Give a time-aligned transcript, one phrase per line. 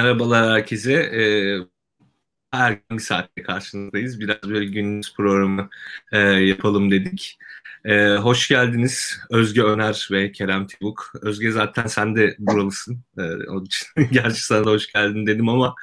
[0.00, 0.92] Merhabalar herkese.
[0.92, 1.58] Ee,
[2.90, 4.20] bir saatte karşınızdayız.
[4.20, 5.68] Biraz böyle günümüz programı
[6.12, 7.38] e, yapalım dedik.
[7.84, 11.12] E, hoş geldiniz Özge Öner ve Kerem Tibuk.
[11.22, 13.04] Özge zaten sen de buralısın.
[13.18, 15.74] E, onun için gerçi sana da hoş geldin dedim ama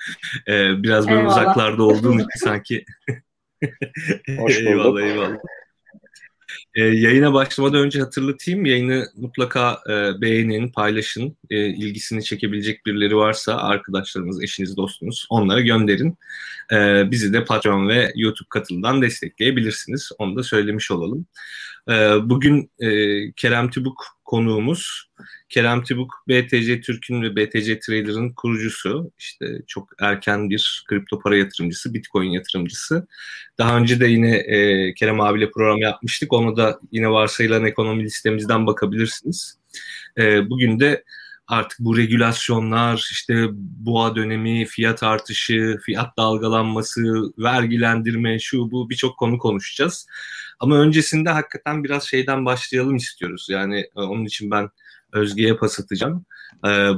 [0.48, 1.32] e, biraz böyle eyvallah.
[1.32, 2.86] uzaklarda olduğum için sanki
[4.38, 4.98] hoş bulduk.
[4.98, 5.38] eyvallah eyvallah.
[6.78, 8.66] E, yayına başlamadan önce hatırlatayım.
[8.66, 11.38] Yayını mutlaka e, beğenin, paylaşın.
[11.50, 16.18] E, ilgisini çekebilecek birileri varsa arkadaşlarınız, eşiniz, dostunuz onlara gönderin.
[16.72, 20.12] E, bizi de Patreon ve YouTube katıldan destekleyebilirsiniz.
[20.18, 21.26] Onu da söylemiş olalım.
[21.90, 22.88] E, bugün e,
[23.32, 25.07] Kerem Tübük konuğumuz.
[25.50, 29.12] Kerem Tibuk BTC Türk'ün ve BTC Trader'ın kurucusu.
[29.20, 33.08] İşte çok erken bir kripto para yatırımcısı, Bitcoin yatırımcısı.
[33.58, 36.34] Daha önce de yine e, Kerem abiyle program yapmıştık.
[36.34, 39.60] Onu da yine varsayılan ekonomi listemizden bakabilirsiniz.
[40.18, 41.04] E, bugün de
[41.48, 47.02] artık bu regülasyonlar, işte boğa dönemi, fiyat artışı, fiyat dalgalanması,
[47.38, 50.08] vergilendirme, şu bu birçok konu konuşacağız.
[50.60, 53.48] Ama öncesinde hakikaten biraz şeyden başlayalım istiyoruz.
[53.50, 54.70] Yani e, onun için ben
[55.14, 56.26] Özge'ye pas atacağım.
[56.68, 56.90] Ee,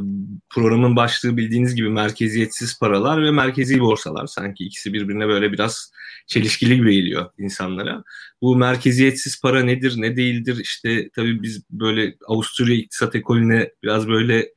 [0.49, 4.27] programın başlığı bildiğiniz gibi merkeziyetsiz paralar ve merkezi borsalar.
[4.27, 5.91] Sanki ikisi birbirine böyle biraz
[6.27, 8.03] çelişkili gibi geliyor insanlara.
[8.41, 10.57] Bu merkeziyetsiz para nedir, ne değildir?
[10.61, 14.49] İşte tabii biz böyle Avusturya İktisat Ekolü'ne biraz böyle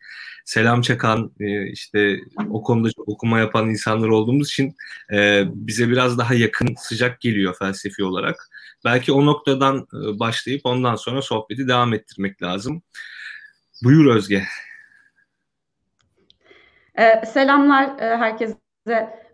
[0.44, 2.20] selam çakan e, işte
[2.50, 4.74] o konuda okuma yapan insanlar olduğumuz için
[5.12, 8.50] e, bize biraz daha yakın sıcak geliyor felsefi olarak.
[8.84, 12.82] Belki o noktadan e, başlayıp ondan sonra sohbeti devam ettirmek lazım.
[13.84, 14.42] Buyur Özge.
[16.98, 18.56] Ee, selamlar e, herkese.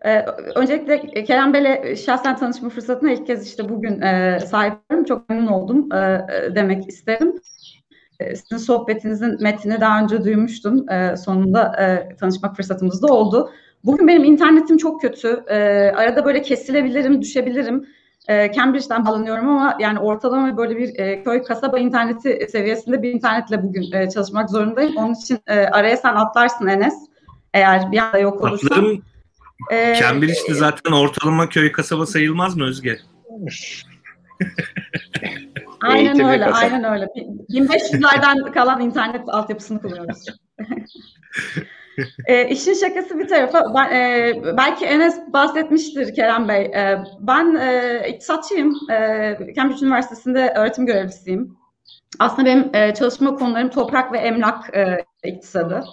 [0.05, 5.03] Ee, öncelikle Kerem Bey'le şahsen tanışma fırsatına ilk kez işte bugün e, sahibim.
[5.05, 7.35] Çok memnun oldum e, demek isterim.
[8.19, 10.89] E, sizin sohbetinizin metnini daha önce duymuştum.
[10.89, 13.51] E, sonunda e, tanışmak fırsatımız da oldu.
[13.85, 15.43] Bugün benim internetim çok kötü.
[15.47, 15.57] E,
[15.95, 17.87] arada böyle kesilebilirim, düşebilirim
[18.29, 23.63] e, Cambridge'den bağlanıyorum ama yani ortalama böyle bir e, köy kasaba interneti seviyesinde bir internetle
[23.63, 24.97] bugün e, çalışmak zorundayım.
[24.97, 26.93] Onun için e, araya sen atlarsın Enes.
[27.53, 28.67] Eğer bir anda yok olursa.
[28.67, 29.03] Atlarım.
[29.71, 32.99] Ee, Cambridge'de zaten ortalama köy kasaba sayılmaz mı Özge?
[35.81, 36.57] aynen öyle, kasaba.
[36.57, 37.05] aynen öyle.
[37.49, 40.25] 1500'lerden kalan internet altyapısını kullanıyoruz.
[42.25, 46.61] e, işin şakası bir tarafa, ben, e, belki Enes bahsetmiştir Kerem Bey.
[46.61, 48.73] E, ben e, iktisatçıyım.
[48.91, 48.95] E,
[49.55, 51.57] Cambridge Üniversitesi'nde öğretim görevlisiyim.
[52.19, 55.83] Aslında benim e, çalışma konularım toprak ve emlak e, iktisadı.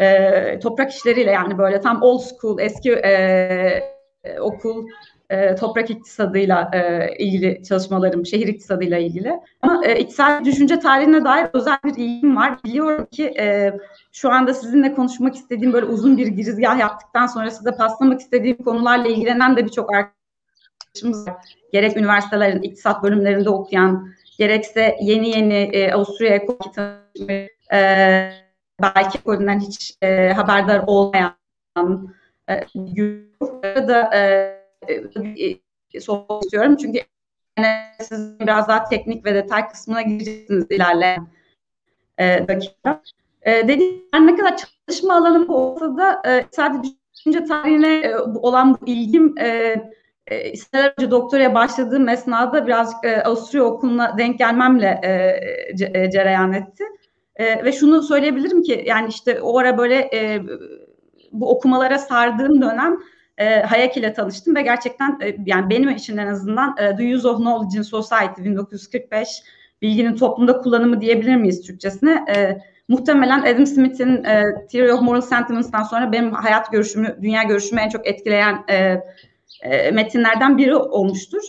[0.00, 3.94] E, toprak işleriyle yani böyle tam old school, eski e,
[4.40, 4.86] okul
[5.30, 9.40] e, toprak iktisadıyla e, ilgili çalışmalarım, şehir iktisadıyla ilgili.
[9.62, 12.58] Ama e, iktisadi düşünce tarihine dair özel bir ilgim var.
[12.64, 13.72] Biliyorum ki e,
[14.12, 19.08] şu anda sizinle konuşmak istediğim böyle uzun bir girizgah yaptıktan sonra size paslamak istediğim konularla
[19.08, 21.34] ilgilenen de birçok arkadaşımız var.
[21.72, 24.08] Gerek üniversitelerin iktisat bölümlerinde okuyan,
[24.38, 28.30] gerekse yeni yeni e, Avusturya ekonomi e,
[28.82, 31.34] belki ekolünden hiç e, haberdar olmayan
[32.48, 32.60] e,
[33.88, 34.53] da e,
[34.88, 36.76] e, sormak istiyorum.
[36.76, 37.00] Çünkü
[37.58, 37.68] yani
[38.00, 41.26] siz biraz daha teknik ve detay kısmına gireceksiniz ilerleyen
[42.18, 43.02] e, dakika.
[43.42, 48.86] E, dediğim ne kadar çalışma alanım olsa da e, sadece düşünce tarihine e, olan bu
[48.86, 49.76] ilgim e,
[50.30, 56.52] e, önce doktoraya başladığım esnada birazcık e, Avusturya okuluna denk gelmemle e, ce, e, cereyan
[56.52, 56.84] etti.
[57.36, 60.42] E, ve şunu söyleyebilirim ki yani işte o ara böyle e,
[61.32, 62.98] bu okumalara sardığım dönem
[63.38, 67.28] e, Hayek ile tanıştım ve gerçekten e, yani benim için en azından e, The Use
[67.28, 69.28] of Knowledge in Society 1945
[69.82, 72.24] bilginin toplumda kullanımı diyebilir miyiz Türkçesine?
[72.34, 72.58] E,
[72.88, 74.42] muhtemelen Adam Smith'in e,
[74.72, 79.00] Theory of Moral Sentiments'tan sonra benim hayat görüşümü, dünya görüşümü en çok etkileyen e,
[79.62, 81.42] e, metinlerden biri olmuştur.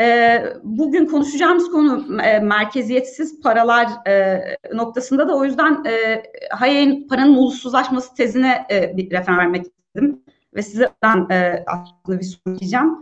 [0.00, 4.42] E, bugün konuşacağımız konu e, merkeziyetsiz paralar e,
[4.74, 10.22] noktasında da o yüzden e, Hayek'in paranın ulusuzlaşması tezine e, bir referans vermek istedim
[10.56, 10.84] ve size
[11.30, 12.98] e, aslında bir soru diyeceğim.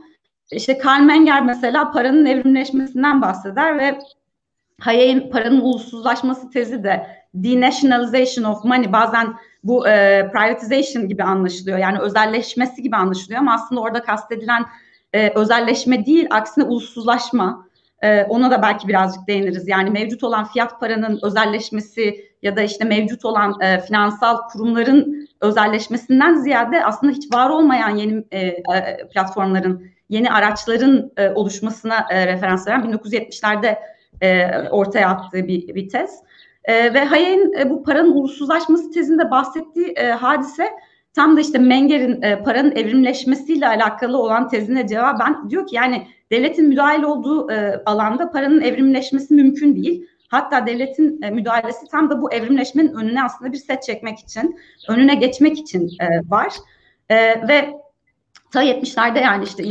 [0.53, 3.99] İşte Karl Menger mesela paranın evrimleşmesinden bahseder ve
[4.81, 9.35] Hayek'in paranın ulusuzlaşması tezi de denationalization of money bazen
[9.65, 11.79] bu e, privatization gibi anlaşılıyor.
[11.79, 14.67] Yani özelleşmesi gibi anlaşılıyor ama aslında orada kastedilen
[15.12, 17.69] e, özelleşme değil aksine ulusuzlaşma.
[18.03, 19.69] E, ona da belki birazcık değiniriz.
[19.69, 26.35] Yani mevcut olan fiyat paranın özelleşmesi ya da işte mevcut olan e, finansal kurumların özelleşmesinden
[26.35, 32.67] ziyade aslında hiç var olmayan yeni e, e, platformların, yeni araçların e, oluşmasına e, referans
[32.67, 33.79] veren 1970'lerde
[34.20, 36.11] e, ortaya attığı bir, bir tez.
[36.64, 40.69] E, ve Hayek'in e, bu paranın ulusuzlaşması tezinde bahsettiği e, hadise
[41.14, 46.69] tam da işte Menger'in e, paranın evrimleşmesiyle alakalı olan tezine cevaben diyor ki yani devletin
[46.69, 50.06] müdahil olduğu e, alanda paranın evrimleşmesi mümkün değil.
[50.34, 54.58] Hatta devletin e, müdahalesi tam da bu evrimleşmenin önüne aslında bir set çekmek için,
[54.88, 56.52] önüne geçmek için e, var.
[57.08, 57.16] E,
[57.48, 57.75] ve
[58.52, 59.64] ta 70'lerde yani işte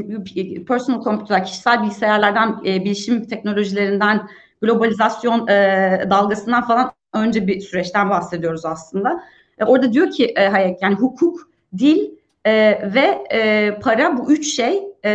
[0.65, 4.29] personal computer, kişisel bilgisayarlardan, e, bilişim teknolojilerinden,
[4.61, 9.23] globalizasyon e, dalgasından falan önce bir süreçten bahsediyoruz aslında.
[9.59, 12.11] E, orada diyor ki e, Hayek yani hukuk, dil
[12.45, 12.53] e,
[12.93, 15.11] ve e, para bu üç şey e,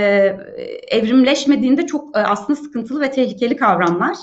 [0.89, 4.17] evrimleşmediğinde çok e, aslında sıkıntılı ve tehlikeli kavramlar.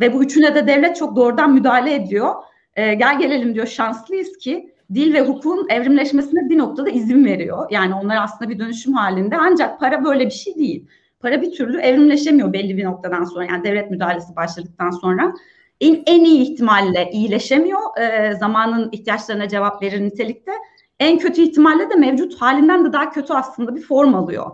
[0.00, 2.34] Ve bu üçüne de devlet çok doğrudan müdahale ediyor.
[2.76, 7.66] E, gel gelelim diyor şanslıyız ki dil ve hukukun evrimleşmesine bir noktada izin veriyor.
[7.70, 10.86] Yani onlar aslında bir dönüşüm halinde ancak para böyle bir şey değil.
[11.20, 15.32] Para bir türlü evrimleşemiyor belli bir noktadan sonra yani devlet müdahalesi başladıktan sonra.
[15.80, 17.98] En, en iyi ihtimalle iyileşemiyor.
[17.98, 20.52] E, zamanın ihtiyaçlarına cevap verir nitelikte.
[21.00, 24.50] En kötü ihtimalle de mevcut halinden de daha kötü aslında bir form alıyor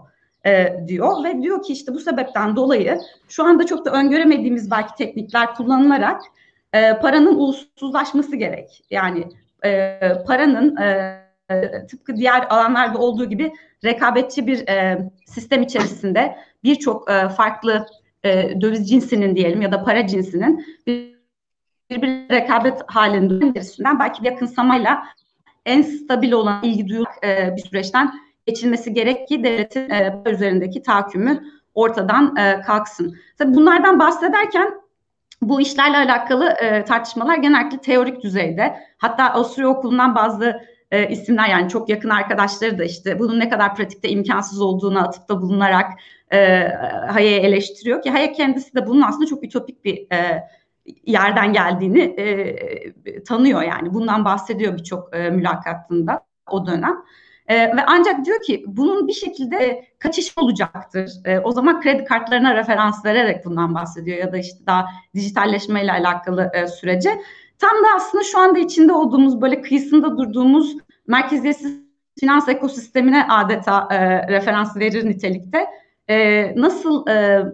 [0.47, 2.99] e, diyor ve diyor ki işte bu sebepten dolayı
[3.29, 6.23] şu anda çok da öngöremediğimiz belki teknikler kullanılarak
[6.73, 8.85] e, paranın ulussuzlaşması gerek.
[8.91, 9.29] Yani
[9.65, 11.27] e, paranın e,
[11.91, 13.53] tıpkı diğer alanlarda olduğu gibi
[13.85, 17.87] rekabetçi bir e, sistem içerisinde birçok e, farklı
[18.25, 21.17] e, döviz cinsinin diyelim ya da para cinsinin bir,
[21.91, 25.03] bir rekabet halinde üstünden belki bir yakınsamayla
[25.67, 31.45] en stabil olan ilgi duyuluk e, bir süreçten geçilmesi gerek ki devletin e, üzerindeki tahakkümü
[31.75, 33.17] ortadan e, kalksın.
[33.39, 34.71] Tabii bunlardan bahsederken
[35.43, 38.77] bu işlerle alakalı e, tartışmalar genellikle teorik düzeyde.
[38.99, 40.61] Hatta Avusturya Okulu'ndan bazı
[40.91, 45.43] e, isimler yani çok yakın arkadaşları da işte bunun ne kadar pratikte imkansız olduğunu atıfta
[45.43, 45.93] bulunarak
[46.33, 46.69] e,
[47.11, 50.49] Hayek'i eleştiriyor ki Hayek kendisi de bunun aslında çok ütopik bir e,
[51.07, 53.95] yerden geldiğini e, tanıyor yani.
[53.95, 56.21] Bundan bahsediyor birçok e, mülakatında
[56.51, 56.97] o dönem.
[57.49, 61.13] E, ve ancak diyor ki bunun bir şekilde kaçış olacaktır.
[61.25, 66.51] E, o zaman kredi kartlarına referans vererek bundan bahsediyor ya da işte daha dijitalleşmeyle alakalı
[66.55, 67.11] e, sürece.
[67.59, 70.77] Tam da aslında şu anda içinde olduğumuz böyle kıyısında durduğumuz
[71.07, 71.87] merkeziyetsiz
[72.21, 75.67] finans ekosistemine adeta e, referans verir nitelikte.
[76.09, 77.45] E, nasıl e,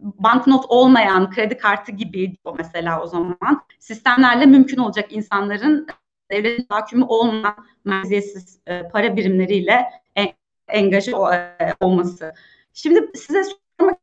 [0.00, 5.86] banknot olmayan kredi kartı gibi o mesela o zaman sistemlerle mümkün olacak insanların
[6.30, 9.84] devletin tahakkümü olmayan merkeziyetsiz e, para birimleriyle
[10.16, 10.28] en,
[10.68, 12.32] engaje e, olması.
[12.72, 13.42] Şimdi size
[13.80, 13.98] sormak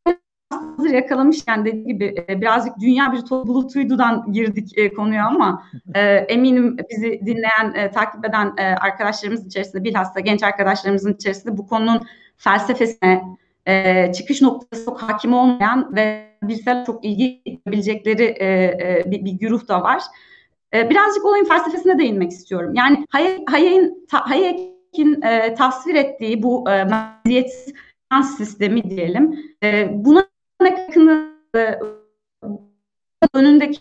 [0.49, 5.63] hazır yakalamışken dediğim gibi e, birazcık dünya bir bulutuydudan girdik e, konuya ama
[5.95, 11.67] e, eminim bizi dinleyen, e, takip eden e, arkadaşlarımız içerisinde bilhassa genç arkadaşlarımızın içerisinde bu
[11.67, 12.01] konunun
[12.37, 13.23] felsefesine,
[13.65, 19.31] e, çıkış noktası çok hakim olmayan ve bilsel çok ilgi duyabilecekleri e, e, bir, bir
[19.31, 20.01] güruh da var.
[20.75, 22.73] E, birazcık olayın felsefesine değinmek istiyorum.
[22.75, 27.73] Yani Hayek'in Hayek'in e, tasvir ettiği bu e, merkeziyetsiz
[28.37, 29.39] sistemi diyelim.
[29.63, 30.27] E, buna
[30.61, 31.79] yakını e,
[33.33, 33.79] önündeki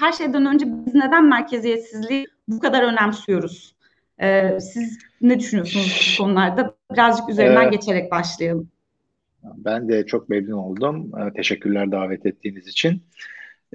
[0.00, 3.76] her şeyden önce biz neden merkeziyetsizliği bu kadar önemsiyoruz?
[4.20, 6.74] Ee, siz ne düşünüyorsunuz bu konularda?
[6.92, 8.68] Birazcık üzerinden ee, geçerek başlayalım.
[9.42, 11.12] Ben de çok memnun oldum.
[11.18, 13.02] Ee, teşekkürler davet ettiğiniz için.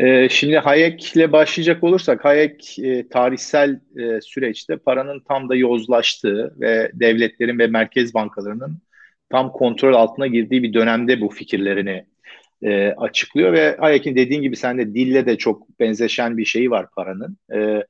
[0.01, 6.91] Ee, şimdi Hayek'le başlayacak olursak, Hayek e, tarihsel e, süreçte paranın tam da yozlaştığı ve
[6.93, 8.81] devletlerin ve merkez bankalarının
[9.29, 12.05] tam kontrol altına girdiği bir dönemde bu fikirlerini
[12.63, 17.38] e, açıklıyor ve Hayek'in dediğin gibi sende dille de çok benzeşen bir şeyi var paranın.
[17.53, 17.84] E,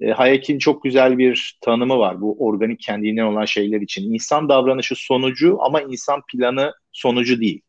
[0.00, 4.12] e, Hayek'in çok güzel bir tanımı var bu organik kendinden olan şeyler için.
[4.14, 7.62] İnsan davranışı sonucu ama insan planı sonucu değil.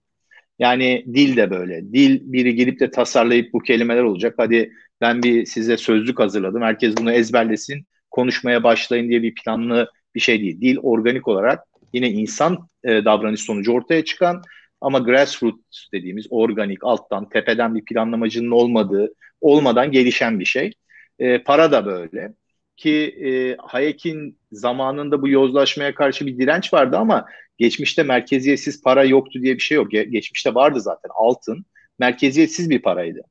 [0.60, 1.94] Yani dil de böyle.
[1.94, 4.34] Dil biri gelip de tasarlayıp bu kelimeler olacak.
[4.38, 4.72] Hadi
[5.02, 6.62] ben bir size sözlük hazırladım.
[6.62, 7.86] Herkes bunu ezberlesin.
[8.12, 10.62] Konuşmaya başlayın diye bir planlı bir şey değil.
[10.62, 11.60] Dil organik olarak
[11.94, 14.42] yine insan e, davranış sonucu ortaya çıkan
[14.82, 20.72] ama grassroots dediğimiz organik alttan tepeden bir planlamacının olmadığı olmadan gelişen bir şey.
[21.20, 22.34] E, para da böyle
[22.78, 27.26] ki e, Hayek'in zamanında bu yozlaşmaya karşı bir direnç vardı ama
[27.58, 29.94] geçmişte merkeziyetsiz para yoktu diye bir şey yok.
[29.94, 31.66] Ge- geçmişte vardı zaten altın
[32.00, 33.22] merkeziyetsiz bir paraydı.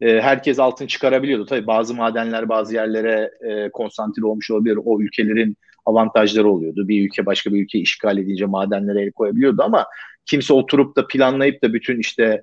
[0.00, 1.46] E, herkes altın çıkarabiliyordu.
[1.46, 4.78] Tabii bazı madenler bazı yerlere e, konsantre olmuş olabilir.
[4.84, 5.56] O ülkelerin
[5.86, 6.88] avantajları oluyordu.
[6.88, 9.86] Bir ülke başka bir ülke işgal edince madenlere el koyabiliyordu ama
[10.26, 12.42] kimse oturup da planlayıp da bütün işte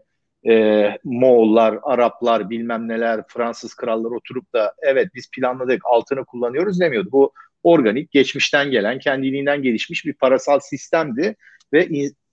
[0.49, 7.09] e, Moğollar, Araplar, bilmem neler, Fransız krallar oturup da evet biz planladık altını kullanıyoruz demiyordu.
[7.11, 7.33] Bu
[7.63, 11.35] organik, geçmişten gelen, kendiliğinden gelişmiş bir parasal sistemdi
[11.73, 11.87] ve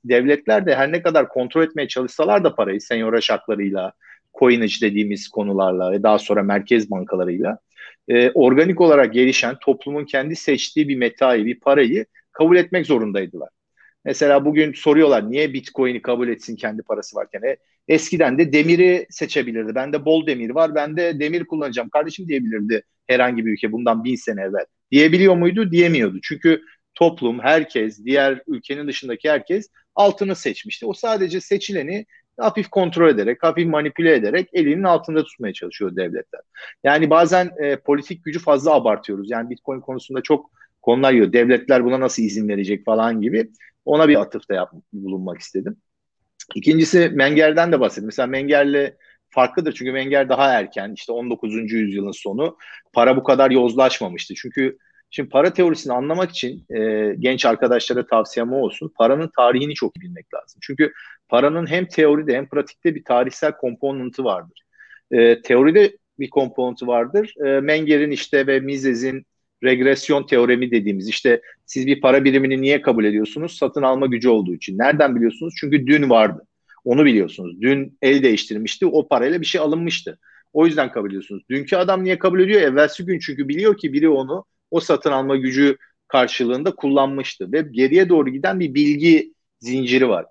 [0.05, 3.93] devletler de her ne kadar kontrol etmeye çalışsalar da parayı senyor haklarıyla,
[4.39, 7.59] coinage dediğimiz konularla ve daha sonra merkez bankalarıyla
[8.09, 13.49] e, organik olarak gelişen toplumun kendi seçtiği bir metayı, bir parayı kabul etmek zorundaydılar.
[14.05, 17.43] Mesela bugün soruyorlar niye Bitcoin'i kabul etsin kendi parası varken.
[17.43, 17.57] E,
[17.89, 19.75] eskiden de demiri seçebilirdi.
[19.75, 24.17] Bende bol demir var, ben de demir kullanacağım kardeşim diyebilirdi herhangi bir ülke bundan bin
[24.17, 24.65] sene evvel.
[24.91, 25.71] Diyebiliyor muydu?
[25.71, 26.19] Diyemiyordu.
[26.23, 26.63] Çünkü
[26.95, 30.87] toplum, herkes, diğer ülkenin dışındaki herkes altını seçmişti.
[30.87, 32.07] O sadece seçileni
[32.41, 36.41] hafif kontrol ederek, hafif manipüle ederek elinin altında tutmaya çalışıyor devletler.
[36.85, 39.31] Yani bazen e, politik gücü fazla abartıyoruz.
[39.31, 40.51] Yani Bitcoin konusunda çok
[40.83, 41.33] konular yiyor.
[41.33, 43.51] Devletler buna nasıl izin verecek falan gibi.
[43.85, 45.77] Ona bir atıfta yap, bulunmak istedim.
[46.55, 48.07] İkincisi Menger'den de bahsedeyim.
[48.07, 48.97] Mesela Menger'le
[49.31, 51.73] farklıdır çünkü Menger daha erken işte 19.
[51.73, 52.57] yüzyılın sonu
[52.93, 54.35] para bu kadar yozlaşmamıştı.
[54.35, 54.79] Çünkü
[55.11, 60.35] şimdi para teorisini anlamak için e, genç arkadaşlara tavsiyem olsun paranın tarihini çok iyi bilmek
[60.35, 60.61] lazım.
[60.63, 60.93] Çünkü
[61.29, 64.63] paranın hem teoride hem pratikte bir tarihsel komponenti vardır.
[65.11, 67.35] E, teoride bir komponenti vardır.
[67.47, 69.27] E, Menger'in işte ve Mises'in
[69.65, 73.57] regresyon teoremi dediğimiz işte siz bir para birimini niye kabul ediyorsunuz?
[73.57, 74.79] Satın alma gücü olduğu için.
[74.79, 75.55] Nereden biliyorsunuz?
[75.61, 76.48] Çünkü dün vardı.
[76.89, 77.61] Onu biliyorsunuz.
[77.61, 78.87] Dün el değiştirmişti.
[78.87, 80.19] O parayla bir şey alınmıştı.
[80.53, 81.43] O yüzden kabul ediyorsunuz.
[81.51, 82.61] Dünkü adam niye kabul ediyor?
[82.61, 85.77] Evvelsi gün çünkü biliyor ki biri onu o satın alma gücü
[86.09, 87.53] karşılığında kullanmıştı.
[87.53, 90.27] Ve geriye doğru giden bir bilgi zinciri var.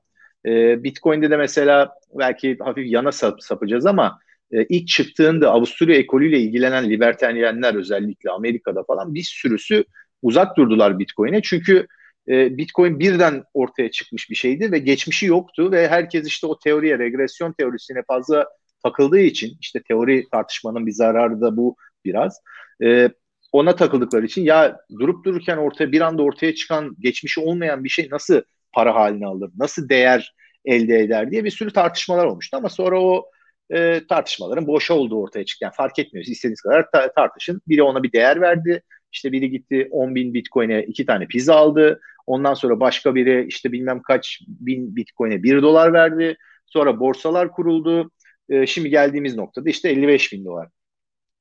[0.45, 4.19] Ee, Bitcoin'de de mesela belki hafif yana sap, sapacağız ama
[4.51, 9.83] e, ilk çıktığında Avusturya ekolüyle ilgilenen liberteryenler özellikle Amerika'da falan bir sürüsü
[10.21, 11.41] uzak durdular Bitcoin'e.
[11.41, 11.87] Çünkü
[12.29, 17.00] e, Bitcoin birden ortaya çıkmış bir şeydi ve geçmişi yoktu ve herkes işte o teoriye,
[17.00, 18.48] regresyon teorisine fazla
[18.84, 22.41] takıldığı için işte teori tartışmanın bir zararı da bu biraz.
[22.84, 23.10] E,
[23.51, 28.07] ona takıldıkları için ya durup dururken ortaya bir anda ortaya çıkan geçmişi olmayan bir şey
[28.12, 28.41] nasıl
[28.74, 30.34] para haline alır, nasıl değer
[30.65, 33.25] elde eder diye bir sürü tartışmalar olmuştu ama sonra o
[33.69, 35.65] e, tartışmaların boşa olduğu ortaya çıktı.
[35.65, 36.25] Yani fark etmiyor.
[36.25, 37.62] İstediğiniz kadar ta- tartışın.
[37.67, 38.84] Biri ona bir değer verdi.
[39.11, 42.01] İşte biri gitti 10 bin bitcoin'e iki tane pizza aldı.
[42.27, 46.37] Ondan sonra başka biri işte bilmem kaç bin bitcoin'e bir dolar verdi.
[46.65, 48.11] Sonra borsalar kuruldu.
[48.49, 50.69] E, şimdi geldiğimiz noktada işte 55 bin dolar.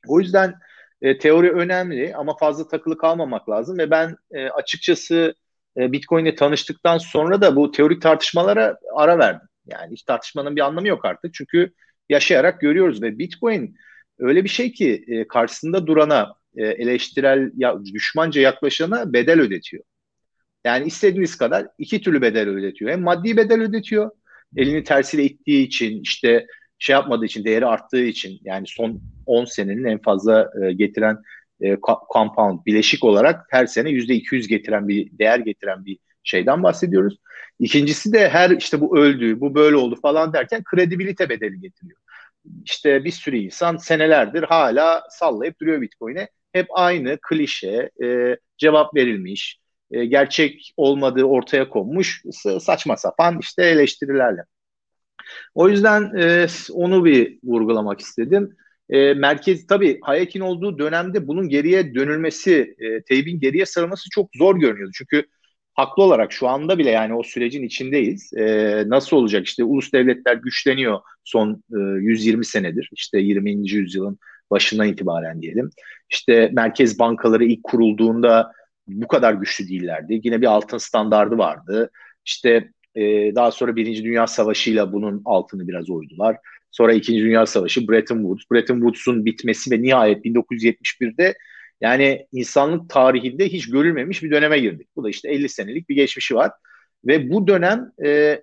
[0.06, 0.54] O yüzden
[1.02, 5.34] e, teori önemli ama fazla takılı kalmamak lazım ve ben e, açıkçası
[5.76, 9.48] e, Bitcoin'le tanıştıktan sonra da bu teorik tartışmalara ara verdim.
[9.66, 11.34] Yani hiç tartışmanın bir anlamı yok artık.
[11.34, 11.72] Çünkü
[12.08, 13.76] yaşayarak görüyoruz ve Bitcoin
[14.18, 19.84] öyle bir şey ki e, karşısında durana e, eleştirel ya, düşmanca yaklaşana bedel ödetiyor.
[20.64, 22.90] Yani istediğiniz kadar iki türlü bedel ödetiyor.
[22.90, 24.10] Hem maddi bedel ödetiyor.
[24.56, 26.46] Elini tersiyle ittiği için işte
[26.78, 31.18] şey yapmadığı için değeri arttığı için yani son 10 senenin en fazla e, getiren
[31.60, 31.76] e,
[32.12, 37.18] compound bileşik olarak her sene %200 getiren bir değer getiren bir şeyden bahsediyoruz.
[37.58, 41.98] İkincisi de her işte bu öldü, bu böyle oldu falan derken kredibilite bedeli getiriyor.
[42.64, 46.28] İşte bir sürü insan senelerdir hala sallayıp duruyor Bitcoin'e.
[46.52, 49.58] Hep aynı klişe, e, cevap verilmiş,
[49.90, 52.22] e, gerçek olmadığı ortaya konmuş
[52.60, 54.42] saçma sapan işte eleştirilerle.
[55.54, 58.56] O yüzden e, onu bir vurgulamak istedim.
[58.90, 64.56] E, merkez tabii Hayek'in olduğu dönemde bunun geriye dönülmesi, e, teybin geriye sarılması çok zor
[64.60, 64.92] görünüyordu.
[64.94, 65.24] Çünkü
[65.74, 68.32] haklı olarak şu anda bile yani o sürecin içindeyiz.
[68.36, 68.44] E,
[68.86, 73.70] nasıl olacak işte ulus devletler güçleniyor son e, 120 senedir işte 20.
[73.70, 74.18] yüzyılın
[74.50, 75.70] başından itibaren diyelim.
[76.10, 78.52] İşte merkez bankaları ilk kurulduğunda
[78.86, 80.20] bu kadar güçlü değillerdi.
[80.24, 81.90] Yine bir altın standardı vardı.
[82.24, 86.36] İşte e, daha sonra Birinci Dünya Savaşı ile bunun altını biraz oydular.
[86.70, 88.42] Sonra İkinci Dünya Savaşı, Bretton Woods.
[88.52, 91.34] Bretton Woods'un bitmesi ve nihayet 1971'de
[91.80, 94.88] yani insanlık tarihinde hiç görülmemiş bir döneme girdik.
[94.96, 96.50] Bu da işte 50 senelik bir geçmişi var.
[97.06, 98.42] Ve bu dönem e,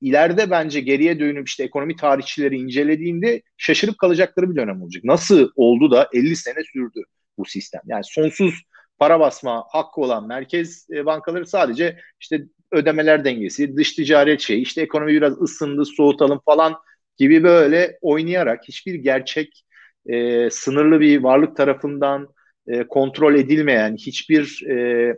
[0.00, 5.04] ileride bence geriye dönüp işte ekonomi tarihçileri incelediğinde şaşırıp kalacakları bir dönem olacak.
[5.04, 7.02] Nasıl oldu da 50 sene sürdü
[7.38, 7.80] bu sistem?
[7.86, 8.62] Yani sonsuz
[8.98, 14.82] para basma hakkı olan merkez e, bankaları sadece işte ödemeler dengesi, dış ticaret şeyi, işte
[14.82, 16.74] ekonomi biraz ısındı, soğutalım falan
[17.16, 19.64] gibi böyle oynayarak hiçbir gerçek
[20.06, 22.28] e, sınırlı bir varlık tarafından
[22.66, 25.16] e, kontrol edilmeyen hiçbir e,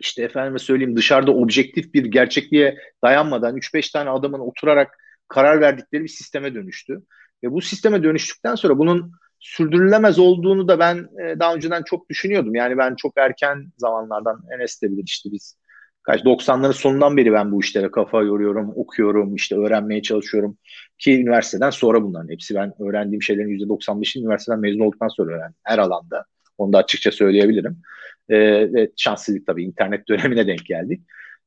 [0.00, 4.98] işte efendime söyleyeyim dışarıda objektif bir gerçekliğe dayanmadan 3-5 tane adamın oturarak
[5.28, 7.02] karar verdikleri bir sisteme dönüştü.
[7.44, 12.54] Ve bu sisteme dönüştükten sonra bunun sürdürülemez olduğunu da ben e, daha önceden çok düşünüyordum.
[12.54, 15.56] Yani ben çok erken zamanlardan Enes de bilir işte biz
[16.02, 20.58] kaç 90'ların sonundan beri ben bu işlere kafa yoruyorum, okuyorum, işte öğrenmeye çalışıyorum.
[20.98, 25.56] Ki üniversiteden sonra bunların hepsi ben öğrendiğim şeylerin %95'ini üniversiteden mezun olduktan sonra öğrendim.
[25.62, 26.24] Her alanda.
[26.58, 27.82] Onu da açıkça söyleyebilirim.
[28.28, 28.36] E,
[28.72, 31.02] ve şanslılık tabii internet dönemine denk geldik.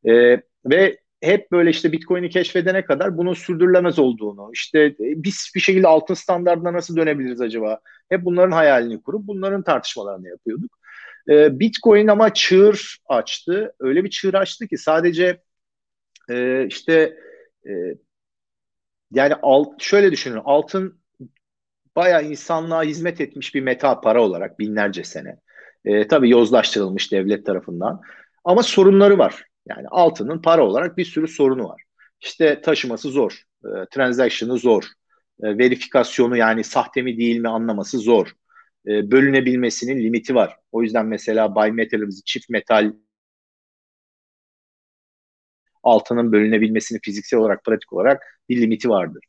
[0.06, 5.60] E, ve hep böyle işte Bitcoin'i keşfedene kadar bunun sürdürülemez olduğunu, işte e, biz bir
[5.60, 7.80] şekilde altın standartına nasıl dönebiliriz acaba?
[8.10, 10.78] Hep bunların hayalini kurup bunların tartışmalarını yapıyorduk.
[11.30, 13.74] E, Bitcoin ama çığır açtı.
[13.80, 15.42] Öyle bir çığır açtı ki sadece
[16.30, 17.18] e, işte
[17.68, 17.72] e,
[19.12, 21.02] yani alt, şöyle düşünün altın
[21.96, 25.40] bayağı insanlığa hizmet etmiş bir meta para olarak binlerce sene.
[25.88, 28.02] E, tabii yozlaştırılmış devlet tarafından.
[28.44, 29.44] Ama sorunları var.
[29.70, 31.84] Yani altının para olarak bir sürü sorunu var.
[32.22, 34.84] İşte taşıması zor, e, transaction'ı zor,
[35.44, 38.28] e, verifikasyonu yani sahte mi değil mi anlaması zor.
[38.88, 40.56] E, bölünebilmesinin limiti var.
[40.72, 42.94] O yüzden mesela bimetal'ımızı çift metal
[45.84, 49.24] altının bölünebilmesini fiziksel olarak, pratik olarak bir limiti vardır.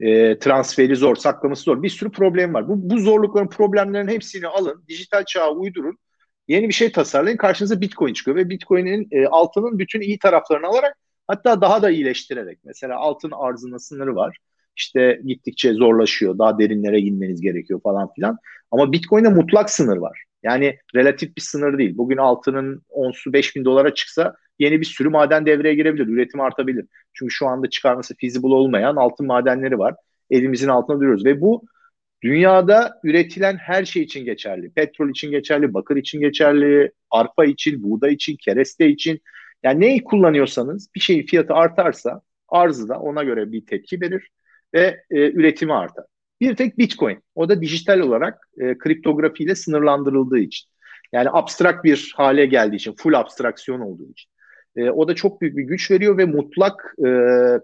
[0.00, 1.82] E, transferi zor, saklaması zor.
[1.82, 2.68] Bir sürü problem var.
[2.68, 5.98] Bu, bu zorlukların, problemlerin hepsini alın, dijital çağa uydurun
[6.48, 10.96] Yeni bir şey tasarlayın karşınıza Bitcoin çıkıyor ve Bitcoin'in e, altının bütün iyi taraflarını alarak
[11.26, 14.38] hatta daha da iyileştirerek mesela altın arzına sınırı var.
[14.76, 16.38] İşte gittikçe zorlaşıyor.
[16.38, 18.38] Daha derinlere inmeniz gerekiyor falan filan.
[18.70, 20.24] Ama Bitcoin'de mutlak sınır var.
[20.44, 21.96] Yani relatif bir sınır değil.
[21.96, 26.06] Bugün altının onsu 5000 dolara çıksa yeni bir sürü maden devreye girebilir.
[26.06, 26.86] Üretim artabilir.
[27.12, 29.94] Çünkü şu anda çıkarması feasible olmayan altın madenleri var.
[30.30, 31.24] Elimizin altına duruyoruz.
[31.24, 31.64] Ve bu
[32.24, 34.72] Dünyada üretilen her şey için geçerli.
[34.72, 39.20] Petrol için geçerli, bakır için geçerli, arpa için, buğday için, kereste için.
[39.62, 44.30] Yani neyi kullanıyorsanız bir şeyin fiyatı artarsa arzı da ona göre bir tepki verir
[44.74, 46.04] ve e, üretimi artar.
[46.44, 47.22] Bir tek Bitcoin.
[47.34, 50.68] O da dijital olarak e, kriptografiyle sınırlandırıldığı için.
[51.12, 54.30] Yani abstrak bir hale geldiği için, full abstraksiyon olduğu için.
[54.76, 57.08] E, o da çok büyük bir güç veriyor ve mutlak e,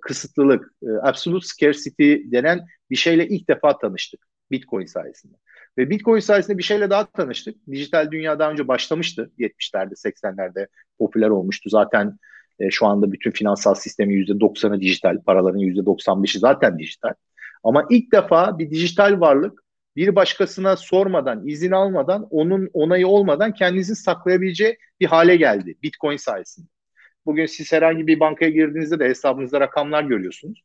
[0.03, 4.21] kısıtlılık, e, absolute scarcity denen bir şeyle ilk defa tanıştık.
[4.51, 5.37] Bitcoin sayesinde.
[5.79, 7.57] Ve Bitcoin sayesinde bir şeyle daha tanıştık.
[7.71, 9.31] Dijital dünya daha önce başlamıştı.
[9.39, 10.67] 70'lerde, 80'lerde
[10.99, 11.71] popüler olmuştu.
[11.71, 12.19] Zaten
[12.59, 17.15] e, şu anda bütün finansal sistemin %90'ı dijital, paraların %95'i zaten dijital.
[17.65, 19.65] Ama ilk defa bir dijital varlık
[19.97, 26.67] bir başkasına sormadan, izin almadan, onun onayı olmadan kendinizi saklayabileceği bir hale geldi Bitcoin sayesinde.
[27.27, 30.63] Bugün siz herhangi bir bankaya girdiğinizde de hesabınızda rakamlar görüyorsunuz.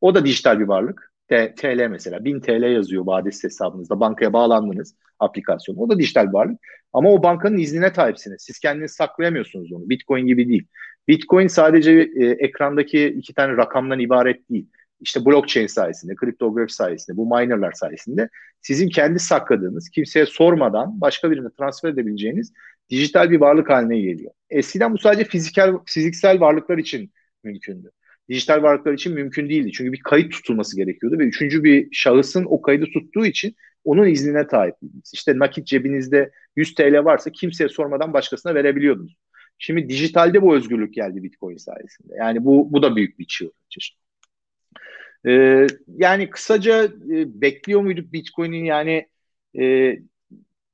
[0.00, 1.12] O da dijital bir varlık.
[1.28, 5.76] TL mesela 1000 TL yazıyor vadesi hesabınızda bankaya bağlandınız aplikasyon.
[5.76, 6.60] O da dijital varlık
[6.92, 8.42] ama o bankanın iznine sahipsiniz.
[8.42, 9.88] Siz kendiniz saklayamıyorsunuz onu.
[9.88, 10.66] Bitcoin gibi değil.
[11.08, 14.66] Bitcoin sadece e, ekrandaki iki tane rakamdan ibaret değil.
[15.02, 18.28] İşte blockchain sayesinde, kriptografi sayesinde, bu minerlar sayesinde
[18.60, 22.52] sizin kendi sakladığınız, kimseye sormadan başka birine transfer edebileceğiniz
[22.90, 24.32] dijital bir varlık haline geliyor.
[24.50, 27.12] Eskiden bu sadece fiziksel fiziksel varlıklar için
[27.44, 27.90] mümkündü
[28.28, 29.72] dijital varlıklar için mümkün değildi.
[29.72, 34.46] Çünkü bir kayıt tutulması gerekiyordu ve üçüncü bir şahısın o kaydı tuttuğu için onun iznine
[34.46, 35.10] taiptiniz.
[35.14, 39.16] İşte nakit cebinizde 100 TL varsa kimseye sormadan başkasına verebiliyordunuz.
[39.58, 42.14] Şimdi dijitalde bu özgürlük geldi Bitcoin sayesinde.
[42.18, 43.50] Yani bu bu da büyük bir çığır
[45.26, 49.08] Ee, yani kısaca e, bekliyor muyduk Bitcoin'in yani
[49.60, 49.96] e,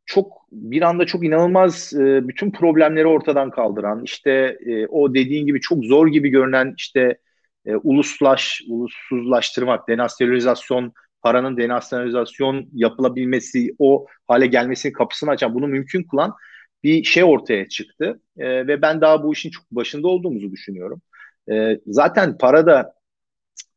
[0.07, 5.61] çok bir anda çok inanılmaz e, bütün problemleri ortadan kaldıran işte e, o dediğin gibi
[5.61, 7.19] çok zor gibi görünen işte
[7.67, 16.35] e, uluslaş, ulussuzlaştırmak, denasyonalizasyon, paranın denasyonalizasyon yapılabilmesi, o hale gelmesinin kapısını açan, bunu mümkün kılan
[16.83, 18.21] bir şey ortaya çıktı.
[18.39, 21.03] E, ve ben daha bu işin çok başında olduğumuzu düşünüyorum.
[21.51, 22.95] E, zaten parada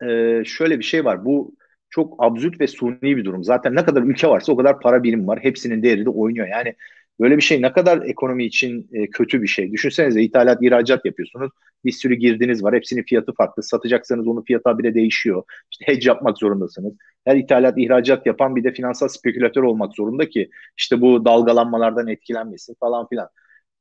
[0.04, 1.26] e, şöyle bir şey var.
[1.26, 1.56] Bu
[1.90, 3.44] çok absürt ve suni bir durum.
[3.44, 5.40] Zaten ne kadar ülke varsa o kadar para birimi var.
[5.42, 6.48] Hepsinin değeri de oynuyor.
[6.48, 6.76] Yani
[7.22, 9.72] Böyle bir şey ne kadar ekonomi için e, kötü bir şey.
[9.72, 11.52] Düşünsenize ithalat, ihracat yapıyorsunuz.
[11.86, 12.76] Bir sürü girdiniz var.
[12.76, 13.64] Hepsinin fiyatı farklı.
[13.64, 15.44] Satacaksanız onun fiyatı bile değişiyor.
[15.72, 16.94] İşte hedge yapmak zorundasınız.
[17.26, 22.76] Her ithalat, ihracat yapan bir de finansal spekülatör olmak zorunda ki işte bu dalgalanmalardan etkilenmesin
[22.80, 23.28] falan filan.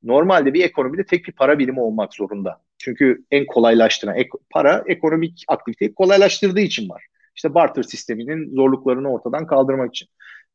[0.03, 2.61] Normalde bir ekonomide tek bir para birimi olmak zorunda.
[2.79, 7.07] Çünkü en kolaylaştıran ek, para ekonomik aktiviteyi kolaylaştırdığı için var.
[7.37, 10.09] İşte barter sisteminin zorluklarını ortadan kaldırmak için.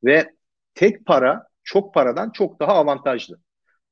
[0.04, 0.34] Ve
[0.76, 3.40] tek para çok paradan çok daha avantajlı.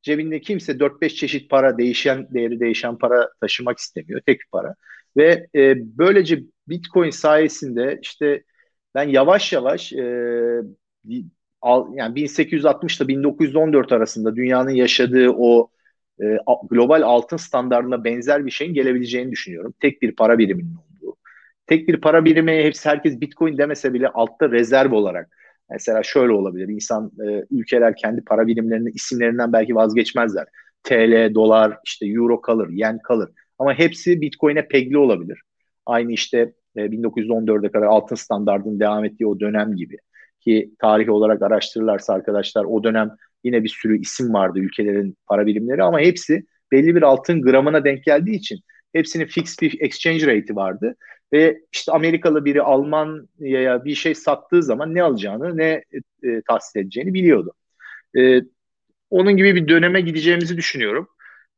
[0.01, 4.21] Cebinde kimse 4-5 çeşit para değişen değeri değişen para taşımak istemiyor.
[4.25, 4.75] Tek para.
[5.17, 8.43] Ve e, böylece Bitcoin sayesinde işte
[8.95, 10.61] ben yavaş yavaş e,
[11.93, 15.69] yani 1860 ile 1914 arasında dünyanın yaşadığı o
[16.21, 16.38] e,
[16.69, 19.73] global altın standartına benzer bir şeyin gelebileceğini düşünüyorum.
[19.80, 21.15] Tek bir para biriminin olduğu.
[21.67, 25.30] Tek bir para birimi hepsi herkes Bitcoin demese bile altta rezerv olarak
[25.73, 26.67] Mesela şöyle olabilir.
[26.67, 30.47] İnsan e, ülkeler kendi para birimlerinin isimlerinden belki vazgeçmezler.
[30.84, 33.30] TL, dolar, işte euro kalır, yen kalır.
[33.60, 35.41] Ama hepsi Bitcoin'e pegli olabilir.
[35.86, 39.97] Aynı işte e, 1914'e kadar altın standartının devam ettiği o dönem gibi.
[40.43, 43.12] Ki tarihi olarak araştırırlarsa arkadaşlar o dönem
[43.43, 48.03] yine bir sürü isim vardı ülkelerin para birimleri ama hepsi belli bir altın gramına denk
[48.03, 48.60] geldiği için
[48.93, 50.95] Hepsinin fixed bir exchange rate'i vardı.
[51.34, 55.84] Ve işte Amerikalı biri Almanya'ya bir şey sattığı zaman ne alacağını ne
[56.23, 57.53] e, tahsil edeceğini biliyordu.
[58.17, 58.41] E,
[59.10, 61.08] onun gibi bir döneme gideceğimizi düşünüyorum.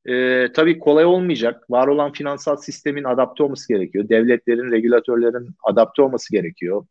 [0.06, 1.72] E, tabii kolay olmayacak.
[1.72, 4.10] Var olan finansal sistemin adapte olması gerekiyor.
[4.10, 6.86] Devletlerin, regülatörlerin adapte olması gerekiyor.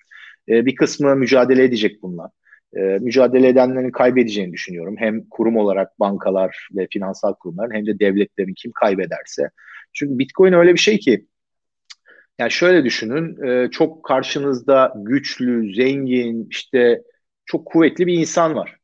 [0.49, 2.31] E, bir kısmı mücadele edecek bunlar.
[2.77, 4.95] E, mücadele edenlerin kaybedeceğini düşünüyorum.
[4.99, 9.51] Hem kurum olarak bankalar ve finansal kurumların hem de devletlerin kim kaybederse.
[9.93, 11.27] Çünkü Bitcoin öyle bir şey ki
[12.39, 17.03] yani şöyle düşünün e, çok karşınızda güçlü, zengin, işte
[17.47, 18.77] çok kuvvetli bir insan var.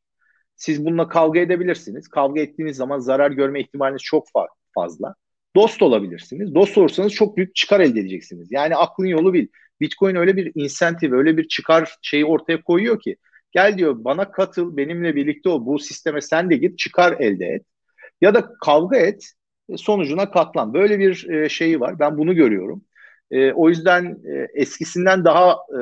[0.55, 2.07] Siz bununla kavga edebilirsiniz.
[2.07, 4.27] Kavga ettiğiniz zaman zarar görme ihtimaliniz çok
[4.75, 5.15] fazla.
[5.55, 6.55] Dost olabilirsiniz.
[6.55, 8.51] Dost olursanız çok büyük çıkar elde edeceksiniz.
[8.51, 9.47] Yani aklın yolu bil.
[9.81, 13.15] Bitcoin öyle bir insentif, öyle bir çıkar şeyi ortaya koyuyor ki
[13.51, 15.65] gel diyor bana katıl, benimle birlikte ol.
[15.65, 17.65] Bu sisteme sen de git, çıkar elde et.
[18.21, 19.31] Ya da kavga et,
[19.75, 20.73] sonucuna katlan.
[20.73, 21.99] Böyle bir e, şeyi var.
[21.99, 22.83] Ben bunu görüyorum.
[23.31, 25.81] E, o yüzden e, eskisinden daha e,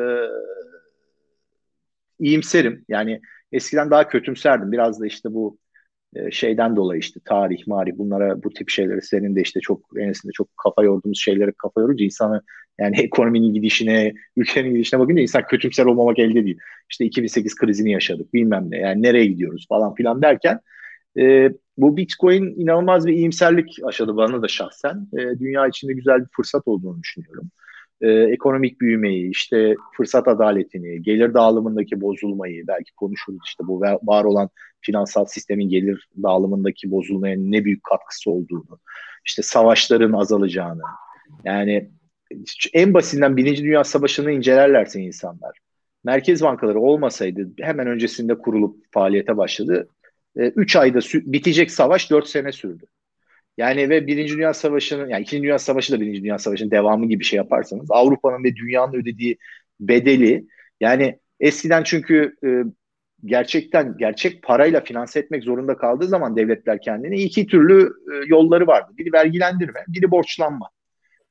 [2.20, 2.86] iyimserim.
[2.90, 4.72] Yani eskiden daha kötümserdim.
[4.72, 5.58] Biraz da işte bu
[6.16, 10.32] e, şeyden dolayı işte tarih, marih bunlara bu tip şeyleri senin de işte çok enesinde
[10.32, 12.42] çok kafa yorduğumuz şeylere kafa yorunca insanı
[12.80, 16.60] yani ekonominin gidişine, ülkenin gidişine bakınca insan kötümser olmamak elde değil.
[16.90, 20.60] İşte 2008 krizini yaşadık bilmem ne yani nereye gidiyoruz falan filan derken
[21.18, 25.08] e, bu Bitcoin inanılmaz bir iyimserlik aşıladı bana da şahsen.
[25.14, 27.50] E, dünya içinde güzel bir fırsat olduğunu düşünüyorum.
[28.02, 34.50] E, ekonomik büyümeyi, işte fırsat adaletini, gelir dağılımındaki bozulmayı belki konuşuruz işte bu var olan
[34.82, 38.80] finansal sistemin gelir dağılımındaki bozulmaya ne büyük katkısı olduğunu,
[39.26, 40.82] işte savaşların azalacağını.
[41.44, 41.90] Yani
[42.74, 45.58] en basitinden Birinci Dünya Savaşı'nı incelerlerse insanlar,
[46.04, 49.90] merkez bankaları olmasaydı hemen öncesinde kurulup faaliyete başladı.
[50.36, 52.86] 3 e, ayda bitecek savaş 4 sene sürdü.
[53.58, 57.24] Yani ve Birinci Dünya Savaşı'nın, yani İkinci Dünya Savaşı da Birinci Dünya Savaşı'nın devamı gibi
[57.24, 59.38] şey yaparsanız Avrupa'nın ve dünyanın ödediği
[59.80, 60.48] bedeli
[60.80, 62.64] yani eskiden çünkü e,
[63.26, 68.94] gerçekten gerçek parayla finanse etmek zorunda kaldığı zaman devletler kendini iki türlü e, yolları vardı.
[68.98, 70.70] Biri vergilendirme, biri borçlanma.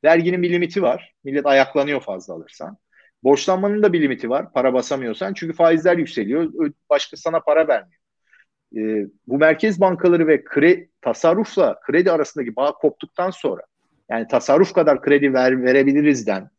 [0.04, 1.14] Verginin bir limiti var.
[1.24, 2.76] Millet ayaklanıyor fazla alırsan.
[3.22, 4.52] Borçlanmanın da bir limiti var.
[4.52, 5.34] Para basamıyorsan.
[5.34, 6.52] Çünkü faizler yükseliyor.
[6.90, 7.98] Başka sana para vermiyor
[8.76, 13.62] e, bu merkez bankaları ve kredi, tasarrufla kredi arasındaki bağ koptuktan sonra
[14.10, 16.50] yani tasarruf kadar kredi ver, verebilirizden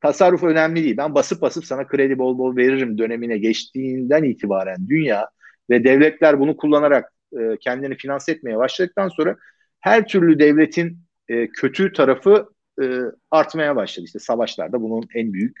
[0.00, 0.96] tasarruf önemli değil.
[0.96, 5.28] Ben basıp basıp sana kredi bol bol veririm dönemine geçtiğinden itibaren dünya
[5.70, 9.36] ve devletler bunu kullanarak e, kendini finanse etmeye başladıktan sonra
[9.80, 14.06] her türlü devletin e, kötü tarafı e, artmaya başladı.
[14.06, 15.58] İşte savaşlarda bunun en büyük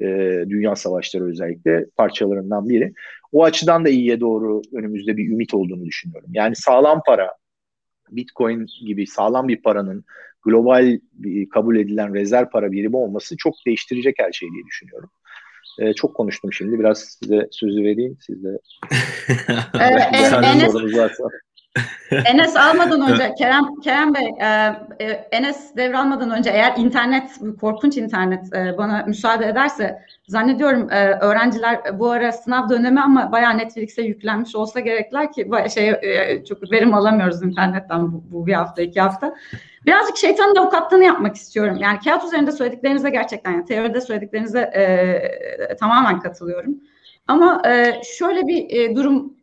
[0.00, 0.06] e,
[0.48, 2.92] dünya savaşları özellikle parçalarından biri.
[3.32, 6.30] O açıdan da iyiye doğru önümüzde bir ümit olduğunu düşünüyorum.
[6.32, 7.34] Yani sağlam para,
[8.10, 10.04] Bitcoin gibi sağlam bir paranın
[10.42, 15.10] global bir, kabul edilen rezerv para birimi olması çok değiştirecek her şeyi diye düşünüyorum.
[15.78, 16.78] Ee, çok konuştum şimdi.
[16.78, 18.16] Biraz size sözü vereyim.
[18.20, 18.48] Siz de.
[19.80, 20.32] evet, Enes,
[22.10, 24.46] Enes almadan önce Kerem Kerem Bey e,
[25.00, 31.98] e, Enes devralmadan önce eğer internet korkunç internet e, bana müsaade ederse zannediyorum e, öğrenciler
[31.98, 36.94] bu ara sınav dönemi ama bayağı Netflix'e yüklenmiş olsa gerekler ki şey e, çok verim
[36.94, 39.34] alamıyoruz internetten bu, bu bir hafta iki hafta.
[39.86, 41.76] Birazcık şeytanın avukatlığını yapmak istiyorum.
[41.80, 46.74] Yani kağıt üzerinde söylediklerinize gerçekten yani teoride söylediklerinize e, tamamen katılıyorum.
[47.28, 49.39] Ama e, şöyle bir e, durum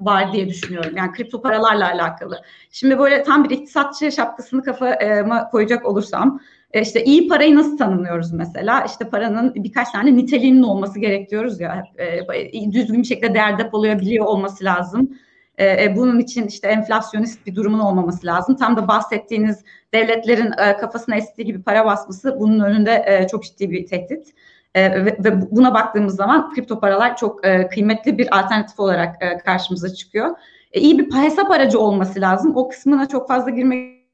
[0.00, 0.96] var diye düşünüyorum.
[0.96, 2.42] Yani kripto paralarla alakalı.
[2.70, 6.40] Şimdi böyle tam bir iktisatçı şapkasını kafama koyacak olursam
[6.72, 8.84] e, işte iyi parayı nasıl tanımlıyoruz mesela?
[8.84, 11.84] İşte paranın birkaç tane niteliğinin olması gerekiyoruz ya.
[11.98, 15.18] E, düzgün bir şekilde değer depolayabiliyor olması lazım.
[15.58, 18.56] E, bunun için işte enflasyonist bir durumun olmaması lazım.
[18.56, 19.64] Tam da bahsettiğiniz
[19.94, 24.34] devletlerin kafasına estiği gibi para basması bunun önünde çok ciddi bir tehdit.
[24.74, 29.38] E, ve, ve buna baktığımız zaman kripto paralar çok e, kıymetli bir alternatif olarak e,
[29.38, 30.36] karşımıza çıkıyor.
[30.72, 32.56] E, iyi bir hesap aracı olması lazım.
[32.56, 34.06] O kısmına çok fazla girmek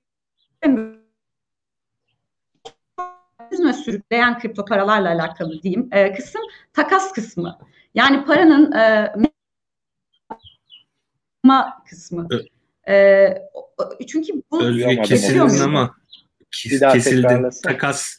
[0.51, 0.99] istemiyorum
[3.85, 6.42] sürükleyen kripto paralarla alakalı diyeyim e, kısım
[6.73, 7.59] takas kısmı.
[7.94, 9.12] Yani paranın e,
[11.90, 12.29] kısmı.
[12.88, 13.29] E,
[14.07, 15.94] çünkü bu Özge kesildin ama
[16.51, 17.51] kes, kesildin.
[17.62, 18.18] Takas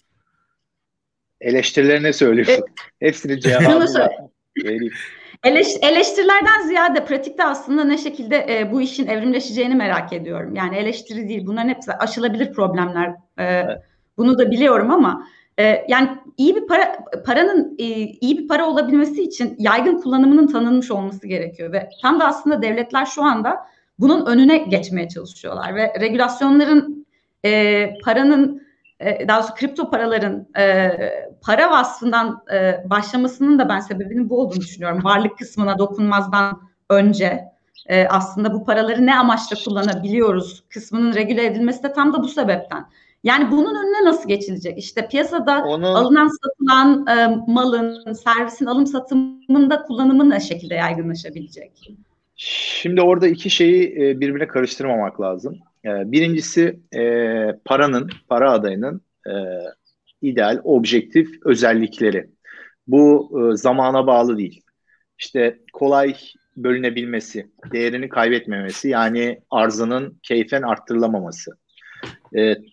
[1.42, 2.64] Eleştirilerine söylüyorsun.
[3.02, 4.10] E, Hepsini cevabı
[5.44, 10.56] Eleş, eleştirilerden ziyade pratikte aslında ne şekilde e, bu işin evrimleşeceğini merak ediyorum.
[10.56, 13.10] Yani eleştiri değil bunların hepsi aşılabilir problemler.
[13.10, 13.78] E, evet.
[14.18, 15.28] Bunu da biliyorum ama
[15.60, 20.92] e, yani iyi bir para paranın e, iyi bir para olabilmesi için yaygın kullanımının tanınmış
[20.92, 23.58] olması gerekiyor ve tam da aslında devletler şu anda
[24.00, 27.06] bunun önüne geçmeye çalışıyorlar ve regülasyonların
[27.46, 28.69] e, paranın
[29.00, 30.92] e, daha doğrusu kripto paraların e,
[31.42, 35.04] para vasfından e, başlamasının da ben sebebinin bu olduğunu düşünüyorum.
[35.04, 37.46] Varlık kısmına dokunmazdan önce
[37.88, 42.86] e, aslında bu paraları ne amaçla kullanabiliyoruz kısmının regüle edilmesi de tam da bu sebepten.
[43.24, 44.78] Yani bunun önüne nasıl geçilecek?
[44.78, 45.88] İşte piyasada Onu...
[45.88, 51.72] alınan satılan e, malın, servisin alım satımında kullanımı ne şekilde yaygınlaşabilecek?
[52.36, 55.60] Şimdi orada iki şeyi e, birbirine karıştırmamak lazım.
[55.86, 57.02] E, birincisi e,
[57.66, 59.34] paranın, para adayının e,
[60.22, 62.30] ideal, objektif özellikleri.
[62.88, 64.62] Bu e, zamana bağlı değil.
[65.20, 66.16] İşte kolay
[66.58, 71.52] bölünebilmesi, değerini kaybetmemesi yani arzının keyfen arttırılamaması,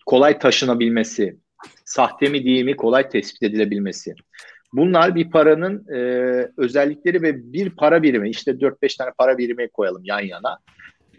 [0.05, 1.37] kolay taşınabilmesi,
[1.85, 4.15] sahte mi değil mi kolay tespit edilebilmesi.
[4.73, 5.99] Bunlar bir paranın e,
[6.57, 10.59] özellikleri ve bir para birimi işte 4-5 tane para birimi koyalım yan yana.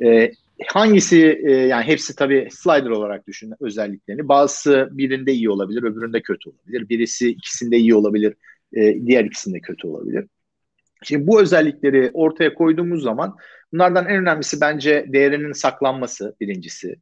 [0.05, 0.33] E,
[0.67, 4.29] hangisi e, yani hepsi tabii slider olarak düşün özelliklerini.
[4.29, 6.89] Bazısı birinde iyi olabilir, öbüründe kötü olabilir.
[6.89, 8.35] Birisi ikisinde iyi olabilir,
[8.73, 10.27] e, diğer ikisinde kötü olabilir.
[11.03, 13.37] Şimdi bu özellikleri ortaya koyduğumuz zaman
[13.73, 16.97] bunlardan en önemlisi bence değerinin saklanması birincisi.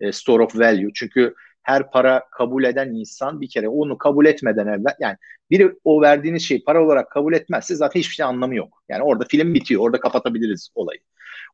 [0.00, 0.90] E, store of value.
[0.94, 5.16] Çünkü her para kabul eden insan bir kere onu kabul etmeden evvel yani
[5.50, 8.82] biri o verdiğiniz şeyi para olarak kabul etmezse zaten hiçbir şey anlamı yok.
[8.88, 9.82] Yani orada film bitiyor.
[9.82, 11.00] Orada kapatabiliriz olayı.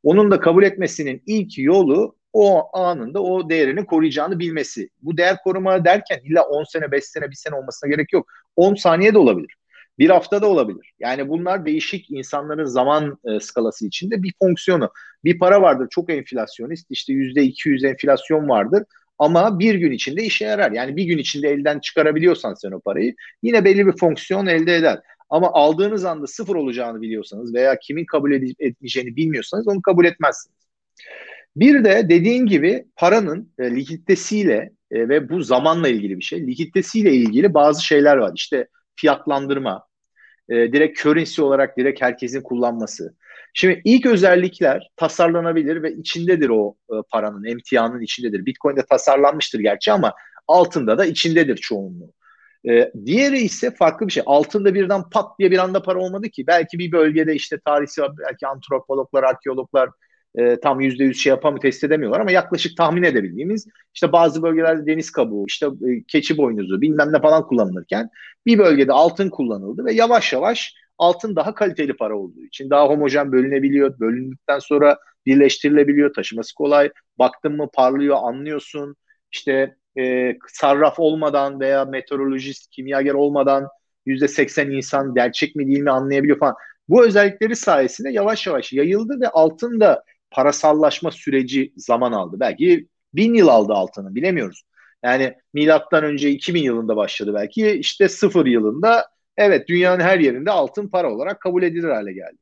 [0.04, 4.88] Onun da kabul etmesinin ilk yolu o anında o değerini koruyacağını bilmesi.
[5.02, 8.26] Bu değer koruma derken illa 10 sene, 5 sene, 1 sene olmasına gerek yok.
[8.56, 9.56] 10 saniye de olabilir.
[9.98, 10.92] Bir hafta da olabilir.
[10.98, 14.90] Yani bunlar değişik insanların zaman e, skalası içinde bir fonksiyonu.
[15.24, 18.82] Bir para vardır çok enflasyonist işte %200 enflasyon vardır
[19.18, 20.72] ama bir gün içinde işe yarar.
[20.72, 25.00] Yani bir gün içinde elden çıkarabiliyorsan sen o parayı yine belli bir fonksiyon elde eder.
[25.34, 30.56] Ama aldığınız anda sıfır olacağını biliyorsanız veya kimin kabul edip etmeyeceğini bilmiyorsanız onu kabul etmezsiniz.
[31.56, 36.46] Bir de dediğin gibi paranın e, likiditesiyle e, ve bu zamanla ilgili bir şey.
[36.46, 38.32] Likiditesiyle ilgili bazı şeyler var.
[38.34, 39.86] İşte fiyatlandırma,
[40.48, 43.14] e, direkt currency olarak direkt herkesin kullanması.
[43.54, 48.46] Şimdi ilk özellikler tasarlanabilir ve içindedir o e, paranın, emtianın içindedir.
[48.46, 50.14] Bitcoin'de tasarlanmıştır gerçi ama
[50.48, 52.12] altında da içindedir çoğunluğu.
[52.68, 54.22] E, diğeri ise farklı bir şey.
[54.26, 56.46] Altında birden pat diye bir anda para olmadı ki.
[56.46, 59.90] Belki bir bölgede işte tarihçi, belki antropologlar, arkeologlar
[60.34, 64.86] e, tam yüzde yüz şey yapamı test edemiyorlar ama yaklaşık tahmin edebildiğimiz işte bazı bölgelerde
[64.86, 68.10] deniz kabuğu, işte e, keçi boynuzu bilmem ne falan kullanılırken
[68.46, 73.32] bir bölgede altın kullanıldı ve yavaş yavaş altın daha kaliteli para olduğu için daha homojen
[73.32, 74.00] bölünebiliyor.
[74.00, 76.90] Bölündükten sonra birleştirilebiliyor, taşıması kolay.
[77.18, 78.96] Baktın mı parlıyor, anlıyorsun.
[79.32, 83.68] İşte e, sarraf olmadan veya meteorolojist, kimyager olmadan
[84.06, 86.54] yüzde seksen insan gerçek mi değil mi anlayabiliyor falan.
[86.88, 92.36] Bu özellikleri sayesinde yavaş yavaş yayıldı ve altın da parasallaşma süreci zaman aldı.
[92.40, 94.62] Belki bin yıl aldı altının bilemiyoruz.
[95.04, 97.70] Yani milattan önce 2000 yılında başladı belki.
[97.70, 102.36] işte sıfır yılında evet dünyanın her yerinde altın para olarak kabul edilir hale geldi.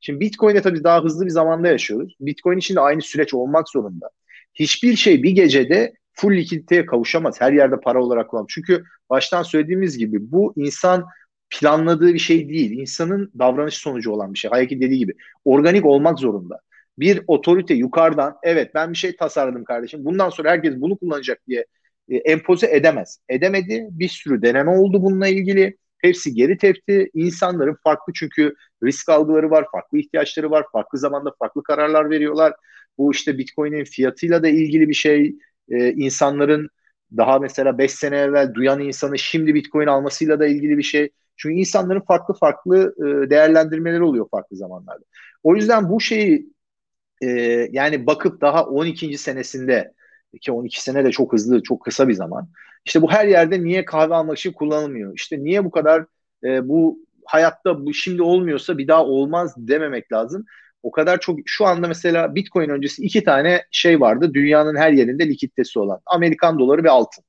[0.00, 2.16] Şimdi Bitcoin'de tabii daha hızlı bir zamanda yaşıyoruz.
[2.20, 4.10] Bitcoin için de aynı süreç olmak zorunda.
[4.54, 7.40] Hiçbir şey bir gecede full likiditeye kavuşamaz.
[7.40, 8.52] Her yerde para olarak kullanılır.
[8.54, 11.06] Çünkü baştan söylediğimiz gibi bu insan
[11.50, 12.70] planladığı bir şey değil.
[12.70, 14.50] İnsanın davranış sonucu olan bir şey.
[14.50, 15.14] Hayaki dediği gibi.
[15.44, 16.60] Organik olmak zorunda
[16.98, 21.66] bir otorite yukarıdan evet ben bir şey tasarladım kardeşim bundan sonra herkes bunu kullanacak diye
[22.08, 23.20] e, empoze edemez.
[23.28, 23.88] Edemedi.
[23.90, 25.76] Bir sürü deneme oldu bununla ilgili.
[25.98, 27.10] Hepsi geri tepti.
[27.14, 32.52] İnsanların farklı çünkü risk algıları var, farklı ihtiyaçları var, farklı zamanda farklı kararlar veriyorlar.
[32.98, 35.36] Bu işte Bitcoin'in fiyatıyla da ilgili bir şey.
[35.70, 36.68] Ee, insanların
[37.16, 41.10] daha mesela 5 sene evvel duyan insanı şimdi Bitcoin almasıyla da ilgili bir şey.
[41.36, 45.04] Çünkü insanların farklı farklı e, değerlendirmeleri oluyor farklı zamanlarda.
[45.42, 46.52] O yüzden bu şeyi
[47.22, 47.28] e,
[47.72, 49.18] yani bakıp daha 12.
[49.18, 49.94] senesinde
[50.40, 52.48] ki 12 sene de çok hızlı, çok kısa bir zaman.
[52.86, 55.14] İşte bu her yerde niye kahve almak için kullanılmıyor?
[55.14, 56.04] İşte niye bu kadar
[56.44, 60.44] e, bu hayatta bu şimdi olmuyorsa bir daha olmaz dememek lazım.
[60.86, 65.28] O kadar çok şu anda mesela Bitcoin öncesi iki tane şey vardı dünyanın her yerinde
[65.28, 66.00] likiditesi olan.
[66.06, 67.24] Amerikan doları ve altın.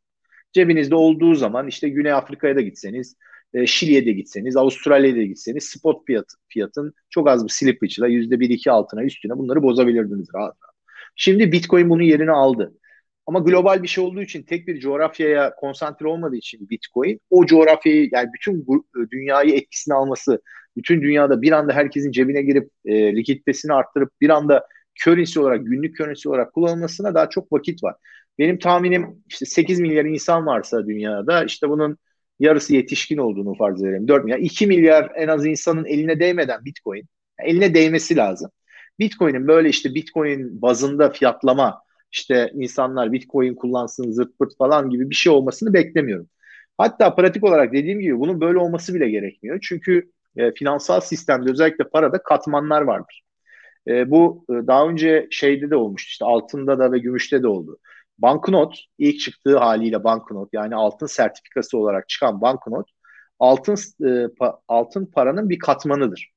[0.53, 3.15] Cebinizde olduğu zaman işte Güney Afrika'ya da gitseniz
[3.53, 8.71] e, Şili'ye de gitseniz, Avustralya'ya da gitseniz spot fiyat, fiyatın çok az bir slipage'la %1-2
[8.71, 10.75] altına üstüne bunları bozabilirdiniz rahat rahat.
[11.15, 12.73] Şimdi Bitcoin bunun yerini aldı.
[13.25, 18.09] Ama global bir şey olduğu için tek bir coğrafyaya konsantre olmadığı için Bitcoin o coğrafyayı
[18.11, 20.41] yani bütün e, dünyayı etkisine alması,
[20.77, 24.67] bütün dünyada bir anda herkesin cebine girip e, likiditesini arttırıp bir anda
[25.03, 27.95] currency olarak, günlük currency olarak kullanılmasına daha çok vakit var.
[28.39, 31.97] Benim tahminim işte 8 milyar insan varsa dünyada işte bunun
[32.39, 34.07] yarısı yetişkin olduğunu farz edelim.
[34.07, 34.39] 4 milyar.
[34.39, 37.03] 2 milyar en az insanın eline değmeden Bitcoin.
[37.43, 38.51] eline değmesi lazım.
[38.99, 45.15] Bitcoin'in böyle işte Bitcoin bazında fiyatlama işte insanlar bitcoin kullansın zırt pırt falan gibi bir
[45.15, 46.29] şey olmasını beklemiyorum.
[46.77, 49.59] Hatta pratik olarak dediğim gibi bunun böyle olması bile gerekmiyor.
[49.61, 53.23] Çünkü e, finansal sistemde özellikle parada katmanlar vardır.
[53.87, 57.79] E, bu e, daha önce şeyde de olmuştu işte altında da ve gümüşte de oldu.
[58.17, 62.87] Banknot ilk çıktığı haliyle banknot yani altın sertifikası olarak çıkan banknot
[63.39, 66.31] altın e, pa, altın paranın bir katmanıdır.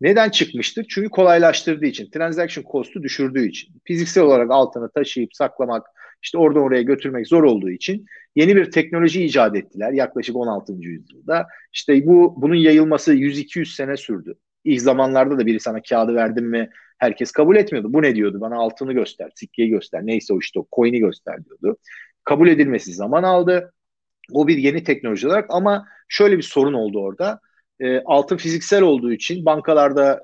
[0.00, 0.86] Neden çıkmıştır?
[0.90, 3.74] Çünkü kolaylaştırdığı için, transaction cost'u düşürdüğü için.
[3.84, 5.86] Fiziksel olarak altını taşıyıp saklamak,
[6.22, 10.72] işte oradan oraya götürmek zor olduğu için yeni bir teknoloji icat ettiler yaklaşık 16.
[10.72, 11.46] yüzyılda.
[11.72, 14.34] İşte bu bunun yayılması 100-200 sene sürdü.
[14.64, 17.92] İlk zamanlarda da biri sana kağıdı verdim mi herkes kabul etmiyordu.
[17.92, 18.40] Bu ne diyordu?
[18.40, 21.78] Bana altını göster, sikkeyi göster, neyse o işte o coin'i göster diyordu.
[22.24, 23.72] Kabul edilmesi zaman aldı.
[24.32, 27.40] O bir yeni teknoloji olarak ama şöyle bir sorun oldu orada.
[27.80, 30.22] E, altın fiziksel olduğu için, bankalarda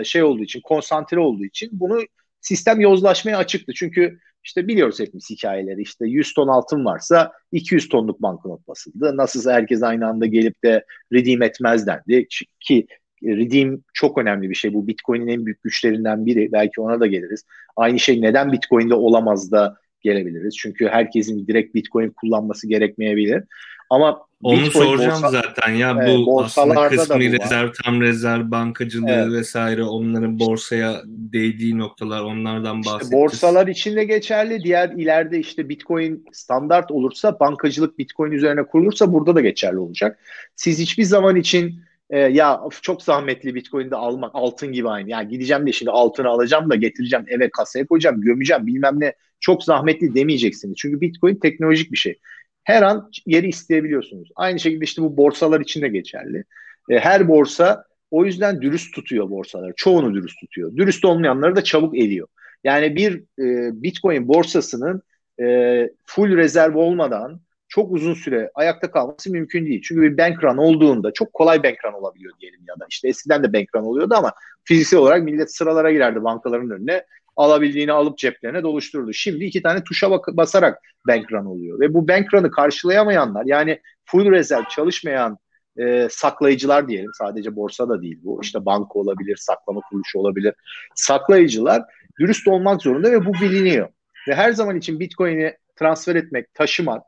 [0.00, 2.00] e, şey olduğu için, konsantre olduğu için bunu
[2.40, 3.72] sistem yozlaşmaya açıktı.
[3.76, 5.82] Çünkü işte biliyoruz hepimiz hikayeleri.
[5.82, 9.16] İşte 100 ton altın varsa 200 tonluk banknot basıldı.
[9.16, 12.26] Nasılsa herkes aynı anda gelip de redeem etmez dendi.
[12.60, 12.86] Ki
[13.22, 14.74] redeem çok önemli bir şey.
[14.74, 16.52] Bu Bitcoin'in en büyük güçlerinden biri.
[16.52, 17.44] Belki ona da geliriz.
[17.76, 20.56] Aynı şey neden Bitcoin'de olamaz da gelebiliriz.
[20.56, 23.44] Çünkü herkesin direkt Bitcoin kullanması gerekmeyebilir.
[23.90, 29.10] Ama onu Bitcoin soracağım borsa, zaten ya evet, bu aslında kısmi rezerv, tam rezerv, bankacılığı
[29.10, 29.32] evet.
[29.32, 33.04] vesaire onların borsaya değdiği noktalar onlardan bahsedeceğiz.
[33.04, 34.64] İşte borsalar için de geçerli.
[34.64, 40.18] Diğer ileride işte Bitcoin standart olursa bankacılık Bitcoin üzerine kurulursa burada da geçerli olacak.
[40.56, 45.10] Siz hiçbir zaman için e, ya çok zahmetli Bitcoin'de almak altın gibi aynı.
[45.10, 49.64] Yani gideceğim de şimdi altını alacağım da getireceğim eve kasaya koyacağım gömeceğim bilmem ne çok
[49.64, 50.76] zahmetli demeyeceksiniz.
[50.78, 52.18] Çünkü Bitcoin teknolojik bir şey.
[52.64, 54.28] Her an yeri isteyebiliyorsunuz.
[54.36, 56.44] Aynı şekilde işte bu borsalar için de geçerli.
[56.90, 59.72] E, her borsa o yüzden dürüst tutuyor borsaları.
[59.76, 60.76] Çoğunu dürüst tutuyor.
[60.76, 62.28] Dürüst olmayanları da çabuk eliyor.
[62.64, 65.02] Yani bir e, Bitcoin borsasının
[65.40, 67.40] e, full rezerv olmadan
[67.74, 69.82] çok uzun süre ayakta kalması mümkün değil.
[69.84, 73.42] Çünkü bir bank run olduğunda çok kolay bank run olabiliyor diyelim ya da işte eskiden
[73.42, 74.32] de bank run oluyordu ama
[74.64, 77.04] fiziksel olarak millet sıralara girerdi bankaların önüne.
[77.36, 79.12] Alabildiğini alıp ceplerine doluşturdu.
[79.12, 81.80] Şimdi iki tane tuşa bak- basarak bank run oluyor.
[81.80, 85.38] Ve bu bank run'ı karşılayamayanlar yani full rezerv çalışmayan
[85.78, 87.10] e, saklayıcılar diyelim.
[87.18, 88.40] Sadece borsa da değil bu.
[88.42, 90.54] İşte banka olabilir saklama kuruluşu olabilir.
[90.94, 91.82] Saklayıcılar
[92.18, 93.88] dürüst olmak zorunda ve bu biliniyor.
[94.28, 97.02] Ve her zaman için bitcoin'i transfer etmek taşımak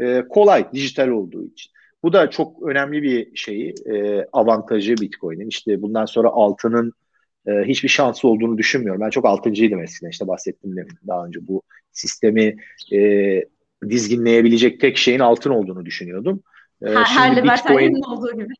[0.00, 1.72] e, kolay dijital olduğu için.
[2.02, 5.48] Bu da çok önemli bir şeyi, e, avantajı Bitcoin'in.
[5.48, 6.92] İşte bundan sonra altının
[7.46, 9.00] e, hiçbir şansı olduğunu düşünmüyorum.
[9.00, 10.76] Ben çok altıncıydım eskiden işte bahsettim
[11.06, 12.56] daha önce bu sistemi
[12.92, 12.98] e,
[13.88, 16.42] dizginleyebilecek tek şeyin altın olduğunu düşünüyordum.
[16.82, 18.48] E, her, her libertaryenin olduğu gibi.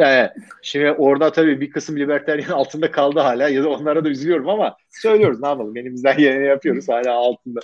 [0.00, 0.30] Evet.
[0.62, 4.76] Şimdi orada tabii bir kısım libertaryen altında kaldı hala ya da onlara da üzülüyorum ama
[4.90, 7.60] söylüyoruz ne yapalım elimizden geleni yapıyoruz hala altında.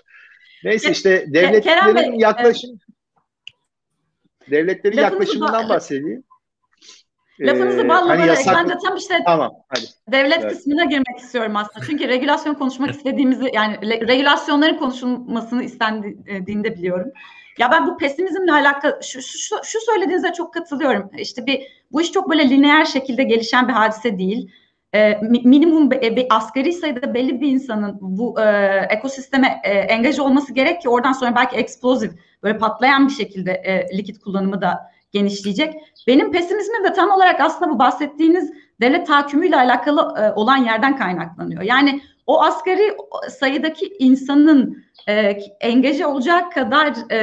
[0.64, 2.79] Neyse işte devletlerin yaklaşım
[4.50, 6.24] Devletlerin Lafınızı yaklaşımından ba- bahsedeyim.
[7.40, 8.57] Lafınızı ee, balla hani yasak...
[8.57, 9.80] ben de tam işte tamam, hadi.
[10.09, 10.52] devlet evet.
[10.52, 11.87] kısmına girmek istiyorum aslında.
[11.87, 13.78] Çünkü regülasyon konuşmak istediğimizi yani
[14.09, 17.12] regülasyonların konuşulmasını istendiğinde biliyorum.
[17.59, 21.11] Ya ben bu pesimizmle alakalı şu, şu, şu söylediğinize çok katılıyorum.
[21.18, 24.50] İşte bir bu iş çok böyle lineer şekilde gelişen bir hadise değil.
[24.94, 28.45] Ee, minimum be, be, asgari sayıda belli bir insanın bu e,
[28.90, 33.99] ekosisteme e, engaj olması gerek ki oradan sonra belki eksplozif böyle patlayan bir şekilde e,
[33.99, 35.74] likit kullanımı da genişleyecek.
[36.07, 41.62] Benim pesimizmim de tam olarak aslında bu bahsettiğiniz devlet tahakkümüyle alakalı e, olan yerden kaynaklanıyor.
[41.62, 42.97] Yani o asgari
[43.30, 45.14] sayıdaki insanın e,
[45.61, 47.18] engaje olacak kadar e,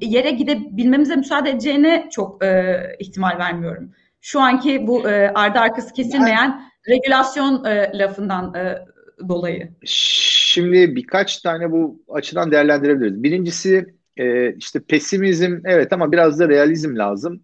[0.00, 3.92] yere gidebilmemize müsaade edeceğine çok e, ihtimal vermiyorum.
[4.20, 8.78] Şu anki bu e, ardı arkası kesilmeyen regülasyon e, lafından e,
[9.28, 9.68] dolayı.
[9.84, 13.22] Şimdi birkaç tane bu açıdan değerlendirebiliriz.
[13.22, 17.42] Birincisi e, işte pesimizm evet ama biraz da realizm lazım.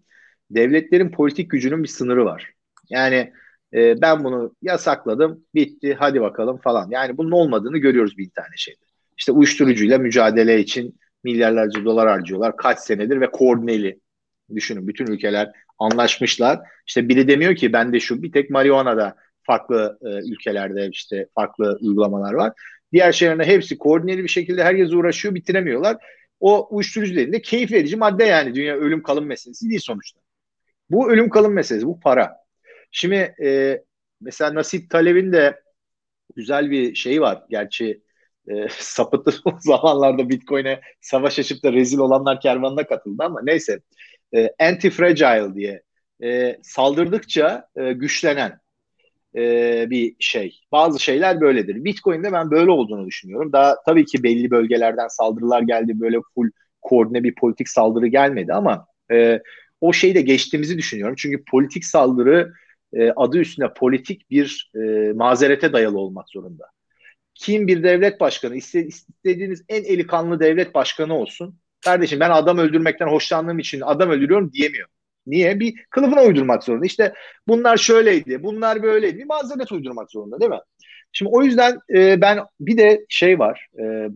[0.51, 2.53] Devletlerin politik gücünün bir sınırı var.
[2.89, 3.33] Yani
[3.73, 6.89] e, ben bunu yasakladım, bitti, hadi bakalım falan.
[6.91, 8.79] Yani bunun olmadığını görüyoruz bir tane şeyde.
[9.17, 12.57] İşte uyuşturucuyla mücadele için milyarlarca dolar harcıyorlar.
[12.57, 13.99] Kaç senedir ve koordineli.
[14.55, 16.59] Düşünün bütün ülkeler anlaşmışlar.
[16.87, 19.15] İşte biri demiyor ki ben de şu bir tek marihuana'da
[19.47, 22.53] farklı e, ülkelerde işte farklı uygulamalar var.
[22.93, 25.97] Diğer şeylerine hepsi koordineli bir şekilde herkes uğraşıyor bitiremiyorlar.
[26.39, 30.19] O uyuşturucu dediğinde keyif verici madde yani dünya ölüm kalım meselesi değil sonuçta.
[30.89, 32.37] Bu ölüm kalım meselesi, bu para.
[32.91, 33.81] Şimdi e,
[34.21, 35.61] mesela Nasip Taleb'in de
[36.35, 37.43] güzel bir şeyi var.
[37.49, 38.01] Gerçi
[38.47, 43.79] e, sapıtlı zamanlarda Bitcoin'e savaş açıp da rezil olanlar kervanına katıldı ama neyse.
[44.35, 45.83] E, anti-fragile diye
[46.23, 48.59] e, saldırdıkça e, güçlenen.
[49.37, 50.59] E, bir şey.
[50.71, 51.83] Bazı şeyler böyledir.
[51.83, 53.53] Bitcoin'de ben böyle olduğunu düşünüyorum.
[53.53, 55.99] Daha tabii ki belli bölgelerden saldırılar geldi.
[55.99, 56.49] Böyle full
[56.81, 59.41] koordine bir politik saldırı gelmedi ama e,
[59.81, 61.15] o şeyi de geçtiğimizi düşünüyorum.
[61.17, 62.53] Çünkü politik saldırı
[62.93, 66.65] e, adı üstünde politik bir e, mazerete dayalı olmak zorunda.
[67.35, 71.59] Kim bir devlet başkanı, istediğiniz en eli kanlı devlet başkanı olsun.
[71.81, 74.87] Kardeşim ben adam öldürmekten hoşlandığım için adam öldürüyorum diyemiyor.
[75.27, 75.59] Niye?
[75.59, 76.85] Bir kılıfına uydurmak zorunda.
[76.85, 77.13] İşte
[77.47, 79.17] bunlar şöyleydi, bunlar böyleydi.
[79.17, 80.59] Bir mazeret uydurmak zorunda değil mi?
[81.11, 83.67] Şimdi o yüzden e, ben bir de şey var.
[83.79, 84.09] E,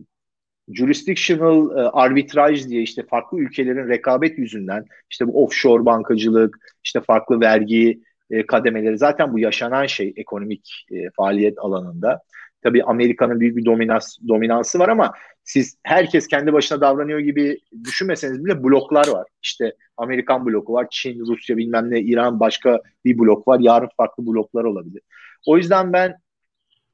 [0.68, 7.40] jurisdictional e, arbitraj diye işte farklı ülkelerin rekabet yüzünden işte bu offshore bankacılık, işte farklı
[7.40, 8.00] vergi
[8.30, 12.20] e, kademeleri zaten bu yaşanan şey ekonomik e, faaliyet alanında.
[12.62, 15.12] Tabii Amerika'nın büyük bir dominans, dominansı var ama
[15.44, 19.26] siz herkes kendi başına davranıyor gibi düşünmeseniz bile bloklar var.
[19.42, 23.60] İşte Amerikan bloku var, Çin, Rusya bilmem ne, İran başka bir blok var.
[23.60, 25.02] Yarın farklı bloklar olabilir.
[25.46, 26.14] O yüzden ben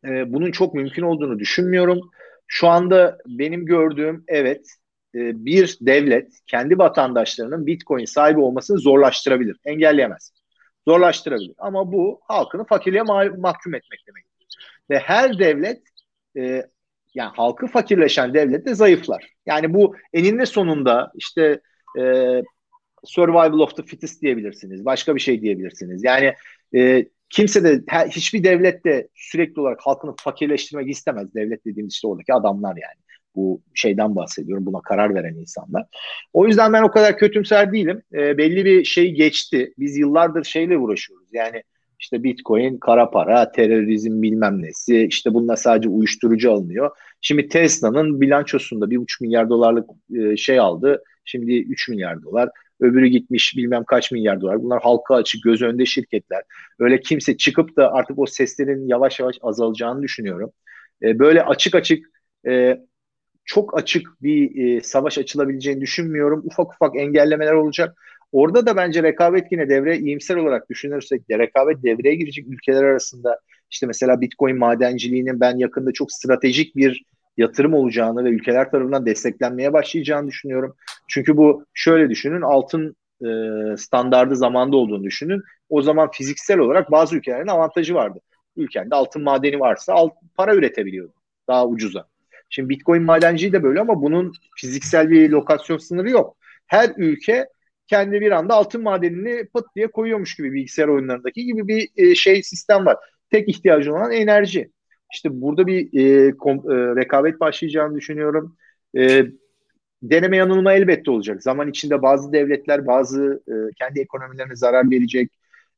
[0.05, 2.11] e, bunun çok mümkün olduğunu düşünmüyorum.
[2.46, 4.66] Şu anda benim gördüğüm evet
[5.14, 10.32] e, bir devlet kendi vatandaşlarının Bitcoin sahibi olmasını zorlaştırabilir, engelleyemez.
[10.88, 11.55] Zorlaştırabilir.
[11.59, 14.24] Ama bu halkını fakirliğe ma- mahkum etmek demek.
[14.90, 15.82] Ve her devlet
[16.36, 16.66] e,
[17.15, 19.33] yani halkı fakirleşen devlet de zayıflar.
[19.47, 21.61] Yani bu eninde sonunda işte
[21.99, 22.03] e,
[23.05, 24.85] survival of the fittest diyebilirsiniz.
[24.85, 26.05] Başka bir şey diyebilirsiniz.
[26.05, 26.35] Yani
[26.75, 31.35] e, kimse de her, hiçbir devlet de sürekli olarak halkını fakirleştirmek istemez.
[31.35, 33.09] Devlet dediğimiz işte oradaki adamlar yani.
[33.35, 34.67] Bu şeyden bahsediyorum.
[34.67, 35.87] Buna karar veren insanlar.
[36.33, 38.03] O yüzden ben o kadar kötümser değilim.
[38.13, 39.75] E, belli bir şey geçti.
[39.79, 41.29] Biz yıllardır şeyle uğraşıyoruz.
[41.33, 41.63] Yani
[41.99, 45.07] işte Bitcoin, kara para, terörizm bilmem nesi.
[45.07, 46.90] İşte bununla sadece uyuşturucu alınıyor.
[47.20, 51.03] Şimdi Tesla'nın bilançosunda bir buçuk milyar dolarlık e, şey aldı.
[51.24, 52.51] Şimdi 3 milyar dolar.
[52.80, 54.62] Öbürü gitmiş bilmem kaç milyar dolar.
[54.62, 56.42] Bunlar halka açık, göz önünde şirketler.
[56.78, 60.53] Öyle kimse çıkıp da artık o seslerin yavaş yavaş azalacağını düşünüyorum.
[61.03, 62.07] E, böyle açık açık
[62.49, 62.78] e,
[63.44, 66.42] çok açık bir savaş açılabileceğini düşünmüyorum.
[66.44, 67.99] Ufak ufak engellemeler olacak.
[68.33, 73.41] Orada da bence rekabet yine devre iyimser olarak düşünürsek de rekabet devreye girecek ülkeler arasında
[73.70, 77.03] işte mesela Bitcoin madenciliğinin ben yakında çok stratejik bir
[77.37, 80.74] yatırım olacağını ve ülkeler tarafından desteklenmeye başlayacağını düşünüyorum.
[81.09, 83.29] Çünkü bu şöyle düşünün altın e,
[83.76, 85.43] standardı zamanda olduğunu düşünün.
[85.68, 88.20] O zaman fiziksel olarak bazı ülkelerin avantajı vardı.
[88.57, 91.12] Ülkende altın madeni varsa alt, para üretebiliyordu
[91.49, 92.09] daha ucuza.
[92.51, 96.37] Şimdi Bitcoin madenciliği de böyle ama bunun fiziksel bir lokasyon sınırı yok.
[96.66, 97.47] Her ülke
[97.89, 102.43] kendi bir anda altın madenini pıt diye koyuyormuş gibi bilgisayar oyunlarındaki gibi bir e, şey
[102.43, 102.97] sistem var.
[103.30, 104.70] Tek ihtiyacı olan enerji.
[105.12, 108.57] İşte burada bir e, kom, e, rekabet başlayacağını düşünüyorum.
[108.97, 109.26] E,
[110.03, 111.43] deneme yanılma elbette olacak.
[111.43, 115.32] Zaman içinde bazı devletler bazı e, kendi ekonomilerine zarar verecek.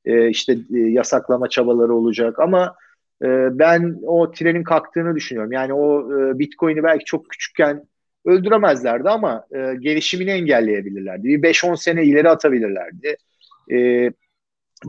[0.05, 2.77] E, işte e, yasaklama çabaları olacak ama
[3.23, 5.53] e, ben o trenin kalktığını düşünüyorum.
[5.53, 7.85] Yani o e, Bitcoin'i belki çok küçükken
[8.25, 11.25] öldüremezlerdi ama e, gelişimini engelleyebilirlerdi.
[11.25, 13.17] Bir 5-10 sene ileri atabilirlerdi.
[13.73, 14.11] E,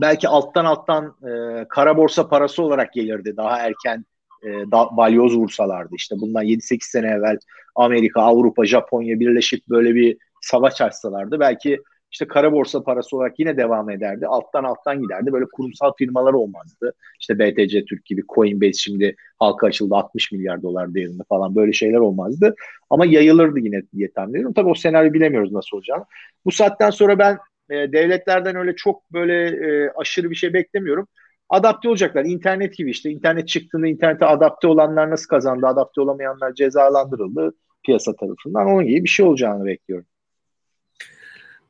[0.00, 4.04] belki alttan alttan e, kara borsa parası olarak gelirdi daha erken
[4.42, 5.94] e, da, balyoz vursalardı.
[5.94, 7.38] İşte bundan 7-8 sene evvel
[7.74, 11.78] Amerika, Avrupa, Japonya birleşip böyle bir savaş açsalardı belki
[12.12, 14.26] işte kara borsa parası olarak yine devam ederdi.
[14.26, 15.32] Alttan alttan giderdi.
[15.32, 16.94] Böyle kurumsal firmalar olmazdı.
[17.20, 21.98] İşte BTC Türk gibi Coinbase şimdi halka açıldı 60 milyar dolar değerinde falan böyle şeyler
[21.98, 22.54] olmazdı.
[22.90, 24.54] Ama yayılırdı yine diye tahmin ediyorum.
[24.54, 26.04] Tabii o senaryo bilemiyoruz nasıl olacağını.
[26.44, 27.38] Bu saatten sonra ben
[27.70, 31.06] e, devletlerden öyle çok böyle e, aşırı bir şey beklemiyorum.
[31.48, 32.24] Adapte olacaklar.
[32.24, 33.10] İnternet gibi işte.
[33.10, 35.66] internet çıktığında internete adapte olanlar nasıl kazandı?
[35.66, 37.54] Adapte olamayanlar cezalandırıldı
[37.84, 38.66] piyasa tarafından.
[38.66, 40.06] Onun gibi bir şey olacağını bekliyorum.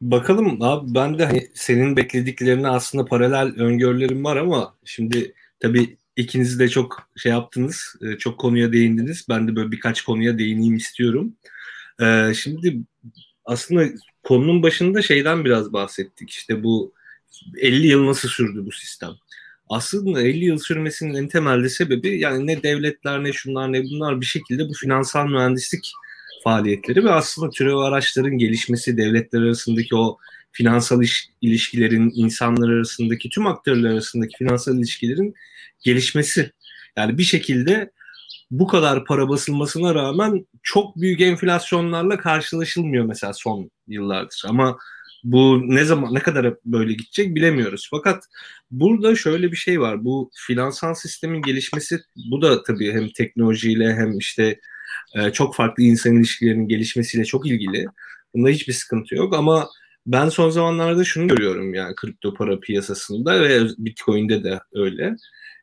[0.02, 6.58] Bakalım abi ben de hani senin beklediklerine aslında paralel öngörülerim var ama şimdi tabii ikiniz
[6.58, 9.26] de çok şey yaptınız, e, çok konuya değindiniz.
[9.28, 11.36] Ben de böyle birkaç konuya değineyim istiyorum.
[12.02, 12.78] Ee, şimdi
[13.44, 13.84] aslında
[14.22, 16.30] konunun başında şeyden biraz bahsettik.
[16.30, 16.94] İşte bu
[17.58, 19.10] 50 yıl nasıl sürdü bu sistem?
[19.68, 24.26] Aslında 50 yıl sürmesinin en temelde sebebi yani ne devletler ne şunlar ne bunlar bir
[24.26, 25.92] şekilde bu finansal mühendislik
[26.44, 30.18] faaliyetleri ve aslında türev araçların gelişmesi, devletler arasındaki o
[30.52, 35.34] finansal iş, ilişkilerin, insanlar arasındaki, tüm aktörler arasındaki finansal ilişkilerin
[35.84, 36.52] gelişmesi.
[36.96, 37.90] Yani bir şekilde
[38.50, 44.42] bu kadar para basılmasına rağmen çok büyük enflasyonlarla karşılaşılmıyor mesela son yıllardır.
[44.48, 44.78] Ama
[45.24, 47.88] bu ne zaman ne kadar böyle gidecek bilemiyoruz.
[47.90, 48.24] Fakat
[48.70, 50.04] burada şöyle bir şey var.
[50.04, 54.60] Bu finansal sistemin gelişmesi bu da tabii hem teknolojiyle hem işte
[55.14, 57.86] e, çok farklı insan ilişkilerinin gelişmesiyle çok ilgili.
[58.34, 59.68] Bunda hiçbir sıkıntı yok ama
[60.06, 65.16] ben son zamanlarda şunu görüyorum yani kripto para piyasasında ve Bitcoin'de de öyle.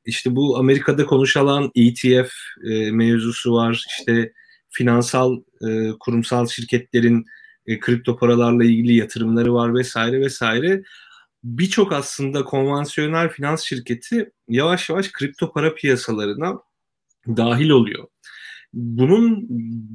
[0.06, 2.32] İşte bu Amerika'da konuşulan ETF
[2.72, 3.86] e, mevzusu var.
[3.90, 4.34] İşte
[4.70, 7.26] finansal e, kurumsal şirketlerin
[7.68, 10.84] e, kripto paralarla ilgili yatırımları var vesaire vesaire.
[11.44, 16.60] Birçok aslında konvansiyonel finans şirketi yavaş yavaş kripto para piyasalarına
[17.28, 18.08] dahil oluyor.
[18.74, 19.48] Bunun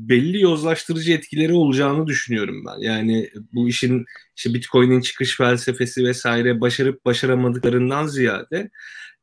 [0.09, 2.81] belli yozlaştırıcı etkileri olacağını düşünüyorum ben.
[2.81, 4.05] Yani bu işin
[4.37, 8.71] işte Bitcoin'in çıkış felsefesi vesaire başarıp başaramadıklarından ziyade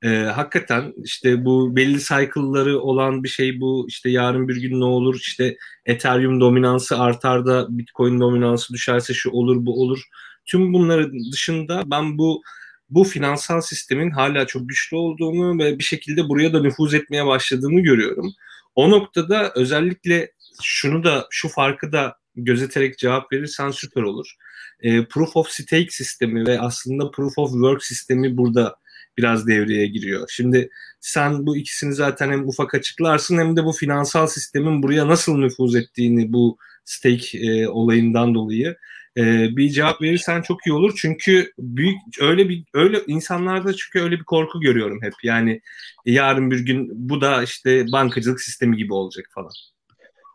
[0.03, 4.85] e, hakikaten işte bu belli cycle'ları olan bir şey bu işte yarın bir gün ne
[4.85, 10.03] olur işte Ethereum dominansı artar da Bitcoin dominansı düşerse şu olur bu olur.
[10.45, 12.41] Tüm bunların dışında ben bu
[12.89, 17.79] bu finansal sistemin hala çok güçlü olduğunu ve bir şekilde buraya da nüfuz etmeye başladığını
[17.79, 18.33] görüyorum.
[18.75, 20.31] O noktada özellikle
[20.63, 24.35] şunu da şu farkı da gözeterek cevap verirsen süper olur.
[24.79, 28.75] E, proof of stake sistemi ve aslında proof of work sistemi burada
[29.17, 30.29] biraz devreye giriyor.
[30.31, 30.69] Şimdi
[30.99, 35.75] sen bu ikisini zaten hem ufak açıklarsın hem de bu finansal sistemin buraya nasıl nüfuz
[35.75, 38.75] ettiğini bu stake e, olayından dolayı
[39.17, 39.23] e,
[39.57, 40.93] bir cevap verirsen çok iyi olur.
[40.97, 45.13] Çünkü büyük öyle bir öyle insanlarda çünkü öyle bir korku görüyorum hep.
[45.23, 45.61] Yani
[46.05, 49.51] yarın bir gün bu da işte bankacılık sistemi gibi olacak falan.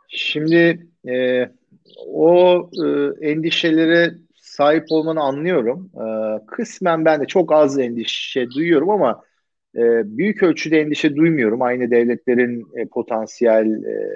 [0.09, 1.49] Şimdi e,
[2.07, 5.91] o e, endişelere sahip olmanı anlıyorum.
[5.95, 6.07] E,
[6.47, 9.23] kısmen ben de çok az endişe duyuyorum ama
[9.77, 9.81] e,
[10.19, 11.63] büyük ölçüde endişe duymuyorum.
[11.63, 14.11] Aynı devletlerin e, potansiyel e,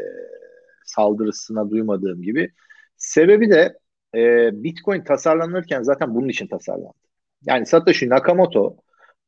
[0.85, 2.51] saldırısına duymadığım gibi.
[2.97, 3.80] Sebebi de
[4.15, 6.95] e, Bitcoin tasarlanırken zaten bunun için tasarlandı.
[7.47, 8.77] Yani Satoshi Nakamoto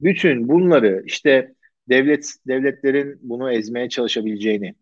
[0.01, 1.55] bütün bunları işte
[1.89, 4.75] devlet devletlerin bunu ezmeye çalışabileceğini,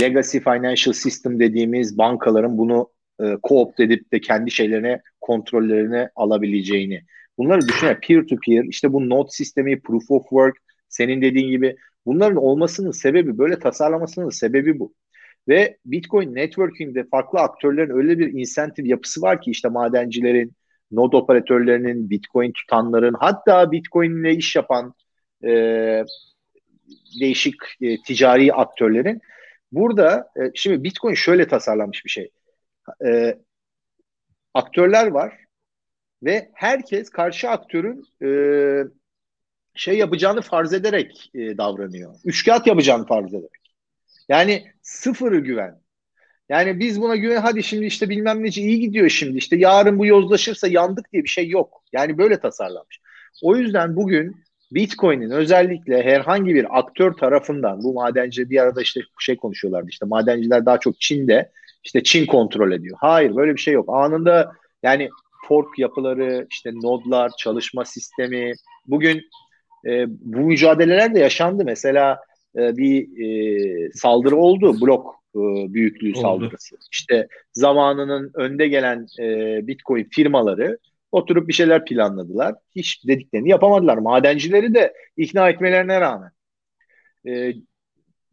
[0.00, 2.90] legacy financial system dediğimiz bankaların bunu
[3.20, 7.02] e, co-opt edip de kendi şeylerine kontrollerini alabileceğini.
[7.38, 10.56] Bunları düşünün peer to peer işte bu node sistemi, proof of work
[10.88, 11.76] senin dediğin gibi
[12.06, 14.94] bunların olmasının sebebi böyle tasarlamasının sebebi bu.
[15.48, 20.52] Ve Bitcoin networking'de farklı aktörlerin öyle bir insentif yapısı var ki işte madencilerin,
[20.92, 24.94] node operatörlerinin, Bitcoin tutanların hatta Bitcoin ile iş yapan
[25.44, 25.50] e,
[27.20, 29.20] değişik e, ticari aktörlerin
[29.72, 32.30] burada e, şimdi Bitcoin şöyle tasarlanmış bir şey.
[33.06, 33.38] E,
[34.54, 35.38] aktörler var
[36.22, 38.28] ve herkes karşı aktörün e,
[39.74, 42.14] şey yapacağını farz ederek e, davranıyor.
[42.24, 43.63] Üçkağıt yapacağını farz ederek.
[44.28, 45.80] Yani sıfırı güven.
[46.48, 50.06] Yani biz buna güven hadi şimdi işte bilmem neci iyi gidiyor şimdi işte yarın bu
[50.06, 51.82] yozlaşırsa yandık diye bir şey yok.
[51.92, 53.00] Yani böyle tasarlanmış.
[53.42, 54.36] O yüzden bugün
[54.70, 60.66] Bitcoin'in özellikle herhangi bir aktör tarafından bu madenci bir arada işte şey konuşuyorlardı işte madenciler
[60.66, 61.52] daha çok Çin'de
[61.84, 62.96] işte Çin kontrol ediyor.
[63.00, 63.88] Hayır böyle bir şey yok.
[63.88, 64.52] Anında
[64.82, 65.08] yani
[65.48, 68.52] fork yapıları işte nodlar çalışma sistemi
[68.86, 69.22] bugün
[69.86, 71.64] e, bu mücadeleler de yaşandı.
[71.64, 72.20] Mesela
[72.56, 74.80] e, bir e, saldırı oldu.
[74.80, 75.40] Blok e,
[75.74, 76.20] büyüklüğü oldu.
[76.20, 76.76] saldırısı.
[76.92, 79.26] İşte zamanının önde gelen e,
[79.66, 80.78] Bitcoin firmaları
[81.12, 82.54] oturup bir şeyler planladılar.
[82.76, 83.96] Hiç dediklerini yapamadılar.
[83.96, 86.30] Madencileri de ikna etmelerine rağmen.
[87.26, 87.54] E,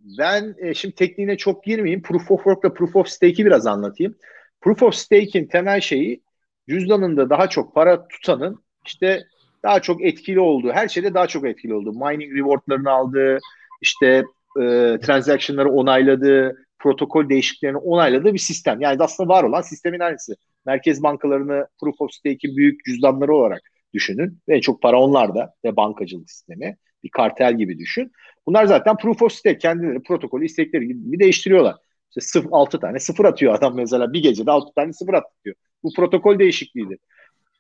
[0.02, 2.02] ben e, şimdi tekniğine çok girmeyeyim.
[2.02, 4.16] Proof of Work ile Proof of Stake'i biraz anlatayım.
[4.62, 6.22] Proof of Stake'in temel şeyi
[6.70, 9.24] cüzdanında daha çok para tutanın işte
[9.64, 11.94] daha çok etkili olduğu, her şeyde daha çok etkili olduğu.
[11.94, 13.40] Mining rewardlarını aldığı,
[13.82, 14.24] işte
[14.58, 18.82] e, transaction'ları onayladığı, protokol değişikliklerini onayladığı bir sistem.
[18.82, 20.36] Yani aslında var olan sistemin aynısı.
[20.66, 23.62] Merkez bankalarını Proof of Stake'in büyük cüzdanları olarak
[23.94, 24.40] düşünün.
[24.50, 26.78] Ve çok para onlarda ve bankacılık sistemi.
[27.04, 28.12] Bir kartel gibi düşün.
[28.48, 31.76] Bunlar zaten Proof of Stake kendileri protokolü istekleri gibi değiştiriyorlar.
[32.10, 35.56] İşte sıf, 6 tane sıfır atıyor adam mesela bir gecede 6 tane sıfır atıyor.
[35.84, 37.00] Bu protokol değişikliğidir.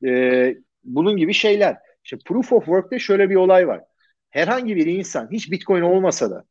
[0.05, 1.78] Ee, bunun gibi şeyler.
[2.03, 3.82] İşte Proof of Work'te şöyle bir olay var
[4.32, 6.44] herhangi bir insan hiç bitcoin olmasa da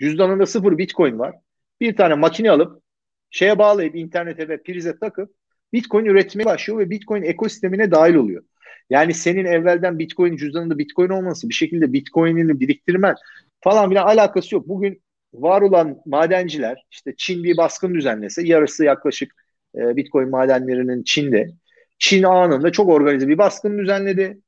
[0.00, 1.34] cüzdanında sıfır bitcoin var.
[1.80, 2.82] Bir tane makine alıp
[3.30, 5.34] şeye bağlayıp internete ve prize takıp
[5.72, 8.42] bitcoin üretmeye başlıyor ve bitcoin ekosistemine dahil oluyor.
[8.90, 13.14] Yani senin evvelden bitcoin cüzdanında bitcoin olması bir şekilde bitcoin'ini biriktirmen
[13.60, 14.68] falan bile alakası yok.
[14.68, 15.02] Bugün
[15.34, 19.34] var olan madenciler işte Çin bir baskın düzenlese yarısı yaklaşık
[19.76, 21.50] e, bitcoin madenlerinin Çin'de.
[21.98, 24.40] Çin anında çok organize bir baskın düzenledi.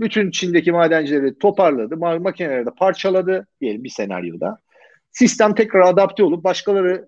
[0.00, 4.58] Bütün Çin'deki madencileri toparladı, makineleri de parçaladı diyelim bir senaryoda.
[5.10, 7.06] Sistem tekrar adapte olup başkaları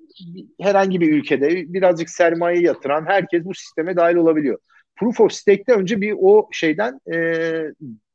[0.60, 4.58] herhangi bir ülkede birazcık sermaye yatıran herkes bu sisteme dahil olabiliyor.
[4.96, 7.16] Proof of Stake'te önce bir o şeyden e,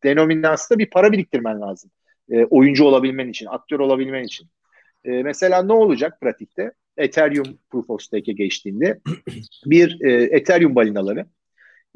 [0.03, 1.91] denominasyonda bir para biriktirmen lazım.
[2.29, 4.47] E, oyuncu olabilmen için, aktör olabilmen için.
[5.05, 6.71] E, mesela ne olacak pratikte?
[6.97, 8.99] Ethereum Proof of Stake'e geçtiğinde
[9.65, 11.25] bir e, Ethereum balinaları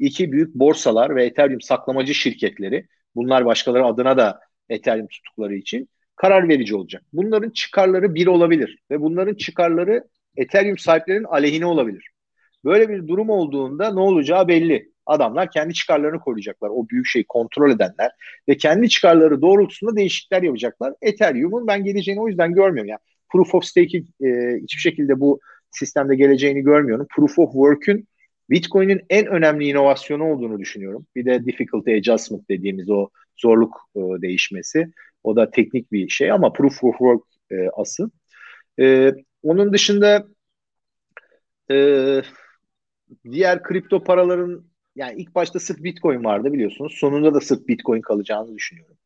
[0.00, 6.48] iki büyük borsalar ve Ethereum saklamacı şirketleri bunlar başkaları adına da Ethereum tuttukları için karar
[6.48, 7.02] verici olacak.
[7.12, 10.04] Bunların çıkarları bir olabilir ve bunların çıkarları
[10.36, 12.10] Ethereum sahiplerinin aleyhine olabilir.
[12.64, 14.90] Böyle bir durum olduğunda ne olacağı belli.
[15.06, 16.68] Adamlar kendi çıkarlarını koruyacaklar.
[16.68, 18.10] O büyük şeyi kontrol edenler
[18.48, 20.94] ve kendi çıkarları doğrultusunda değişiklikler yapacaklar.
[21.02, 22.88] Ethereum'un ben geleceğini o yüzden görmüyorum.
[22.88, 23.00] Yani
[23.32, 25.40] Proof of Stake'i e, hiçbir şekilde bu
[25.70, 27.06] sistemde geleceğini görmüyorum.
[27.16, 28.08] Proof of Work'ün
[28.50, 31.06] Bitcoin'in en önemli inovasyonu olduğunu düşünüyorum.
[31.16, 34.86] Bir de difficulty adjustment dediğimiz o zorluk e, değişmesi.
[35.24, 38.10] O da teknik bir şey ama proof of work e, asıl.
[38.80, 40.26] E, onun dışında
[41.70, 41.76] e,
[43.30, 44.64] diğer kripto paraların
[44.96, 46.94] yani ilk başta sırf Bitcoin vardı biliyorsunuz.
[46.98, 48.96] Sonunda da sırf Bitcoin kalacağını düşünüyorum.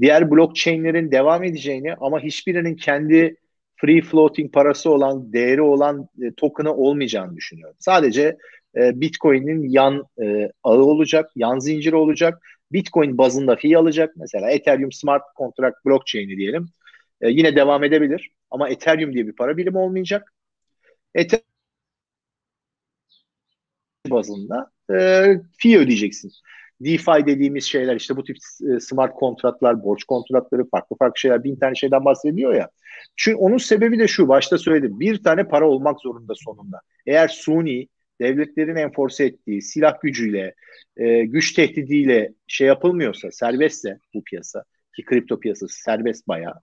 [0.00, 3.36] Diğer blockchain'lerin devam edeceğini ama hiçbirinin kendi
[3.76, 7.76] free floating parası olan, değeri olan e, token'ı olmayacağını düşünüyorum.
[7.78, 8.38] Sadece
[8.76, 12.42] e, Bitcoin'in yan e, ağı olacak, yan zinciri olacak.
[12.72, 14.16] Bitcoin bazında fee alacak.
[14.16, 16.68] Mesela Ethereum Smart Contract Blockchain'i diyelim.
[17.20, 18.30] E, yine devam edebilir.
[18.50, 20.34] Ama Ethereum diye bir para birimi olmayacak.
[21.14, 21.44] Ethereum
[24.10, 24.94] bazında e,
[25.58, 26.32] fee ödeyeceksin.
[26.80, 28.36] DeFi dediğimiz şeyler işte bu tip
[28.76, 32.70] e, smart kontratlar, borç kontratları, farklı farklı şeyler, bin tane şeyden bahsediyor ya.
[33.16, 35.00] Çünkü onun sebebi de şu, başta söyledim.
[35.00, 36.80] Bir tane para olmak zorunda sonunda.
[37.06, 37.88] Eğer suni,
[38.20, 40.54] devletlerin enforce ettiği silah gücüyle,
[40.96, 44.64] e, güç tehdidiyle şey yapılmıyorsa, serbestse bu piyasa,
[44.96, 46.54] ki kripto piyasası serbest bayağı,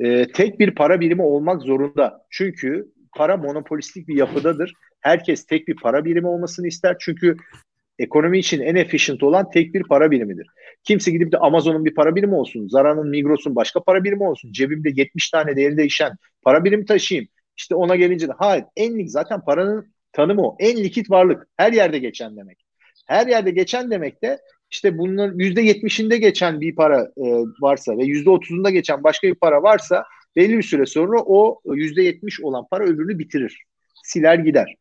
[0.00, 2.26] e, tek bir para birimi olmak zorunda.
[2.30, 4.72] Çünkü para monopolistik bir yapıdadır.
[5.00, 6.96] Herkes tek bir para birimi olmasını ister.
[7.00, 7.36] Çünkü
[7.98, 10.46] ekonomi için en efficient olan tek bir para birimidir.
[10.84, 14.90] Kimse gidip de Amazon'un bir para birimi olsun, Zara'nın, Migros'un başka para birimi olsun, cebimde
[14.94, 16.12] 70 tane değeri değişen
[16.42, 17.28] para birimi taşıyayım.
[17.56, 20.56] İşte ona gelince de hayır en zaten paranın tanımı o.
[20.58, 21.48] En likit varlık.
[21.56, 22.58] Her yerde geçen demek.
[23.06, 24.38] Her yerde geçen demek de
[24.70, 24.94] işte
[25.34, 27.26] yüzde yetmişinde geçen bir para e,
[27.60, 30.04] varsa ve yüzde otuzunda geçen başka bir para varsa
[30.36, 33.64] belli bir süre sonra o yüzde yetmiş olan para öbürünü bitirir.
[34.04, 34.74] Siler gider.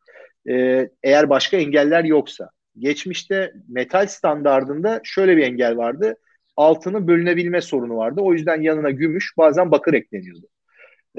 [0.50, 2.50] E, eğer başka engeller yoksa.
[2.80, 6.16] Geçmişte metal standardında şöyle bir engel vardı.
[6.58, 8.22] Altının bölünebilme sorunu vardı.
[8.22, 10.48] O yüzden yanına gümüş bazen bakır ekleniyordu.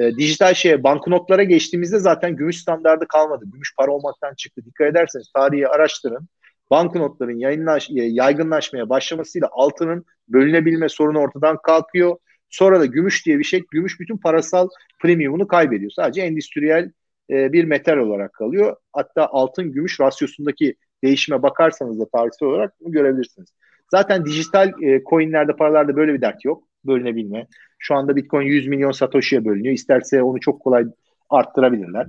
[0.00, 3.44] E, dijital şeye banknotlara geçtiğimizde zaten gümüş standardı kalmadı.
[3.52, 4.62] Gümüş para olmaktan çıktı.
[4.64, 6.28] Dikkat ederseniz tarihi araştırın.
[6.70, 12.16] Banknotların yayınlaş, e, yaygınlaşmaya başlamasıyla altının bölünebilme sorunu ortadan kalkıyor.
[12.50, 15.90] Sonra da gümüş diye bir şey, gümüş bütün parasal premiumunu kaybediyor.
[15.90, 16.92] Sadece endüstriyel
[17.30, 18.76] e, bir metal olarak kalıyor.
[18.92, 20.74] Hatta altın gümüş rasyosundaki
[21.04, 23.48] değişime bakarsanız da tarihsel olarak bunu görebilirsiniz.
[23.90, 26.69] Zaten dijital e, coinlerde, paralarda böyle bir dert yok.
[26.84, 27.46] Bölünebilme.
[27.78, 29.74] Şu anda Bitcoin 100 milyon Satoshi'ye bölünüyor.
[29.74, 30.86] İsterse onu çok kolay
[31.30, 32.06] arttırabilirler.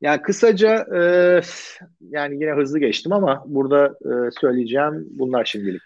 [0.00, 1.00] Yani kısaca e,
[2.00, 5.82] yani yine hızlı geçtim ama burada e, söyleyeceğim bunlar şimdilik.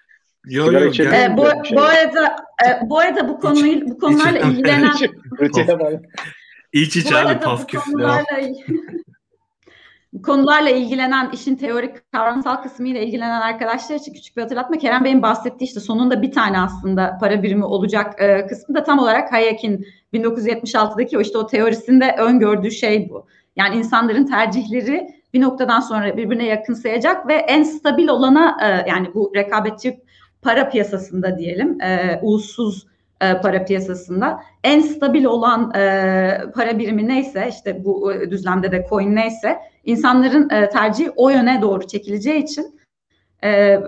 [0.47, 1.43] Yo, yo, e, bu,
[1.77, 2.37] bu arada
[2.67, 4.91] e, bu arada bu konuyu bu konularla ilgilenen
[6.73, 7.67] İç iç abi paf
[10.23, 14.79] konularla, konularla ilgilenen, işin teorik kavramsal kısmıyla ilgilenen arkadaşlar için küçük bir hatırlatma.
[14.79, 18.99] Kerem Bey'in bahsettiği işte sonunda bir tane aslında para birimi olacak e, kısmı da tam
[18.99, 23.27] olarak Hayek'in 1976'daki o işte o teorisinde öngördüğü şey bu.
[23.57, 29.33] Yani insanların tercihleri bir noktadan sonra birbirine yakınsayacak ve en stabil olana e, yani bu
[29.35, 30.01] rekabetçi
[30.43, 32.87] para piyasasında diyelim e, ulussuz
[33.21, 35.81] e, para piyasasında en stabil olan e,
[36.55, 41.63] para birimi neyse işte bu e, düzlemde de coin neyse insanların e, tercihi o yöne
[41.63, 42.81] doğru çekileceği için
[43.45, 43.81] e,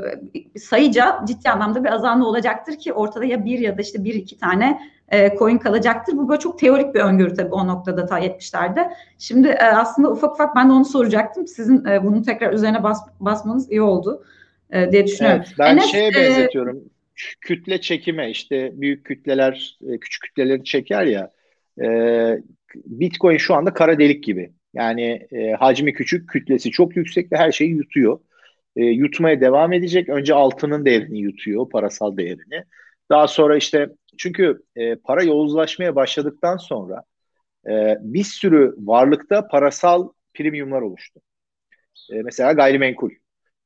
[0.58, 4.38] sayıca ciddi anlamda bir azalma olacaktır ki ortada ya bir ya da işte bir iki
[4.38, 6.16] tane e, coin kalacaktır.
[6.16, 8.90] Bu böyle çok teorik bir öngörü tabii o noktada ta 70'lerde.
[9.18, 11.46] Şimdi e, aslında ufak ufak ben de onu soracaktım.
[11.46, 14.24] Sizin e, bunu tekrar üzerine bas, basmanız iyi oldu
[14.70, 15.42] e, diye düşünüyorum.
[15.46, 16.80] Evet, ben Enes, şeye e, benzetiyorum.
[17.40, 21.32] Kütle çekime işte büyük kütleler e, küçük kütleleri çeker ya.
[21.82, 21.88] E,
[22.74, 24.52] Bitcoin şu anda kara delik gibi.
[24.74, 28.20] Yani e, hacmi küçük, kütlesi çok yüksek ve her şeyi yutuyor.
[28.76, 30.08] E, yutmaya devam edecek.
[30.08, 32.64] Önce altının değerini yutuyor, parasal değerini.
[33.10, 33.88] Daha sonra işte
[34.18, 37.02] çünkü e, para yozlaşmaya başladıktan sonra
[37.68, 41.20] e, bir sürü varlıkta parasal premiumlar oluştu.
[42.12, 43.10] E, mesela gayrimenkul.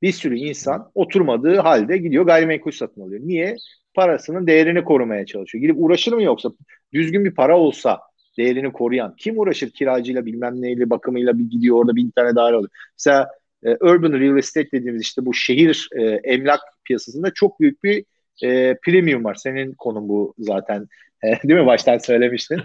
[0.02, 3.20] Bir sürü insan oturmadığı halde gidiyor gayrimenkul satın alıyor.
[3.24, 3.56] Niye?
[3.94, 5.62] Parasının değerini korumaya çalışıyor.
[5.62, 6.50] Gidip uğraşır mı yoksa
[6.92, 8.00] düzgün bir para olsa
[8.38, 12.70] değerini koruyan kim uğraşır kiracıyla bilmem neyle bakımıyla bir gidiyor orada bin tane daire alıyor.
[12.98, 13.28] Mesela
[13.64, 18.04] e, urban real estate dediğimiz işte bu şehir e, emlak piyasasında çok büyük bir
[18.42, 19.34] e, premium var.
[19.34, 20.88] Senin konun bu zaten
[21.24, 21.66] e, değil mi?
[21.66, 22.60] Baştan söylemiştin.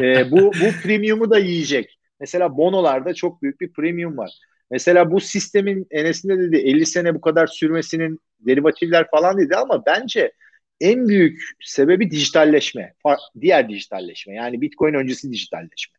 [0.00, 1.98] E, bu, bu premiumu da yiyecek.
[2.20, 4.30] Mesela bonolarda çok büyük bir premium var.
[4.70, 10.32] Mesela bu sistemin enesinde dedi 50 sene bu kadar sürmesinin derivatifler falan dedi ama bence
[10.80, 12.94] en büyük sebebi dijitalleşme.
[13.40, 14.34] Diğer dijitalleşme.
[14.34, 15.98] Yani Bitcoin öncesi dijitalleşme.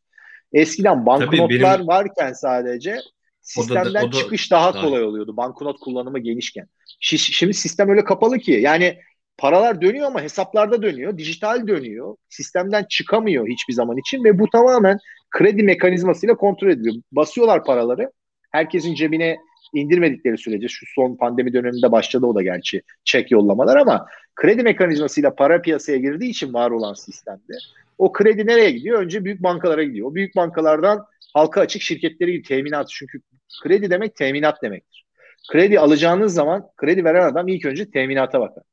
[0.54, 1.88] Eskiden banknotlar benim...
[1.88, 3.00] varken sadece
[3.42, 5.04] sistemden o da, o da, çıkış daha kolay tabii.
[5.04, 5.38] oluyordu.
[5.38, 6.68] Banknot kullanımı genişken.
[7.00, 8.52] Şimdi sistem öyle kapalı ki.
[8.52, 8.98] Yani
[9.38, 11.18] paralar dönüyor ama hesaplarda dönüyor.
[11.18, 12.16] Dijital dönüyor.
[12.30, 14.98] Sistemden çıkamıyor hiçbir zaman için ve bu tamamen
[15.30, 16.96] kredi mekanizmasıyla kontrol ediliyor.
[17.12, 18.12] Basıyorlar paraları.
[18.52, 19.38] Herkesin cebine
[19.74, 25.36] indirmedikleri sürece şu son pandemi döneminde başladı o da gerçi çek yollamalar ama kredi mekanizmasıyla
[25.36, 27.54] para piyasaya girdiği için var olan sistemde
[28.02, 29.02] o kredi nereye gidiyor?
[29.02, 30.12] Önce büyük bankalara gidiyor.
[30.12, 32.48] O büyük bankalardan halka açık şirketleri gidiyor.
[32.48, 32.90] Teminat.
[32.90, 33.22] Çünkü
[33.64, 35.06] kredi demek teminat demektir.
[35.52, 38.64] Kredi alacağınız zaman kredi veren adam ilk önce teminata bakar.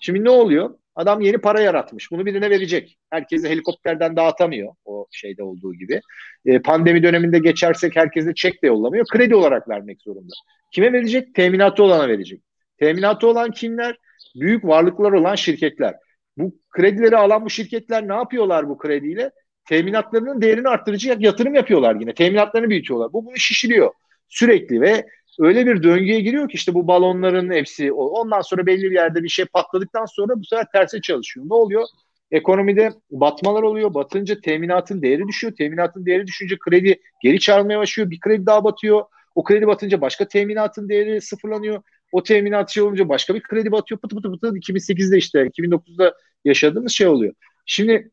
[0.00, 0.78] Şimdi ne oluyor?
[1.00, 2.10] Adam yeni para yaratmış.
[2.10, 2.98] Bunu birine verecek.
[3.10, 6.00] Herkese helikopterden dağıtamıyor o şeyde olduğu gibi.
[6.46, 9.06] E, pandemi döneminde geçersek herkese çek de yollamıyor.
[9.06, 10.32] Kredi olarak vermek zorunda.
[10.72, 11.34] Kime verecek?
[11.34, 12.42] Teminatı olana verecek.
[12.78, 13.96] Teminatı olan kimler?
[14.34, 15.94] Büyük varlıklar olan şirketler.
[16.36, 19.30] Bu kredileri alan bu şirketler ne yapıyorlar bu krediyle?
[19.68, 22.14] Teminatlarının değerini arttırıcı yatırım yapıyorlar yine.
[22.14, 23.12] Teminatlarını büyütüyorlar.
[23.12, 23.92] Bu bunu şişiliyor
[24.28, 25.06] sürekli ve
[25.38, 29.28] öyle bir döngüye giriyor ki işte bu balonların hepsi ondan sonra belli bir yerde bir
[29.28, 31.46] şey patladıktan sonra bu sefer terse çalışıyor.
[31.48, 31.84] Ne oluyor?
[32.30, 33.94] Ekonomide batmalar oluyor.
[33.94, 35.52] Batınca teminatın değeri düşüyor.
[35.56, 38.10] Teminatın değeri düşünce kredi geri çağırmaya başlıyor.
[38.10, 39.04] Bir kredi daha batıyor.
[39.34, 41.82] O kredi batınca başka teminatın değeri sıfırlanıyor.
[42.12, 44.00] O teminat şey olunca başka bir kredi batıyor.
[44.00, 46.14] Pıtı pıtı pıtı 2008'de işte 2009'da
[46.44, 47.34] yaşadığımız şey oluyor.
[47.66, 48.10] Şimdi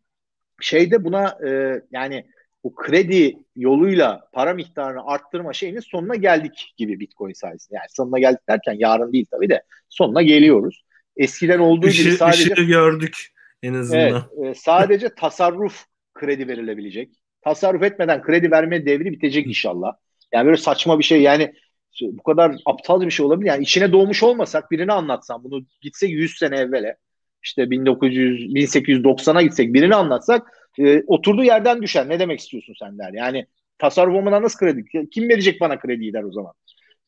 [0.61, 2.25] şeyde buna e, yani
[2.67, 7.75] bu kredi yoluyla para miktarını arttırma şeyinin sonuna geldik gibi Bitcoin sayesinde.
[7.75, 10.83] Yani sonuna geldik derken yarın değil tabii de sonuna geliyoruz.
[11.17, 14.01] Eskiden olduğu Işığı, gibi sadece ışığı gördük en azından.
[14.01, 17.09] Evet, e, sadece tasarruf kredi verilebilecek.
[17.41, 19.93] Tasarruf etmeden kredi verme devri bitecek inşallah.
[20.33, 21.53] Yani böyle saçma bir şey yani
[22.01, 23.47] bu kadar aptal bir şey olabilir.
[23.47, 26.97] Yani içine doğmuş olmasak birini anlatsam bunu gitsek 100 sene evvele
[27.43, 30.47] işte 1900 1890'a gitsek birini anlatsak
[30.79, 32.09] e, oturduğu yerden düşer.
[32.09, 33.13] Ne demek istiyorsun sen der.
[33.13, 33.45] Yani
[33.77, 35.09] tasarruf olmadan nasıl kredi?
[35.09, 36.53] Kim verecek bana krediyi der o zaman.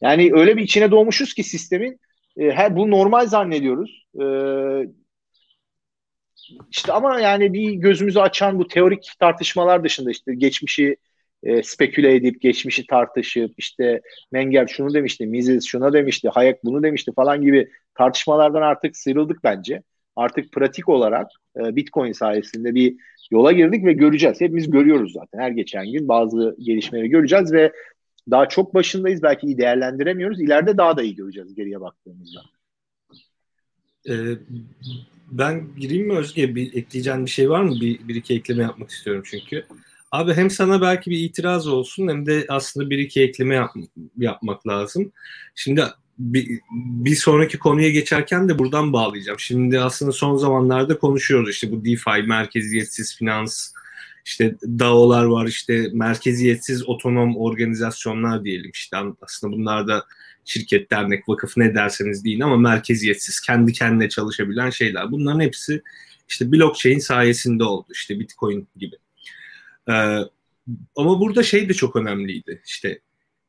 [0.01, 1.99] Yani öyle bir içine doğmuşuz ki sistemin
[2.37, 4.05] e, her bu normal zannediyoruz.
[4.21, 4.25] E,
[6.71, 10.97] işte ama yani bir gözümüzü açan bu teorik tartışmalar dışında işte geçmişi
[11.43, 14.01] e, speküle edip geçmişi tartışıp işte
[14.31, 19.83] Menger şunu demişti, Mises şuna demişti, Hayek bunu demişti falan gibi tartışmalardan artık sıyrıldık bence.
[20.15, 22.95] Artık pratik olarak e, Bitcoin sayesinde bir
[23.31, 24.41] yola girdik ve göreceğiz.
[24.41, 25.39] Hepimiz görüyoruz zaten.
[25.39, 27.71] Her geçen gün bazı gelişmeleri göreceğiz ve
[28.31, 29.23] daha çok başındayız.
[29.23, 30.41] Belki iyi değerlendiremiyoruz.
[30.41, 32.41] İleride daha da iyi göreceğiz geriye baktığımızda.
[34.09, 34.13] Ee,
[35.31, 36.55] ben gireyim mi Özge?
[36.55, 37.75] Bir ekleyeceğin bir şey var mı?
[37.81, 39.65] Bir, bir iki ekleme yapmak istiyorum çünkü.
[40.11, 43.71] Abi hem sana belki bir itiraz olsun hem de aslında bir iki ekleme yap,
[44.17, 45.11] yapmak lazım.
[45.55, 45.83] Şimdi
[46.19, 46.59] bir,
[47.05, 49.39] bir sonraki konuya geçerken de buradan bağlayacağım.
[49.39, 53.71] Şimdi aslında son zamanlarda konuşuyoruz işte bu DeFi, merkeziyetsiz finans,
[54.25, 60.05] işte DAO'lar var, işte merkeziyetsiz otonom organizasyonlar diyelim işte aslında bunlar da
[60.45, 65.11] şirket, dernek, vakıf ne derseniz deyin ama merkeziyetsiz, kendi kendine çalışabilen şeyler.
[65.11, 65.81] Bunların hepsi
[66.29, 68.95] işte blockchain sayesinde oldu işte Bitcoin gibi.
[69.89, 70.17] Ee,
[70.95, 72.61] ama burada şey de çok önemliydi.
[72.65, 72.99] İşte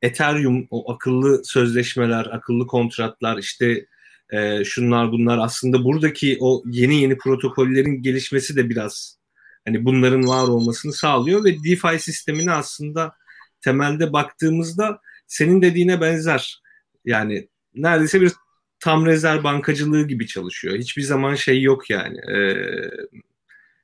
[0.03, 3.86] Ethereum, o akıllı sözleşmeler, akıllı kontratlar, işte
[4.30, 9.18] e, şunlar bunlar aslında buradaki o yeni yeni protokollerin gelişmesi de biraz
[9.64, 13.12] hani bunların var olmasını sağlıyor ve DeFi sistemini aslında
[13.61, 16.62] temelde baktığımızda senin dediğine benzer.
[17.05, 18.32] Yani neredeyse bir
[18.80, 20.78] tam rezerv bankacılığı gibi çalışıyor.
[20.78, 22.18] Hiçbir zaman şey yok yani.
[22.18, 22.90] Ee,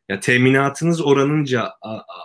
[0.09, 1.71] ya teminatınız oranınca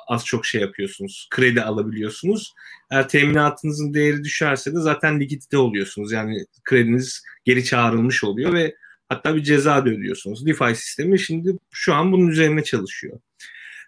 [0.08, 1.28] az çok şey yapıyorsunuz.
[1.32, 2.54] Kredi alabiliyorsunuz.
[2.92, 6.12] Eğer teminatınızın değeri düşerse de zaten likidite oluyorsunuz.
[6.12, 8.76] Yani krediniz geri çağrılmış oluyor ve
[9.10, 10.46] hatta bir ceza da ödüyorsunuz.
[10.46, 13.20] DeFi sistemi şimdi şu an bunun üzerine çalışıyor.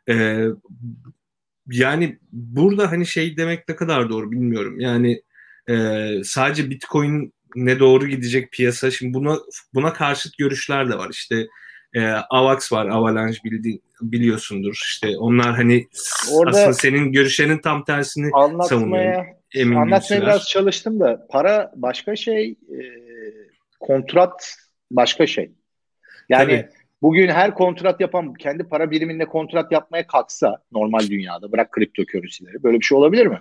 [0.09, 0.47] Ee,
[1.71, 4.79] yani burada hani şey demek ne kadar doğru bilmiyorum.
[4.79, 5.21] Yani
[5.69, 8.91] e, sadece Bitcoin ne doğru gidecek piyasa.
[8.91, 9.37] Şimdi buna
[9.73, 11.09] buna karşıt görüşler de var.
[11.11, 11.47] İşte
[11.93, 14.73] e, Avax var, Avalanche bildi, biliyorsundur.
[14.73, 15.87] İşte onlar hani
[16.33, 18.29] Orada aslında senin görüşlerinin tam tersini
[18.69, 19.25] savunuyor.
[19.55, 22.79] Emin anlatmaya biraz çalıştım da para başka şey, e,
[23.79, 24.55] kontrat
[24.91, 25.51] başka şey.
[26.29, 26.69] Yani Tabii.
[27.01, 32.63] bugün her kontrat yapan kendi para biriminde kontrat yapmaya kalksa normal dünyada bırak kripto körüsüleri
[32.63, 33.39] böyle bir şey olabilir mi?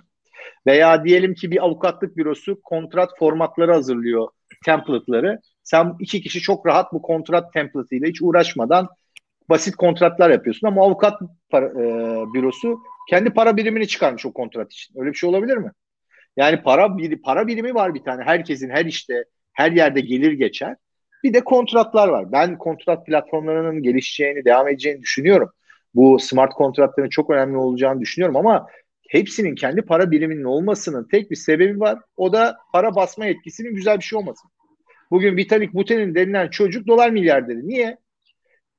[0.67, 4.27] Veya diyelim ki bir avukatlık bürosu kontrat formatları hazırlıyor,
[4.65, 8.87] template'ları sen iki kişi çok rahat bu kontrat template ile hiç uğraşmadan
[9.49, 11.83] basit kontratlar yapıyorsun ama avukat para, e,
[12.33, 14.99] bürosu kendi para birimini çıkarmış o kontrat için.
[14.99, 15.71] Öyle bir şey olabilir mi?
[16.37, 18.23] Yani para bir para birimi var bir tane.
[18.23, 20.75] Herkesin her işte her yerde gelir geçer.
[21.23, 22.31] Bir de kontratlar var.
[22.31, 25.49] Ben kontrat platformlarının gelişeceğini, devam edeceğini düşünüyorum.
[25.95, 28.67] Bu smart kontratların çok önemli olacağını düşünüyorum ama
[29.09, 31.99] hepsinin kendi para biriminin olmasının tek bir sebebi var.
[32.17, 34.47] O da para basma etkisinin güzel bir şey olması.
[35.13, 37.67] Bugün Vitalik Buterin denilen çocuk dolar milyarderi.
[37.67, 37.97] Niye?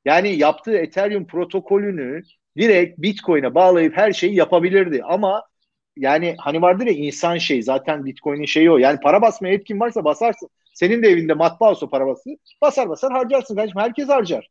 [0.05, 2.23] Yani yaptığı Ethereum protokolünü
[2.57, 5.03] direkt Bitcoin'e bağlayıp her şeyi yapabilirdi.
[5.05, 5.43] Ama
[5.97, 8.79] yani hani vardır ya insan şey zaten Bitcoin'in şeyi o.
[8.79, 10.49] Yani para basmaya etkin varsa basarsın.
[10.75, 12.31] Senin de evinde matbaa olsa para bası
[12.63, 13.81] basar basar harcarsın kardeşim.
[13.81, 14.49] Herkes harcar.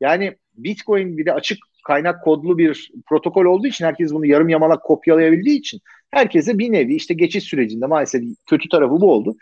[0.00, 4.82] Yani Bitcoin bir de açık kaynak kodlu bir protokol olduğu için herkes bunu yarım yamalak
[4.82, 5.80] kopyalayabildiği için
[6.10, 9.36] herkese bir nevi işte geçiş sürecinde maalesef kötü tarafı bu oldu.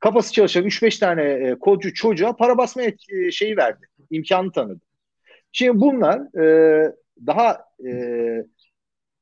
[0.00, 3.00] Kafası çalışan 3-5 tane e, kodcu çocuğa para basma et,
[3.32, 3.86] şeyi verdi.
[4.10, 4.80] imkanı tanıdı.
[5.52, 6.92] Şimdi bunlar e,
[7.26, 7.92] daha e,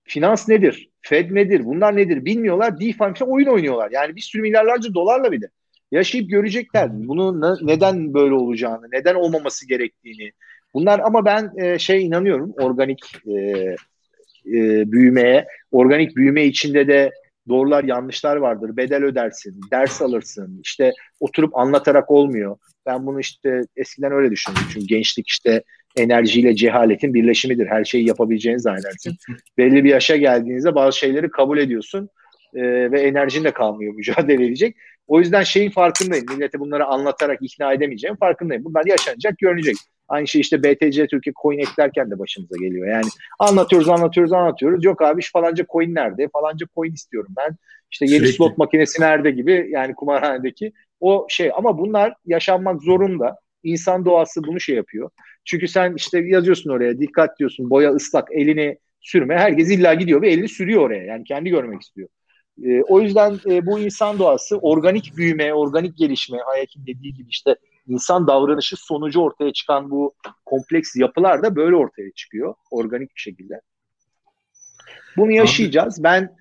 [0.05, 0.91] finans nedir?
[1.01, 1.65] Fed nedir?
[1.65, 2.25] Bunlar nedir?
[2.25, 2.81] Bilmiyorlar.
[2.81, 3.91] DeFi falan oyun oynuyorlar.
[3.91, 5.47] Yani bir sürü milyarlarca dolarla bile
[5.93, 6.89] yaşayıp görecekler.
[6.93, 10.33] Bunu ne, neden böyle olacağını, neden olmaması gerektiğini.
[10.75, 13.33] Bunlar ama ben e, şey inanıyorum organik e,
[14.47, 15.47] e, büyümeye.
[15.71, 17.11] Organik büyüme içinde de
[17.49, 18.77] doğrular yanlışlar vardır.
[18.77, 20.61] Bedel ödersin, ders alırsın.
[20.65, 22.57] İşte oturup anlatarak olmuyor.
[22.87, 24.63] Ben bunu işte eskiden öyle düşündüm.
[24.73, 25.63] Çünkü gençlik işte
[25.97, 27.67] enerjiyle cehaletin birleşimidir.
[27.67, 29.17] Her şeyi yapabileceğini zannedersin.
[29.59, 32.09] Belli bir yaşa geldiğinizde bazı şeyleri kabul ediyorsun
[32.55, 34.77] e, ve enerjin de kalmıyor mücadele edecek.
[35.07, 36.27] O yüzden şeyin farkındayım.
[36.31, 38.65] Millete bunları anlatarak ikna edemeyeceğim farkındayım.
[38.65, 39.77] Bunlar yaşanacak, görünecek.
[40.09, 42.89] Aynı şey işte BTC Türkiye coin eklerken de başımıza geliyor.
[42.89, 43.07] Yani
[43.39, 44.85] anlatıyoruz, anlatıyoruz, anlatıyoruz.
[44.85, 46.29] Yok abi falanca coin nerede?
[46.33, 47.57] Falanca coin istiyorum ben.
[47.91, 48.33] İşte yeni Sürekli.
[48.33, 53.37] slot makinesi nerede gibi yani kumarhanedeki o şey ama bunlar yaşanmak zorunda.
[53.63, 55.11] İnsan doğası bunu şey yapıyor.
[55.45, 59.37] Çünkü sen işte yazıyorsun oraya dikkat diyorsun boya ıslak elini sürme.
[59.39, 61.05] Herkes illa gidiyor ve elini sürüyor oraya.
[61.05, 62.09] Yani kendi görmek istiyor.
[62.65, 67.57] E, o yüzden e, bu insan doğası organik büyüme, organik gelişme, Hayek'in dediği gibi işte
[67.89, 70.15] insan davranışı sonucu ortaya çıkan bu
[70.45, 73.61] kompleks yapılar da böyle ortaya çıkıyor organik bir şekilde.
[75.17, 76.03] Bunu yaşayacağız.
[76.03, 76.37] Ben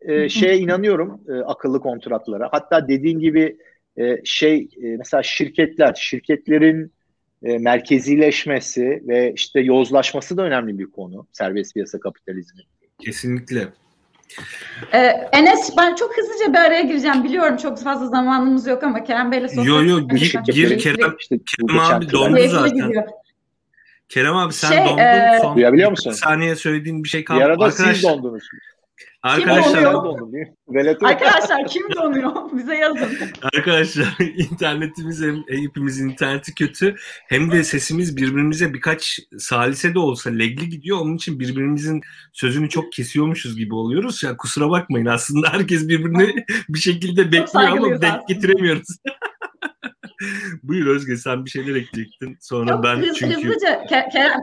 [0.00, 2.48] e, şeye inanıyorum e, akıllı kontratlara.
[2.52, 3.56] Hatta dediğin gibi
[3.96, 6.92] e, şey e, mesela şirketler, şirketlerin
[7.42, 12.62] e, merkezileşmesi ve işte yozlaşması da önemli bir konu serbest piyasa kapitalizmi.
[12.98, 13.68] Kesinlikle.
[14.92, 14.98] Ee,
[15.32, 17.24] Enes ben çok hızlıca bir araya gireceğim.
[17.24, 21.16] Biliyorum çok fazla zamanımız yok ama Kerem Bey'le sohbet Yo yo gir, gir Kerem,
[21.46, 22.92] Kerem abi dondu zaten.
[24.08, 24.98] Kerem abi sen şey, dondun.
[24.98, 26.10] E, Son Duyabiliyor musun?
[26.10, 27.40] saniye söylediğin bir şey kaldı.
[27.40, 28.48] Bir arada Arkadaş, siz dondunuz.
[29.22, 29.84] Arkadaşlar,
[31.02, 32.32] Arkadaşlar kim donuyor?
[32.52, 33.08] Bize yazın.
[33.42, 34.16] Arkadaşlar
[34.50, 36.94] internetimiz hem hepimizin interneti kötü
[37.28, 40.98] hem de sesimiz birbirimize birkaç salise de olsa legli gidiyor.
[41.00, 42.00] Onun için birbirimizin
[42.32, 44.22] sözünü çok kesiyormuşuz gibi oluyoruz.
[44.22, 48.88] Yani kusura bakmayın aslında herkes birbirini bir şekilde bekliyor ama denk getiremiyoruz.
[50.62, 52.36] Buyur Özge sen bir şeyler ekleyecektin.
[52.40, 53.36] Sonra çok ben hız, çünkü...
[53.36, 54.40] Hızlıca Kerem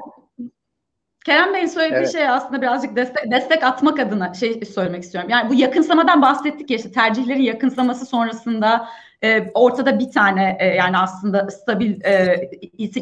[1.26, 2.11] Kerem Bey'in söylediği evet.
[2.11, 5.30] şey aslında birazcık destek, destek atmak adına şey söylemek istiyorum.
[5.30, 8.88] Yani bu yakınsamadan bahsettik ya işte tercihlerin yakınsaması sonrasında
[9.23, 12.49] e, ortada bir tane e, yani aslında stabil e,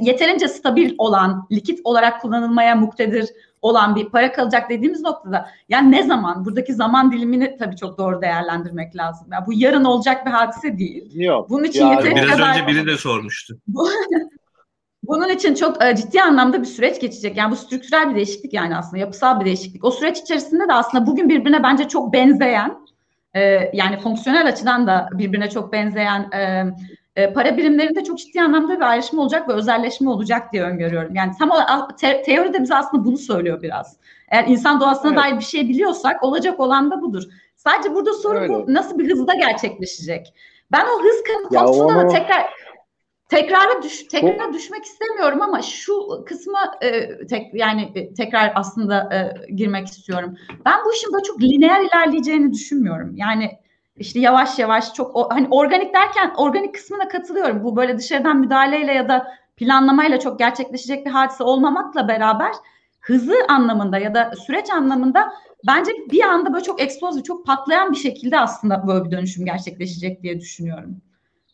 [0.01, 3.29] yeterince stabil olan likit olarak kullanılmaya muktedir
[3.61, 8.21] olan bir para kalacak dediğimiz noktada yani ne zaman buradaki zaman dilimini tabii çok doğru
[8.21, 9.27] değerlendirmek lazım.
[9.31, 11.11] Yani bu yarın olacak bir hadise değil.
[11.13, 11.49] Yok.
[11.49, 13.57] Bunun için yeteri biraz kadar önce biri de sormuştu.
[15.03, 17.37] Bunun için çok e, ciddi anlamda bir süreç geçecek.
[17.37, 19.83] Yani bu strüktürel bir değişiklik yani aslında yapısal bir değişiklik.
[19.83, 22.77] O süreç içerisinde de aslında bugün birbirine bence çok benzeyen
[23.33, 23.41] e,
[23.73, 26.63] yani fonksiyonel açıdan da birbirine çok benzeyen e,
[27.15, 31.15] e, para birimlerinde çok ciddi anlamda bir ayrışma olacak ve özelleşme olacak diye öngörüyorum.
[31.15, 31.55] Yani tam o
[31.95, 33.97] te, teoride bize aslında bunu söylüyor biraz.
[34.27, 35.23] Eğer insan doğasına evet.
[35.23, 37.23] dair bir şey biliyorsak olacak olan da budur.
[37.55, 38.53] Sadece burada soru Öyle.
[38.53, 40.33] bu nasıl bir hızda gerçekleşecek?
[40.71, 41.23] Ben o hız
[41.53, 42.01] konusunda onu...
[42.01, 42.45] da tekrar
[43.29, 49.51] tekrara düş tekrara düşmek istemiyorum ama şu kısma e, tek yani e, tekrar aslında e,
[49.51, 50.37] girmek istiyorum.
[50.65, 53.15] Ben bu işin böyle çok lineer ilerleyeceğini düşünmüyorum.
[53.15, 53.51] Yani
[53.97, 57.63] işte yavaş yavaş çok o, hani organik derken organik kısmına katılıyorum.
[57.63, 62.51] Bu böyle dışarıdan müdahaleyle ya da planlamayla çok gerçekleşecek bir hadise olmamakla beraber
[62.99, 65.33] hızı anlamında ya da süreç anlamında
[65.67, 70.23] bence bir anda böyle çok eksplozif, çok patlayan bir şekilde aslında böyle bir dönüşüm gerçekleşecek
[70.23, 71.01] diye düşünüyorum.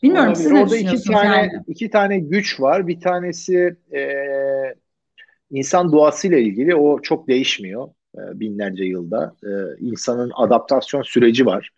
[0.04, 1.52] Bilmiyorum siz ne Orada iki tane, yani?
[1.68, 2.88] iki tane güç var.
[2.88, 4.02] Bir tanesi e,
[5.52, 6.76] insan doğasıyla ilgili.
[6.76, 9.36] O çok değişmiyor e, binlerce yılda.
[9.44, 11.70] E, insanın adaptasyon süreci var.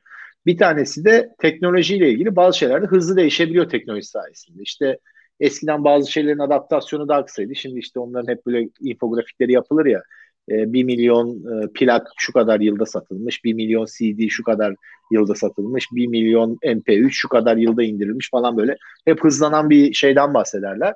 [0.45, 4.63] Bir tanesi de teknolojiyle ilgili bazı şeyler de hızlı değişebiliyor teknoloji sayesinde.
[4.63, 4.97] İşte
[5.39, 7.55] eskiden bazı şeylerin adaptasyonu daha kısaydı.
[7.55, 10.01] Şimdi işte onların hep böyle infografikleri yapılır ya.
[10.49, 14.75] 1 milyon e, plak şu kadar yılda satılmış, 1 milyon CD şu kadar
[15.11, 15.87] yılda satılmış.
[15.91, 18.77] 1 milyon MP3 şu kadar yılda indirilmiş falan böyle.
[19.05, 20.93] Hep hızlanan bir şeyden bahsederler.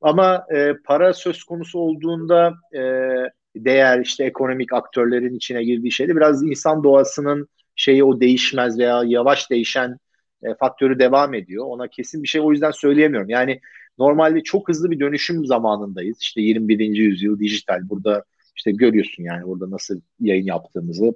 [0.00, 2.82] Ama e, para söz konusu olduğunda e,
[3.56, 9.50] değer işte ekonomik aktörlerin içine girdiği şeyde biraz insan doğasının şeyi o değişmez veya yavaş
[9.50, 9.98] değişen
[10.42, 11.64] e, faktörü devam ediyor.
[11.68, 13.28] Ona kesin bir şey o yüzden söyleyemiyorum.
[13.30, 13.60] Yani
[13.98, 16.18] normalde çok hızlı bir dönüşüm zamanındayız.
[16.20, 16.96] İşte 21.
[16.96, 17.88] yüzyıl dijital.
[17.88, 18.24] Burada
[18.56, 21.14] işte görüyorsun yani burada nasıl yayın yaptığımızı.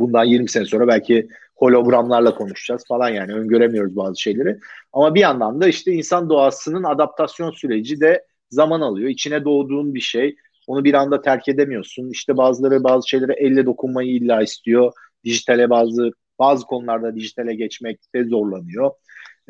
[0.00, 4.58] Bundan 20 sene sonra belki hologramlarla konuşacağız falan yani öngöremiyoruz bazı şeyleri.
[4.92, 9.08] Ama bir yandan da işte insan doğasının adaptasyon süreci de zaman alıyor.
[9.08, 10.36] İçine doğduğun bir şey.
[10.66, 12.10] Onu bir anda terk edemiyorsun.
[12.10, 14.92] İşte bazıları bazı şeylere elle dokunmayı illa istiyor.
[15.24, 18.90] Dijitale bazı bazı konularda dijitale geçmekte zorlanıyor.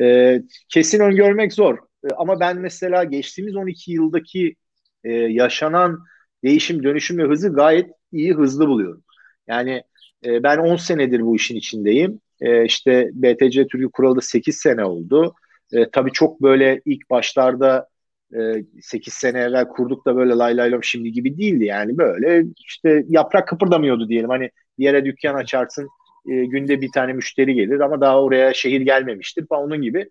[0.01, 1.78] Ee, kesin öngörmek zor.
[1.78, 4.57] Ee, ama ben mesela geçtiğimiz 12 yıldaki
[5.05, 6.05] e, yaşanan
[6.45, 9.05] değişim, dönüşüm ve hızı gayet iyi, hızlı buluyorum.
[9.47, 9.82] Yani
[10.25, 12.20] e, ben 10 senedir bu işin içindeyim.
[12.41, 15.35] E, işte BTC Türkiye kuralı 8 sene oldu.
[15.73, 17.89] E, tabii çok böyle ilk başlarda
[18.35, 21.64] e, 8 sene evvel kurduk da böyle lay lay lom şimdi gibi değildi.
[21.64, 24.31] Yani böyle işte yaprak kıpırdamıyordu diyelim.
[24.31, 25.89] Hani bir yere dükkan açarsın
[26.31, 30.09] e, günde bir tane müşteri gelir ama daha oraya şehir gelmemiştir falan onun gibi.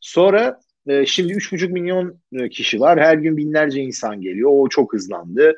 [0.00, 3.00] Sonra e, şimdi 3,5 milyon e, kişi var.
[3.00, 4.50] Her gün binlerce insan geliyor.
[4.52, 5.54] O çok hızlandı.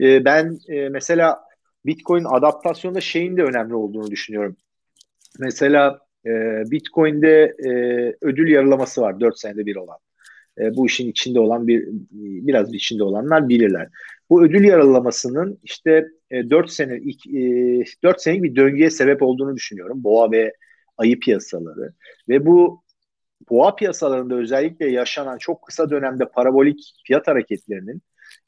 [0.00, 1.38] E, ben e, mesela
[1.86, 4.56] Bitcoin adaptasyonda şeyin de önemli olduğunu düşünüyorum.
[5.38, 6.30] Mesela e,
[6.70, 7.70] Bitcoin'de e,
[8.20, 9.98] ödül yarılaması var 4 senede bir olan.
[10.58, 13.88] E, bu işin içinde olan bir biraz içinde olanlar bilirler.
[14.30, 20.04] Bu ödül yarılamasının işte e, 4 sene e, 4 senelik bir döngüye sebep olduğunu düşünüyorum.
[20.04, 20.54] Boğa ve
[20.96, 21.92] ayı piyasaları
[22.28, 22.82] ve bu
[23.50, 28.02] boğa piyasalarında özellikle yaşanan çok kısa dönemde parabolik fiyat hareketlerinin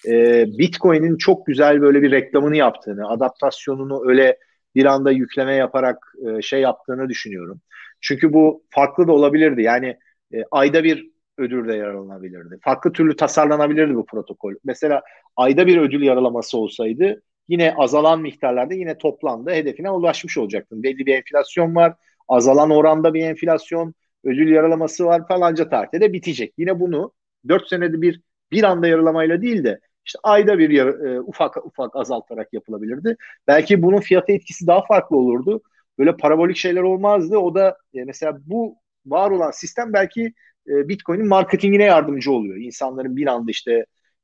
[0.09, 4.39] e, Bitcoin'in çok güzel böyle bir reklamını yaptığını, adaptasyonunu öyle
[4.75, 7.61] bir anda yükleme yaparak e, şey yaptığını düşünüyorum.
[8.01, 9.63] Çünkü bu farklı da olabilirdi.
[9.63, 9.97] Yani
[10.35, 12.59] e, ayda bir ödül de yaralanabilirdi.
[12.63, 14.55] Farklı türlü tasarlanabilirdi bu protokol.
[14.65, 15.03] Mesela
[15.37, 20.83] ayda bir ödül yaralaması olsaydı yine azalan miktarlarda yine toplamda hedefine ulaşmış olacaktın.
[20.83, 21.95] Belli bir enflasyon var,
[22.29, 26.55] azalan oranda bir enflasyon, ödül yaralaması var falanca tarihte de bitecek.
[26.59, 27.13] Yine bunu
[27.49, 28.21] 4 senede bir
[28.53, 33.17] bir anda yaralamayla değil de işte ayda bir yar, e, ufak ufak azaltarak yapılabilirdi.
[33.47, 35.63] Belki bunun fiyatı etkisi daha farklı olurdu.
[35.99, 37.39] Böyle parabolik şeyler olmazdı.
[37.39, 38.77] O da e, mesela bu
[39.07, 40.33] var olan sistem belki
[40.69, 42.57] e, Bitcoin'in marketingine yardımcı oluyor.
[42.57, 43.73] İnsanların bir anda işte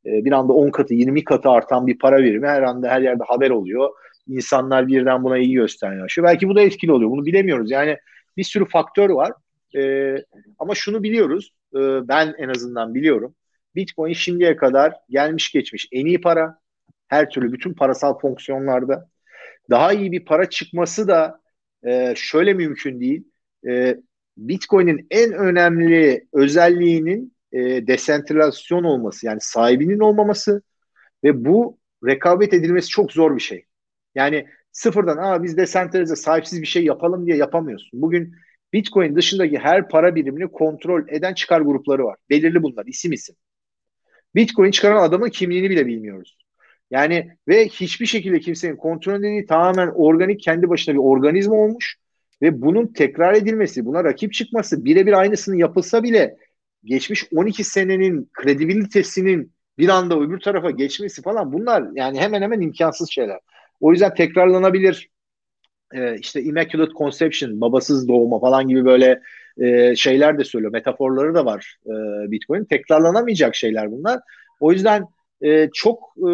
[0.06, 3.24] e, bir anda 10 katı 20 katı artan bir para birimi her anda her yerde
[3.26, 3.90] haber oluyor.
[4.28, 6.28] İnsanlar birden buna iyi göstermeye başlıyor.
[6.28, 7.10] Belki bu da etkili oluyor.
[7.10, 7.70] Bunu bilemiyoruz.
[7.70, 7.96] Yani
[8.36, 9.32] bir sürü faktör var.
[9.76, 10.14] E,
[10.58, 11.52] ama şunu biliyoruz.
[11.74, 13.34] E, ben en azından biliyorum.
[13.76, 16.58] Bitcoin şimdiye kadar gelmiş geçmiş en iyi para.
[17.08, 19.08] Her türlü bütün parasal fonksiyonlarda.
[19.70, 21.40] Daha iyi bir para çıkması da
[21.86, 23.24] e, şöyle mümkün değil.
[23.68, 23.96] E,
[24.36, 30.62] Bitcoin'in en önemli özelliğinin e, desentralizasyon olması yani sahibinin olmaması
[31.24, 33.64] ve bu rekabet edilmesi çok zor bir şey.
[34.14, 38.02] Yani sıfırdan Aa, biz desentralize sahipsiz bir şey yapalım diye yapamıyorsun.
[38.02, 38.34] Bugün
[38.72, 42.16] Bitcoin dışındaki her para birimini kontrol eden çıkar grupları var.
[42.30, 43.36] Belirli bunlar isim isim.
[44.36, 46.38] Bitcoin çıkaran adamın kimliğini bile bilmiyoruz.
[46.90, 51.96] Yani ve hiçbir şekilde kimsenin kontrol değil tamamen organik kendi başına bir organizma olmuş
[52.42, 56.36] ve bunun tekrar edilmesi, buna rakip çıkması birebir aynısını yapılsa bile
[56.84, 63.10] geçmiş 12 senenin kredibilitesinin bir anda öbür tarafa geçmesi falan bunlar yani hemen hemen imkansız
[63.10, 63.38] şeyler.
[63.80, 65.10] O yüzden tekrarlanabilir
[65.94, 69.20] e, işte immaculate conception, babasız doğuma falan gibi böyle
[69.58, 70.72] e, şeyler de söylüyor.
[70.72, 71.90] Metaforları da var e,
[72.30, 72.64] Bitcoin.
[72.64, 74.20] Tekrarlanamayacak şeyler bunlar.
[74.60, 75.04] O yüzden
[75.42, 76.30] e, çok e,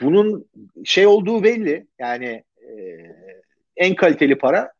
[0.00, 0.46] bunun
[0.84, 1.86] şey olduğu belli.
[1.98, 2.72] Yani e,
[3.76, 4.72] en kaliteli para.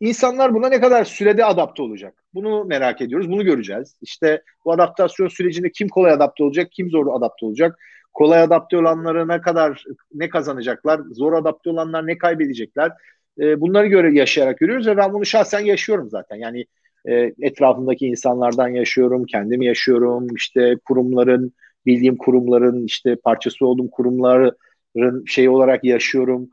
[0.00, 2.24] İnsanlar buna ne kadar sürede adapte olacak?
[2.34, 3.30] Bunu merak ediyoruz.
[3.30, 3.96] Bunu göreceğiz.
[4.02, 7.78] İşte bu adaptasyon sürecinde kim kolay adapte olacak, kim zor adapte olacak?
[8.12, 11.00] Kolay adapte olanları ne kadar ne kazanacaklar?
[11.12, 12.92] Zor adapte olanlar ne kaybedecekler?
[13.40, 16.36] E, bunları göre yaşayarak görüyoruz ve ben bunu şahsen yaşıyorum zaten.
[16.36, 16.64] Yani
[17.08, 20.26] e, etrafımdaki insanlardan yaşıyorum, kendim yaşıyorum.
[20.36, 21.52] İşte kurumların,
[21.86, 26.48] bildiğim kurumların işte parçası olduğum kurumların şey olarak yaşıyorum.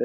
[0.00, 0.04] E,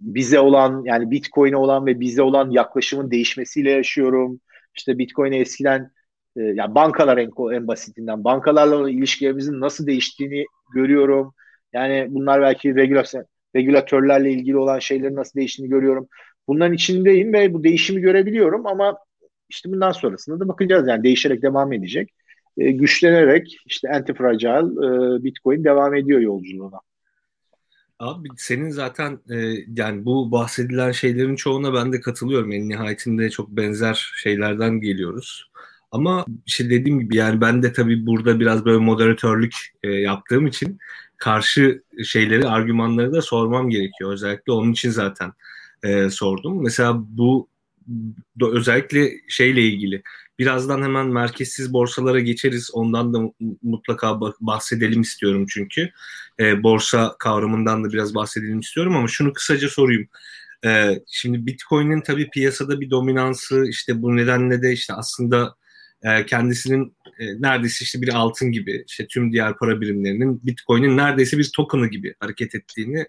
[0.00, 4.40] bize olan yani Bitcoin'e olan ve bize olan yaklaşımın değişmesiyle yaşıyorum.
[4.76, 5.90] İşte Bitcoin'e eskiden
[6.36, 10.44] e, yani bankalar en, en basitinden bankalarla olan ilişkilerimizin nasıl değiştiğini
[10.74, 11.34] görüyorum.
[11.72, 13.24] Yani bunlar belki regülasyon
[13.56, 16.08] regülatörlerle ilgili olan şeylerin nasıl değiştiğini görüyorum.
[16.48, 18.98] Bunların içindeyim ve bu değişimi görebiliyorum ama
[19.48, 22.10] işte bundan sonrasında da bakacağız yani değişerek devam edecek.
[22.58, 26.80] E, güçlenerek işte anti-fragile e, Bitcoin devam ediyor yolculuğuna.
[27.98, 29.36] Abi senin zaten e,
[29.76, 32.52] yani bu bahsedilen şeylerin çoğuna ben de katılıyorum.
[32.52, 35.50] En nihayetinde çok benzer şeylerden geliyoruz.
[35.90, 40.78] Ama işte dediğim gibi yani ben de tabii burada biraz böyle moderatörlük e, yaptığım için
[41.22, 44.12] karşı şeyleri, argümanları da sormam gerekiyor.
[44.12, 45.32] Özellikle onun için zaten
[45.82, 46.62] e, sordum.
[46.62, 47.48] Mesela bu
[48.40, 50.02] özellikle şeyle ilgili
[50.38, 52.70] birazdan hemen merkezsiz borsalara geçeriz.
[52.72, 55.90] Ondan da mutlaka bahsedelim istiyorum çünkü.
[56.40, 60.08] E, borsa kavramından da biraz bahsedelim istiyorum ama şunu kısaca sorayım.
[60.64, 65.54] E, şimdi Bitcoin'in tabii piyasada bir dominansı işte bu nedenle de işte aslında
[66.02, 71.38] e, kendisinin e, neredeyse işte bir altın gibi işte tüm diğer para birimlerinin Bitcoin'in neredeyse
[71.38, 73.06] bir token'ı gibi hareket ettiğini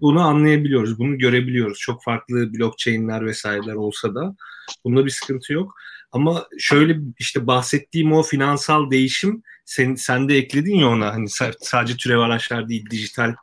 [0.00, 1.78] bunu anlayabiliyoruz, bunu görebiliyoruz.
[1.78, 4.36] Çok farklı blockchain'ler vesaireler olsa da
[4.84, 5.74] bunda bir sıkıntı yok.
[6.12, 11.28] Ama şöyle işte bahsettiğim o finansal değişim sen, sen de ekledin ya ona hani
[11.60, 13.34] sadece türev araçlar değil dijital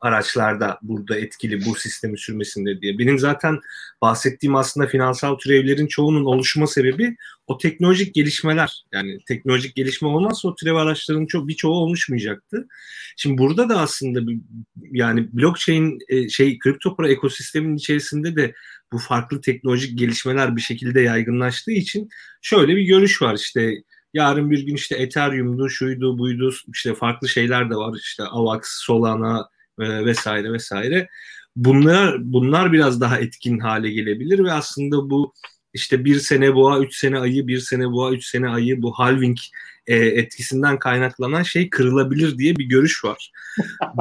[0.00, 2.98] araçlarda burada etkili bu sistemi sürmesinde diye.
[2.98, 3.60] Benim zaten
[4.02, 7.16] bahsettiğim aslında finansal türevlerin çoğunun oluşma sebebi
[7.46, 8.84] o teknolojik gelişmeler.
[8.92, 12.68] Yani teknolojik gelişme olmazsa o türev araçların çok birçoğu oluşmayacaktı.
[13.16, 14.32] Şimdi burada da aslında
[14.76, 18.54] yani blockchain e, şey kripto para ekosisteminin içerisinde de
[18.92, 22.08] bu farklı teknolojik gelişmeler bir şekilde yaygınlaştığı için
[22.42, 23.74] şöyle bir görüş var işte
[24.14, 27.98] yarın bir gün işte Ethereum'du, şuydu, buydu, işte farklı şeyler de var.
[28.02, 29.48] işte Avax, Solana,
[29.80, 31.08] e, vesaire vesaire.
[31.56, 35.34] Bunlar bunlar biraz daha etkin hale gelebilir ve aslında bu
[35.74, 39.38] işte bir sene boğa, üç sene ayı, bir sene boğa, üç sene ayı bu halving
[39.86, 43.32] e, etkisinden kaynaklanan şey kırılabilir diye bir görüş var.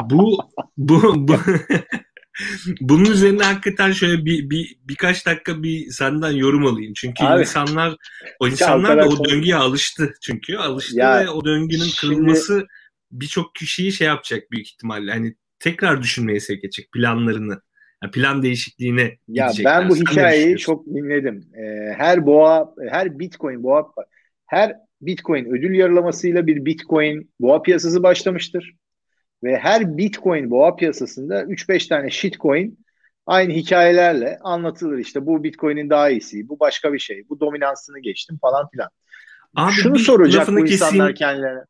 [0.09, 0.39] bu
[0.77, 1.37] bu, bu
[2.81, 6.93] bunun üzerine hakikaten şöyle bir, bir birkaç dakika bir senden yorum alayım.
[6.95, 7.95] Çünkü Abi, insanlar
[8.39, 12.67] o insanlar da o döngüye alıştı çünkü alıştı ya, ve o döngünün kırılması
[13.11, 15.11] birçok kişiyi şey yapacak büyük ihtimalle.
[15.11, 15.35] Hani
[15.65, 17.61] tekrar düşünmeye sevk edecek planlarını.
[18.03, 21.43] Yani plan değişikliğine ya ben bu hikayeyi çok dinledim.
[21.57, 23.91] Ee, her boğa, her Bitcoin boğa,
[24.45, 28.75] her Bitcoin ödül yarılamasıyla bir Bitcoin boğa piyasası başlamıştır.
[29.43, 32.79] Ve her Bitcoin boğa piyasasında 3-5 tane shitcoin
[33.25, 34.97] aynı hikayelerle anlatılır.
[34.97, 38.89] İşte bu Bitcoin'in daha iyisi, bu başka bir şey, bu dominansını geçtim falan filan.
[39.55, 41.61] Abi Şunu soracak bu insanlar kendilerine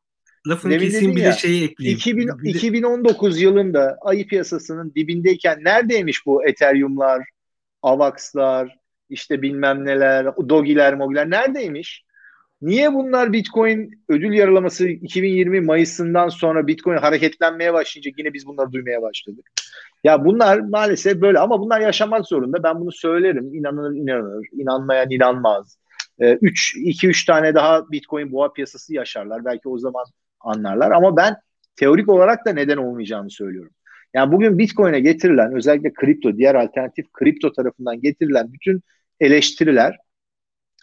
[0.48, 1.98] lafını Demin keseyim bir ya, de şeyi ekleyeyim.
[1.98, 2.32] 2000, de...
[2.44, 7.24] 2019 yılında ayı piyasasının dibindeyken neredeymiş bu Ethereum'lar,
[7.82, 8.78] Avax'lar,
[9.10, 12.06] işte bilmem neler, Dogi'ler, Mogi'ler neredeymiş?
[12.62, 19.02] Niye bunlar Bitcoin ödül yaralaması 2020 Mayıs'ından sonra Bitcoin hareketlenmeye başlayınca yine biz bunları duymaya
[19.02, 19.46] başladık.
[20.04, 22.64] Ya bunlar maalesef böyle ama bunlar yaşamak zorunda.
[22.64, 23.54] Ben bunu söylerim.
[23.54, 25.78] İnanır inanır, inanmayan inanmaz.
[26.20, 29.46] 3 2 3 tane daha Bitcoin boğa piyasası yaşarlar.
[29.46, 30.06] Belki o zaman
[30.46, 31.36] anlarlar ama ben
[31.76, 33.72] teorik olarak da neden olmayacağını söylüyorum.
[34.14, 38.82] Yani bugün Bitcoin'e getirilen özellikle kripto, diğer alternatif kripto tarafından getirilen bütün
[39.20, 39.98] eleştiriler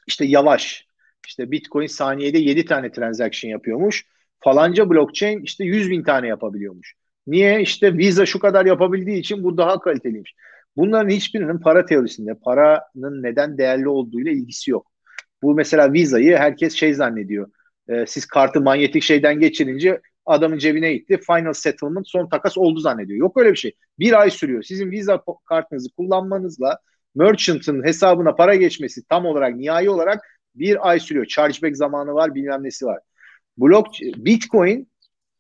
[0.06, 0.86] işte yavaş,
[1.26, 4.04] işte Bitcoin saniyede 7 tane transaction yapıyormuş.
[4.40, 6.94] Falanca blockchain işte 100 bin tane yapabiliyormuş.
[7.26, 7.60] Niye?
[7.60, 10.34] İşte Visa şu kadar yapabildiği için bu daha kaliteliymiş.
[10.76, 14.92] Bunların hiçbirinin para teorisinde paranın neden değerli olduğuyla ilgisi yok.
[15.42, 17.50] Bu mesela Visa'yı herkes şey zannediyor
[17.88, 21.20] e, siz kartı manyetik şeyden geçirince adamın cebine gitti.
[21.26, 23.18] Final settlement son takas oldu zannediyor.
[23.18, 23.72] Yok öyle bir şey.
[23.98, 24.62] Bir ay sürüyor.
[24.62, 26.78] Sizin Visa kartınızı kullanmanızla
[27.14, 30.20] merchant'ın hesabına para geçmesi tam olarak nihai olarak
[30.54, 31.26] bir ay sürüyor.
[31.26, 32.98] Chargeback zamanı var bilmem nesi var.
[33.58, 33.86] Blok
[34.16, 34.88] Bitcoin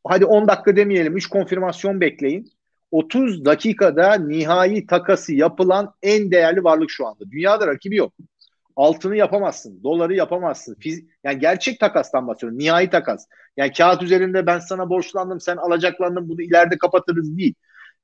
[0.04, 2.52] hadi 10 dakika demeyelim 3 konfirmasyon bekleyin.
[2.90, 7.30] 30 dakikada nihai takası yapılan en değerli varlık şu anda.
[7.30, 8.12] Dünyada rakibi yok
[8.76, 9.82] altını yapamazsın.
[9.82, 10.76] Doları yapamazsın.
[10.80, 12.58] Fiz yani gerçek takastan bahsediyorum.
[12.58, 13.26] Nihai takas.
[13.56, 17.54] Yani kağıt üzerinde ben sana borçlandım, sen alacaklandın bunu ileride kapatırız değil.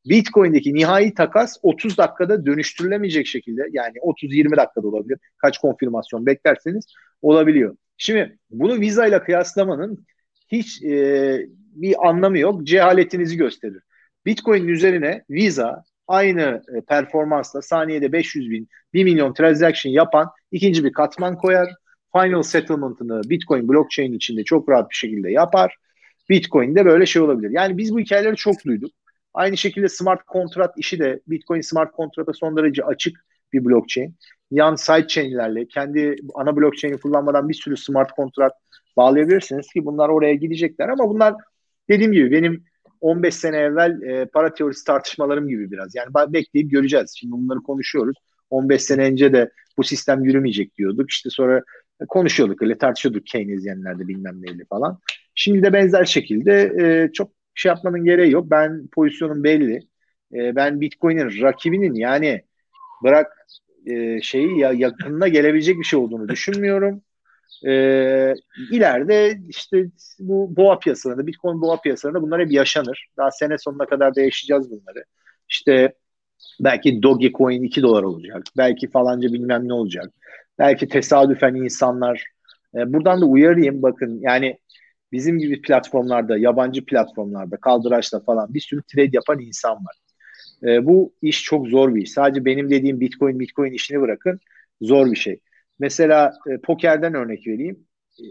[0.05, 5.19] Bitcoin'deki nihai takas 30 dakikada dönüştürülemeyecek şekilde yani 30-20 dakikada olabilir.
[5.39, 6.86] Kaç konfirmasyon beklerseniz
[7.23, 7.77] olabiliyor.
[7.97, 10.07] Şimdi bunu Visa ile kıyaslamanın
[10.49, 12.66] hiç e, bir anlamı yok.
[12.66, 13.82] Cehaletinizi gösterir.
[14.27, 20.93] Bitcoin'in üzerine Visa aynı e, performansla saniyede 500 bin, 1 milyon transaction yapan ikinci bir
[20.93, 21.68] katman koyar.
[22.12, 25.76] Final settlement'ını Bitcoin blockchain içinde çok rahat bir şekilde yapar.
[26.28, 27.51] Bitcoin'de böyle şey olabilir.
[27.51, 28.90] Yani biz bu hikayeleri çok duyduk.
[29.35, 34.14] Aynı şekilde smart kontrat işi de Bitcoin smart kontrata son derece açık bir blockchain.
[34.51, 38.52] Yan sidechain'lerle kendi ana blockchain'i kullanmadan bir sürü smart kontrat
[38.97, 41.35] bağlayabilirsiniz ki bunlar oraya gidecekler ama bunlar
[41.89, 42.64] dediğim gibi benim
[43.00, 45.94] 15 sene evvel e, para teorisi tartışmalarım gibi biraz.
[45.94, 47.14] Yani bekleyip göreceğiz.
[47.16, 48.16] Şimdi bunları konuşuyoruz.
[48.50, 51.10] 15 sene önce de bu sistem yürümeyecek diyorduk.
[51.10, 51.62] İşte sonra
[52.08, 54.98] konuşuyorduk öyle tartışıyorduk Keynesyenlerde bilmem neyle falan.
[55.34, 58.50] Şimdi de benzer şekilde e, çok şey yapmanın gereği yok.
[58.50, 59.80] Ben pozisyonum belli.
[60.34, 62.42] e, ben Bitcoin'in rakibinin yani
[63.04, 63.32] bırak
[63.86, 67.02] e, şeyi ya yakınına gelebilecek bir şey olduğunu düşünmüyorum.
[67.66, 68.34] E,
[68.70, 69.86] ileride işte
[70.18, 73.08] bu boğa piyasalarında, Bitcoin boğa piyasalarında bunlar hep yaşanır.
[73.16, 75.04] Daha sene sonuna kadar da yaşayacağız bunları.
[75.48, 75.94] İşte
[76.60, 78.42] belki Dogecoin 2 dolar olacak.
[78.56, 80.12] Belki falanca bilmem ne olacak.
[80.58, 82.24] Belki tesadüfen insanlar
[82.74, 84.58] e, buradan da uyarayım bakın yani
[85.12, 89.96] bizim gibi platformlarda, yabancı platformlarda, kaldıraçta falan bir sürü trade yapan insan var.
[90.62, 92.12] E, bu iş çok zor bir iş.
[92.12, 94.40] Sadece benim dediğim Bitcoin, Bitcoin işini bırakın.
[94.80, 95.40] Zor bir şey.
[95.78, 97.86] Mesela e, pokerden örnek vereyim.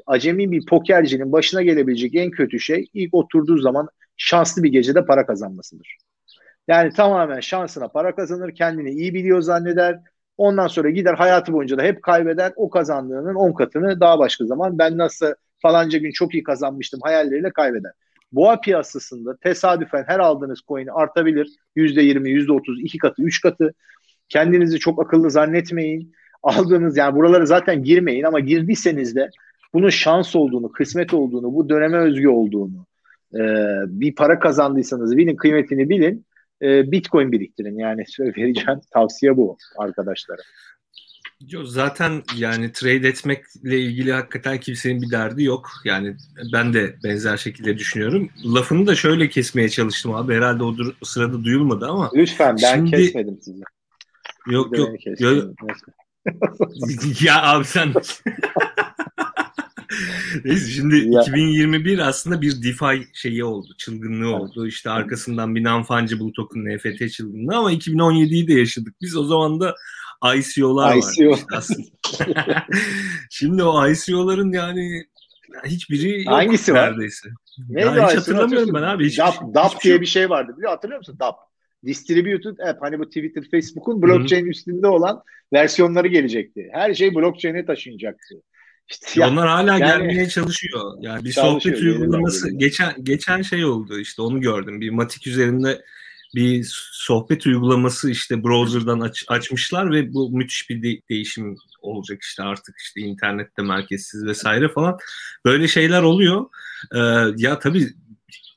[0.06, 5.26] Acemi bir pokercinin başına gelebilecek en kötü şey ilk oturduğu zaman şanslı bir gecede para
[5.26, 5.98] kazanmasıdır.
[6.68, 9.99] Yani tamamen şansına para kazanır, kendini iyi biliyor zanneder.
[10.38, 12.53] Ondan sonra gider hayatı boyunca da hep kaybeder.
[12.56, 17.52] O kazandığının 10 katını daha başka zaman ben nasıl falanca gün çok iyi kazanmıştım hayalleriyle
[17.52, 17.91] kaybeder.
[18.32, 21.48] Boğa piyasasında tesadüfen her aldığınız coin artabilir.
[21.76, 23.74] %20, %30, 2 katı, 3 katı.
[24.30, 26.14] Kendinizi çok akıllı zannetmeyin.
[26.44, 29.30] Aldığınız yani buraları zaten girmeyin ama girdiyseniz de
[29.74, 32.86] bunun şans olduğunu, kısmet olduğunu, bu döneme özgü olduğunu,
[33.34, 33.40] e,
[33.88, 36.26] bir para kazandıysanız bilin kıymetini bilin.
[36.62, 37.80] E, Bitcoin biriktirin.
[37.80, 40.42] Yani vereceğim tavsiye bu arkadaşlara.
[41.64, 45.70] Zaten yani trade etmekle ilgili hakikaten kimsenin bir derdi yok.
[45.86, 46.16] Yani
[46.54, 48.30] ben de benzer şekilde düşünüyorum.
[48.46, 50.34] Lafını da şöyle kesmeye çalıştım abi.
[50.34, 52.12] Herhalde o, sırada duyulmadı ama.
[52.16, 52.92] Lütfen ben Şimdi...
[52.92, 53.62] kesmedim sizi.
[54.48, 55.06] Yok yok.
[55.20, 55.44] yok.
[57.22, 57.94] ya abi sen
[60.45, 61.22] Neyse şimdi ya.
[61.22, 64.41] 2021 aslında bir DeFi şeyi oldu, çılgınlığı evet.
[64.41, 64.68] oldu.
[64.68, 68.95] İşte arkasından bir non-fungible token NFT çılgınlığı ama 2017'yi de yaşadık.
[69.02, 69.76] Biz o zaman da
[70.36, 71.32] ICO'lar ICO.
[71.32, 71.64] var.
[72.06, 72.24] Işte
[73.30, 75.06] şimdi o ICO'ların yani
[75.66, 77.30] hiçbiri yok Hangisi neredeyse.
[77.30, 77.36] var?
[77.70, 79.06] Neydi hiç hatırlamıyorum ben abi.
[79.06, 80.02] Hiç, DAP, hiç, DAP hiç diye şey...
[80.02, 81.18] bir şey vardı biliyor hatırlıyor musun?
[81.20, 81.36] DAP.
[81.86, 84.49] Distributed App hani bu Twitter, Facebook'un blockchain Hı-hı.
[84.49, 85.22] üstünde olan
[85.54, 86.70] versiyonları gelecekti.
[86.74, 88.36] Her şey blockchain'e taşınacaktı.
[88.90, 90.94] İşte ya, Onlar hala yani, gelmeye çalışıyor.
[90.99, 94.82] Yani bir sohbet uygulaması geçen geçen şey oldu işte onu gördüm.
[94.82, 95.82] Bir Matik üzerinde
[96.36, 102.44] bir sohbet uygulaması işte browser'dan aç, açmışlar ve bu müthiş bir de, değişim olacak işte
[102.44, 104.98] artık işte internette merkezsiz vesaire falan.
[105.45, 106.45] Böyle şeyler oluyor.
[106.95, 106.99] Ee,
[107.38, 107.88] ya tabii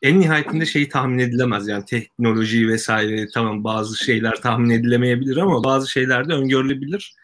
[0.02, 1.68] en nihayetinde şeyi tahmin edilemez.
[1.68, 7.14] Yani teknoloji vesaire tamam bazı şeyler tahmin edilemeyebilir ama bazı şeyler de öngörülebilir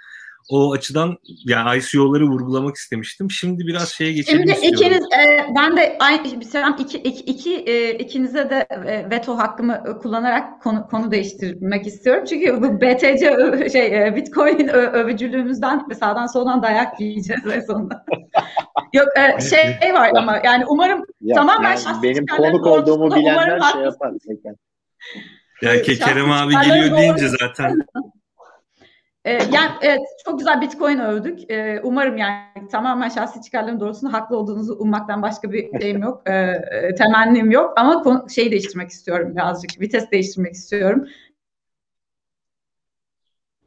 [0.48, 3.31] o açıdan yani ICO'ları vurgulamak istemiştim.
[3.31, 4.78] Şimdi biraz şeye geçelim Şimdi istiyorum.
[4.81, 9.98] ikiniz e, ben de aynı sen iki, iki, iki e, ikinize de e, veto hakkımı
[10.02, 12.24] kullanarak konu, konu değiştirmek istiyorum.
[12.28, 18.05] Çünkü bu BTC şey e, Bitcoin ö, övücülüğümüzden sağdan soldan dayak yiyeceğiz en sonunda.
[18.93, 23.82] Yok e, şey var ama yani umarım ya, tamamen yani benim konuk olduğumu bilenler şey
[23.82, 24.12] yapar.
[25.62, 27.78] Yani Kerem abi geliyor deyince zaten
[29.27, 31.51] ee, yani evet çok güzel Bitcoin övdük.
[31.51, 36.28] Ee, umarım yani tamamen şahsi çıkarlarım doğrultusunda haklı olduğunuzu ummaktan başka bir şeyim yok.
[36.28, 39.81] Ee, temennim yok ama konu, şey değiştirmek istiyorum birazcık.
[39.81, 41.09] Vites değiştirmek istiyorum.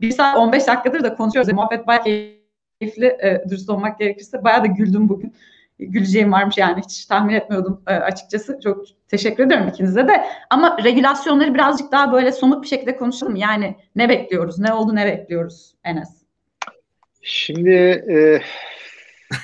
[0.01, 1.53] Bir saat 15 dakikadır da konuşuyoruz.
[1.53, 3.05] Muhabbet bayağı keyifli.
[3.05, 5.35] E, dürüst olmak gerekirse bayağı da güldüm bugün
[5.79, 8.59] güleceğim varmış yani hiç tahmin etmiyordum e, açıkçası.
[8.63, 10.25] Çok teşekkür ederim ikinize de.
[10.49, 13.35] Ama regülasyonları birazcık daha böyle somut bir şekilde konuşalım.
[13.35, 14.59] Yani ne bekliyoruz?
[14.59, 16.23] Ne oldu ne bekliyoruz Enes?
[17.21, 17.71] Şimdi
[18.09, 18.41] e,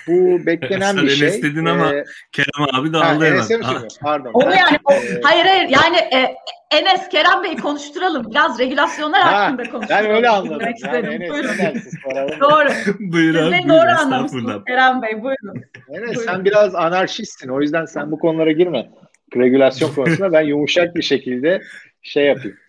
[0.07, 1.28] bu beklenen bir şey.
[1.28, 3.88] Enes dedin ama e, Kerem abi de aldı hemen.
[4.02, 4.32] Pardon.
[4.34, 6.36] Onu yani, o, e, hayır hayır yani e,
[6.72, 8.32] Enes, Kerem Bey'i konuşturalım.
[8.32, 10.06] Biraz regülasyonlar ha, hakkında konuşalım.
[10.06, 10.68] Ben öyle anladım.
[10.84, 11.30] Yani Enes,
[12.41, 12.70] doğru.
[12.99, 13.56] buyur abi.
[13.56, 15.24] Siz doğru anlamışsınız Kerem Bey.
[15.24, 15.64] Buyurun.
[15.90, 16.32] Enes buyurun.
[16.32, 17.49] sen biraz anarşistsin.
[17.49, 18.90] O yüzden sen bu konulara girme.
[19.36, 21.62] Regülasyon konusunda ben yumuşak bir şekilde
[22.02, 22.57] şey yapayım.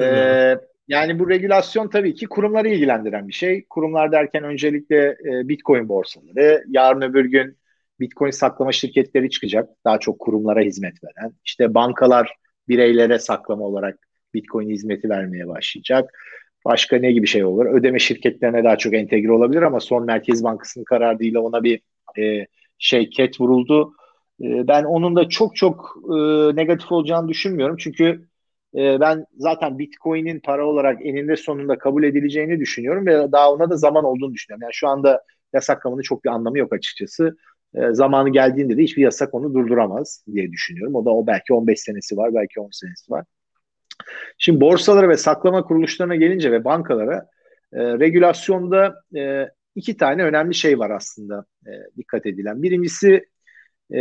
[0.00, 3.64] Ee, yani bu regülasyon tabii ki kurumları ilgilendiren bir şey.
[3.70, 7.56] Kurumlar derken öncelikle e, Bitcoin borsaları, yarın öbür gün
[8.00, 9.68] Bitcoin saklama şirketleri çıkacak.
[9.84, 11.32] Daha çok kurumlara hizmet veren.
[11.44, 12.34] İşte bankalar
[12.68, 13.98] bireylere saklama olarak
[14.34, 16.10] Bitcoin hizmeti vermeye başlayacak.
[16.64, 17.66] Başka ne gibi şey olur?
[17.66, 21.80] Ödeme şirketlerine daha çok entegre olabilir ama son Merkez Bankası'nın kararıyla ona bir
[22.18, 22.46] e,
[22.78, 23.92] şey ket vuruldu.
[24.42, 26.16] E, ben onun da çok çok e,
[26.56, 27.76] negatif olacağını düşünmüyorum.
[27.76, 28.28] Çünkü
[28.76, 33.76] e, ben zaten Bitcoin'in para olarak eninde sonunda kabul edileceğini düşünüyorum ve daha ona da
[33.76, 34.62] zaman olduğunu düşünüyorum.
[34.62, 35.22] Yani şu anda
[35.52, 37.36] yasaklamanın çok bir anlamı yok açıkçası
[37.74, 40.94] e, zamanı geldiğinde de hiçbir yasak onu durduramaz diye düşünüyorum.
[40.94, 43.24] O da o belki 15 senesi var, belki 10 senesi var.
[44.38, 47.26] Şimdi borsalara ve saklama kuruluşlarına gelince ve bankalara
[47.72, 52.62] e, regülasyonda e, iki tane önemli şey var aslında e, dikkat edilen.
[52.62, 53.24] Birincisi
[53.94, 54.00] e,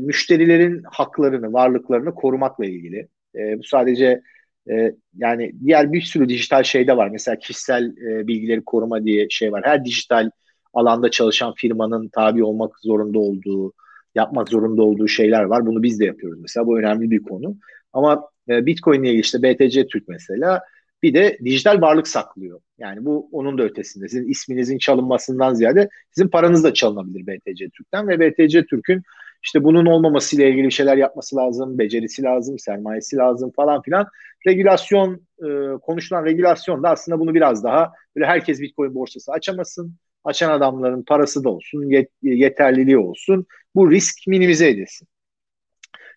[0.00, 3.08] müşterilerin haklarını, varlıklarını korumakla ilgili.
[3.34, 4.22] E, bu sadece
[4.70, 7.08] E, yani diğer bir sürü dijital şey de var.
[7.08, 9.62] Mesela kişisel e, bilgileri koruma diye şey var.
[9.64, 10.30] Her dijital
[10.74, 13.72] alanda çalışan firmanın tabi olmak zorunda olduğu,
[14.14, 15.66] yapmak zorunda olduğu şeyler var.
[15.66, 16.66] Bunu biz de yapıyoruz mesela.
[16.66, 17.56] Bu önemli bir konu.
[17.92, 20.60] Ama e, Bitcoin ile ilgili işte BTC Türk mesela
[21.02, 22.60] bir de dijital varlık saklıyor.
[22.78, 24.08] Yani bu onun da ötesinde.
[24.08, 29.02] Sizin isminizin çalınmasından ziyade sizin paranız da çalınabilir BTC Türk'ten ve BTC Türk'ün
[29.42, 34.06] işte bunun olmamasıyla ilgili şeyler yapması lazım, becerisi lazım, sermayesi lazım falan filan.
[34.46, 39.94] Regülasyon, e, konuşulan regülasyon da aslında bunu biraz daha böyle herkes Bitcoin borsası açamasın,
[40.24, 43.46] açan adamların parası da olsun, yet, yeterliliği olsun.
[43.74, 45.08] Bu risk minimize edilsin.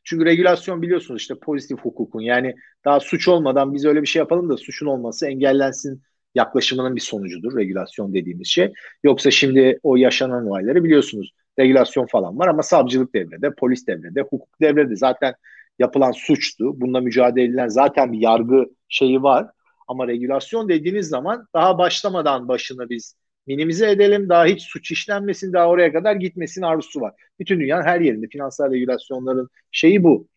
[0.03, 2.55] Çünkü regülasyon biliyorsunuz işte pozitif hukukun yani
[2.85, 6.01] daha suç olmadan biz öyle bir şey yapalım da suçun olması engellensin
[6.35, 8.73] yaklaşımının bir sonucudur regülasyon dediğimiz şey.
[9.03, 14.61] Yoksa şimdi o yaşanan olayları biliyorsunuz regülasyon falan var ama savcılık devrede, polis devrede, hukuk
[14.61, 15.33] devrede zaten
[15.79, 16.81] yapılan suçtu.
[16.81, 19.47] Bununla mücadele edilen zaten bir yargı şeyi var.
[19.87, 23.15] Ama regülasyon dediğiniz zaman daha başlamadan başını biz
[23.47, 24.29] minimize edelim.
[24.29, 27.13] Daha hiç suç işlenmesin, daha oraya kadar gitmesin arzusu var.
[27.39, 30.27] Bütün dünyanın her yerinde finansal regülasyonların şeyi bu.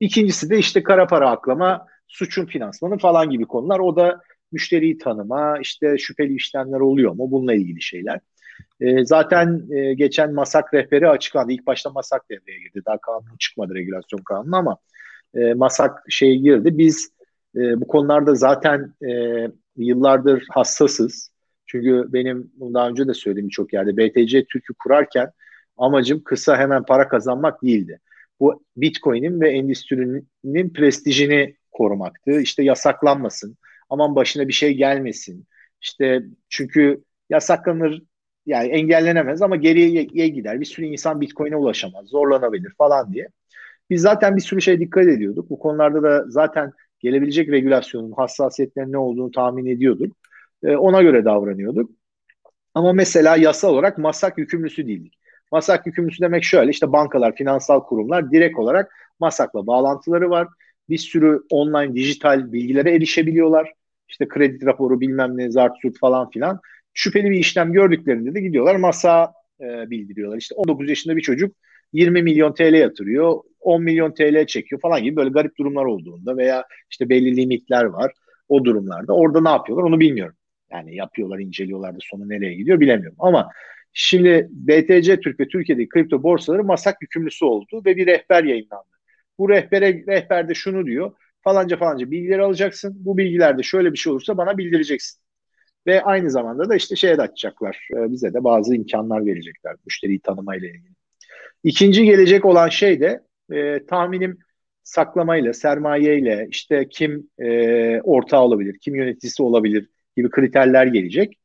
[0.00, 3.78] İkincisi de işte kara para aklama, suçun finansmanı falan gibi konular.
[3.78, 4.20] O da
[4.52, 7.30] müşteriyi tanıma, işte şüpheli işlemler oluyor mu?
[7.30, 8.20] Bununla ilgili şeyler.
[8.80, 11.52] E, zaten e, geçen MASAK rehberi açıklandı.
[11.52, 12.82] İlk başta MASAK devreye girdi.
[12.86, 14.76] Daha kanun çıkmadı regülasyon kanunu ama
[15.34, 16.78] e, MASAK şeye girdi.
[16.78, 17.12] Biz
[17.56, 19.46] e, bu konularda zaten e,
[19.76, 21.32] yıllardır hassasız.
[21.66, 25.30] Çünkü benim daha önce de söylediğim çok yerde BTC Türk'ü kurarken
[25.76, 28.00] amacım kısa hemen para kazanmak değildi.
[28.40, 32.40] Bu Bitcoin'in ve endüstrinin prestijini korumaktı.
[32.40, 33.56] İşte yasaklanmasın.
[33.90, 35.46] Aman başına bir şey gelmesin.
[35.80, 38.02] İşte çünkü yasaklanır
[38.46, 40.60] yani engellenemez ama geriye gider.
[40.60, 43.28] Bir sürü insan Bitcoin'e ulaşamaz, zorlanabilir falan diye.
[43.90, 45.50] Biz zaten bir sürü şey dikkat ediyorduk.
[45.50, 50.16] Bu konularda da zaten gelebilecek regülasyonun hassasiyetlerinin ne olduğunu tahmin ediyorduk.
[50.62, 51.90] Ee, ona göre davranıyorduk.
[52.74, 55.14] Ama mesela yasal olarak masak yükümlüsü değildik.
[55.52, 60.48] Masak yükümlüsü demek şöyle işte bankalar, finansal kurumlar direkt olarak masakla bağlantıları var.
[60.88, 63.72] Bir sürü online dijital bilgilere erişebiliyorlar.
[64.08, 66.60] İşte kredi raporu bilmem ne zart falan filan
[66.94, 70.38] şüpheli bir işlem gördüklerinde de gidiyorlar masa e, bildiriyorlar.
[70.38, 71.56] İşte 19 yaşında bir çocuk
[71.92, 76.64] 20 milyon TL yatırıyor, 10 milyon TL çekiyor falan gibi böyle garip durumlar olduğunda veya
[76.90, 78.12] işte belli limitler var
[78.48, 79.12] o durumlarda.
[79.12, 80.36] Orada ne yapıyorlar onu bilmiyorum.
[80.72, 83.16] Yani yapıyorlar, inceliyorlar da sonu nereye gidiyor bilemiyorum.
[83.18, 83.48] Ama
[83.92, 88.86] şimdi BTC Türk ve Türkiye'deki kripto borsaları masak yükümlüsü oldu ve bir rehber yayınlandı.
[89.38, 91.12] Bu rehbere rehberde şunu diyor.
[91.40, 92.94] Falanca falanca bilgileri alacaksın.
[92.96, 95.21] Bu bilgilerde şöyle bir şey olursa bana bildireceksin.
[95.86, 97.88] Ve aynı zamanda da işte şeye de açacaklar.
[97.96, 100.94] E, bize de bazı imkanlar verecekler müşteriyi tanımayla ilgili.
[101.64, 103.22] İkinci gelecek olan şey de
[103.52, 104.38] e, tahminim
[104.82, 111.38] saklamayla, sermayeyle işte kim e, ortağı olabilir, kim yöneticisi olabilir gibi kriterler gelecek.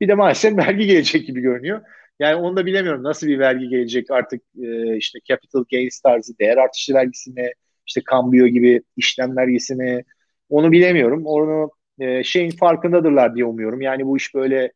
[0.00, 1.80] Bir de maalesef vergi gelecek gibi görünüyor.
[2.20, 6.56] Yani onu da bilemiyorum nasıl bir vergi gelecek artık e, işte capital gains tarzı değer
[6.56, 7.50] artışı vergisi mi,
[7.86, 10.04] işte kambiyo gibi işlem vergisi mi
[10.48, 11.26] onu bilemiyorum.
[11.26, 13.80] Onu e, şeyin farkındadırlar diye umuyorum.
[13.80, 14.72] Yani bu iş böyle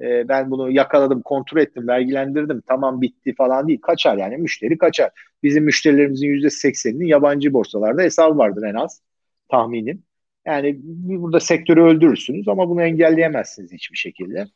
[0.00, 3.80] e, ben bunu yakaladım, kontrol ettim, vergilendirdim, tamam bitti falan değil.
[3.80, 5.10] Kaçar yani müşteri kaçar.
[5.42, 9.02] Bizim müşterilerimizin yüzde sekseninin yabancı borsalarda hesabı vardır en az
[9.50, 10.02] tahminim.
[10.46, 14.46] Yani burada sektörü öldürürsünüz ama bunu engelleyemezsiniz hiçbir şekilde.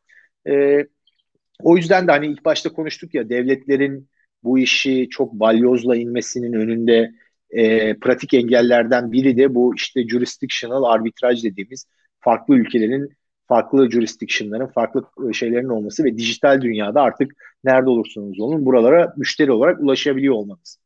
[0.48, 0.86] E,
[1.62, 4.08] o yüzden de hani ilk başta konuştuk ya devletlerin
[4.42, 7.12] bu işi çok balyozla inmesinin önünde
[7.50, 11.86] e, pratik engellerden biri de bu işte jurisdictional arbitraj dediğimiz
[12.20, 13.08] farklı ülkelerin
[13.50, 17.32] farklı jurisdiction'ların, farklı e, şeylerin olması ve dijital dünyada artık
[17.64, 20.78] nerede olursanız olun buralara müşteri olarak ulaşabiliyor olmanız.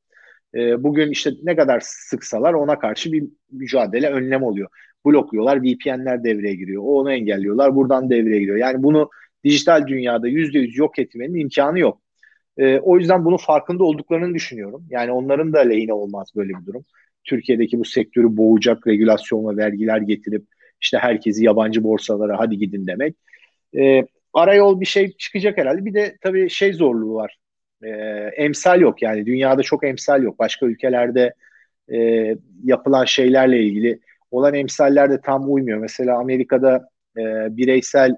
[0.54, 4.68] E, bugün işte ne kadar sıksalar ona karşı bir mücadele, önlem oluyor.
[5.06, 6.82] Blokluyorlar, VPN'ler devreye giriyor.
[6.82, 8.56] O onu engelliyorlar, buradan devreye giriyor.
[8.56, 9.10] Yani bunu
[9.44, 12.00] dijital dünyada yüzde yüz yok etmenin imkanı yok.
[12.56, 14.86] E, o yüzden bunun farkında olduklarını düşünüyorum.
[14.90, 16.84] Yani onların da lehine olmaz böyle bir durum.
[17.24, 20.44] Türkiye'deki bu sektörü boğacak regülasyon ve vergiler getirip
[20.84, 23.16] işte herkesi yabancı borsalara hadi gidin demek.
[23.76, 25.84] E, arayol bir şey çıkacak herhalde.
[25.84, 27.38] Bir de tabii şey zorluğu var.
[27.82, 27.88] E,
[28.36, 30.38] emsal yok yani dünyada çok emsal yok.
[30.38, 31.34] Başka ülkelerde
[31.92, 31.98] e,
[32.64, 34.00] yapılan şeylerle ilgili
[34.30, 35.78] olan emsaller de tam uymuyor.
[35.78, 36.88] Mesela Amerika'da
[37.18, 37.22] e,
[37.56, 38.16] bireysel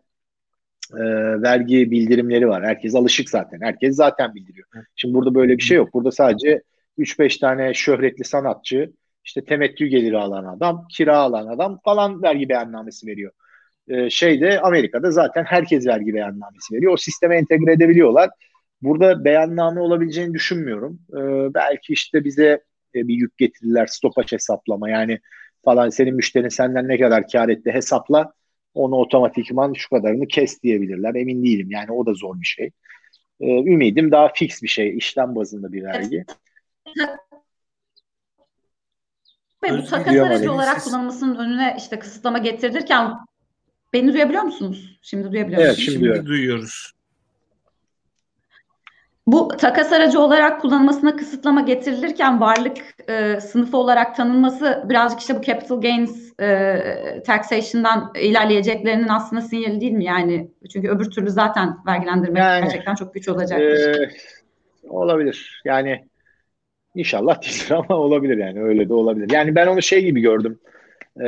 [0.92, 1.02] e,
[1.42, 2.64] vergi bildirimleri var.
[2.64, 3.60] Herkes alışık zaten.
[3.60, 4.66] Herkes zaten bildiriyor.
[4.96, 5.94] Şimdi burada böyle bir şey yok.
[5.94, 6.62] Burada sadece
[6.98, 8.92] 3-5 tane şöhretli sanatçı
[9.26, 13.32] işte temettü geliri alan adam, kira alan adam falan vergi beyannamesi veriyor.
[13.88, 16.92] Ee, şeyde Amerika'da zaten herkes vergi beyannamesi veriyor.
[16.92, 18.30] O sisteme entegre edebiliyorlar.
[18.82, 21.00] Burada beyanname olabileceğini düşünmüyorum.
[21.12, 22.62] Ee, belki işte bize
[22.94, 25.20] e, bir yük getirirler stopaç hesaplama yani
[25.64, 28.32] falan senin müşterin senden ne kadar kar etti hesapla
[28.74, 31.14] onu otomatikman şu kadarını kes diyebilirler.
[31.14, 32.70] Emin değilim yani o da zor bir şey.
[33.40, 36.24] Ee, ümidim daha fix bir şey işlem bazında bir vergi.
[39.66, 43.12] Ve bu takas aracı olarak kullanılmasının önüne işte kısıtlama getirilirken
[43.92, 44.98] beni duyabiliyor musunuz?
[45.02, 45.92] Şimdi duyabiliyor evet, musunuz?
[45.92, 46.92] Şimdi, şimdi duyuyoruz.
[49.26, 52.76] Bu takas aracı olarak kullanılmasına kısıtlama getirilirken varlık
[53.08, 59.92] e, sınıfı olarak tanınması birazcık işte bu capital gains e, taxation'dan ilerleyeceklerinin aslında sinyali değil
[59.92, 60.50] mi yani?
[60.72, 63.60] Çünkü öbür türlü zaten vergilendirmek yani, gerçekten çok güç olacak.
[63.60, 63.94] E,
[64.88, 65.62] olabilir.
[65.64, 66.04] Yani
[66.96, 69.30] inşallah değildir ama olabilir yani öyle de olabilir.
[69.32, 70.58] Yani ben onu şey gibi gördüm.
[71.20, 71.26] E,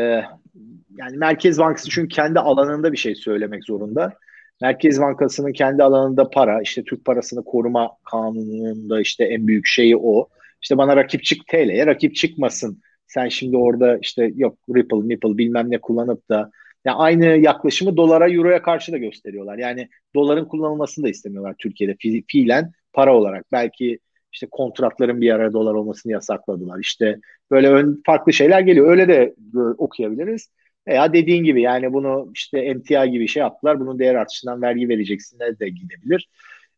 [0.99, 4.13] yani Merkez Bankası çünkü kendi alanında bir şey söylemek zorunda
[4.61, 10.29] Merkez Bankası'nın kendi alanında para, işte Türk parasını koruma kanununda işte en büyük şeyi o.
[10.63, 12.81] İşte bana rakip çık TL'ye rakip çıkmasın.
[13.07, 16.51] Sen şimdi orada işte yok Ripple, Nipple bilmem ne kullanıp da
[16.85, 19.59] yani aynı yaklaşımı dolara, euroya karşı da gösteriyorlar.
[19.59, 23.53] Yani doların kullanılmasını da istemiyorlar Türkiye'de fi, fiilen para olarak.
[23.53, 23.99] Belki
[24.39, 26.79] işte kontratların bir ara dolar olmasını yasakladılar.
[26.81, 27.19] İşte
[27.51, 28.91] böyle ön, farklı şeyler geliyor.
[28.91, 29.35] Öyle de
[29.79, 30.51] okuyabiliriz.
[30.89, 33.81] Veya dediğin gibi yani bunu işte emtia gibi şey yaptılar.
[33.81, 36.29] Bunun değer artışından vergi vereceksinler de gidebilir.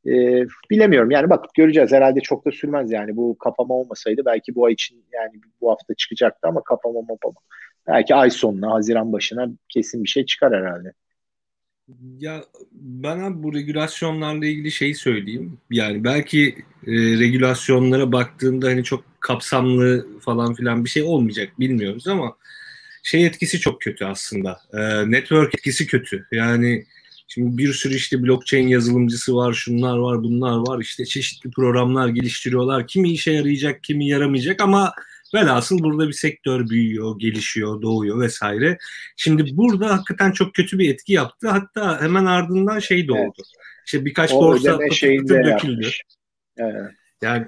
[0.06, 4.66] Ee, bilemiyorum yani bak göreceğiz herhalde çok da sürmez yani bu kapama olmasaydı belki bu
[4.66, 7.40] ay için yani bu hafta çıkacaktı ama kapama mapama.
[7.86, 10.92] Belki ay sonuna Haziran başına kesin bir şey çıkar herhalde.
[12.18, 15.58] Ya bana bu regülasyonlarla ilgili şeyi söyleyeyim.
[15.70, 16.48] Yani belki
[16.86, 22.36] e, regülasyonlara baktığında hani çok kapsamlı falan filan bir şey olmayacak bilmiyoruz ama
[23.02, 24.60] şey etkisi çok kötü aslında.
[24.72, 26.26] E, network etkisi kötü.
[26.32, 26.86] Yani
[27.28, 30.80] şimdi bir sürü işte blockchain yazılımcısı var, şunlar var, bunlar var.
[30.80, 32.86] İşte çeşitli programlar geliştiriyorlar.
[32.86, 34.92] Kimi işe yarayacak, kimi yaramayacak ama
[35.34, 38.78] velhasıl burada bir sektör büyüyor, gelişiyor, doğuyor vesaire.
[39.16, 41.48] Şimdi burada hakikaten çok kötü bir etki yaptı.
[41.48, 43.34] Hatta hemen ardından şey de oldu.
[43.36, 43.60] Evet.
[43.86, 45.90] İşte birkaç o borsa patır döküldü.
[46.56, 46.90] Evet.
[47.22, 47.46] Yani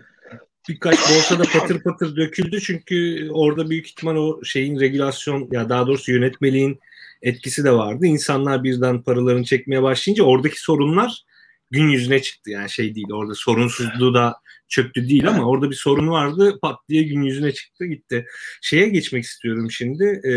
[0.68, 6.12] birkaç borsada patır patır döküldü çünkü orada büyük ihtimal o şeyin regülasyon ya daha doğrusu
[6.12, 6.80] yönetmeliğin
[7.22, 8.06] etkisi de vardı.
[8.06, 11.24] İnsanlar birden paralarını çekmeye başlayınca oradaki sorunlar
[11.72, 12.50] gün yüzüne çıktı.
[12.50, 14.36] Yani şey değil orada sorunsuzluğu da
[14.68, 18.26] çöktü değil ama orada bir sorun vardı pat diye gün yüzüne çıktı gitti.
[18.62, 20.20] Şeye geçmek istiyorum şimdi.
[20.24, 20.32] E,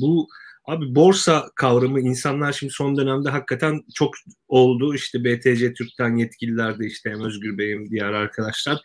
[0.00, 0.28] bu
[0.70, 4.14] Abi borsa kavramı insanlar şimdi son dönemde hakikaten çok
[4.48, 4.94] oldu.
[4.94, 8.78] İşte BTC Türk'ten yetkililer de işte hem Özgür Bey'im diğer arkadaşlar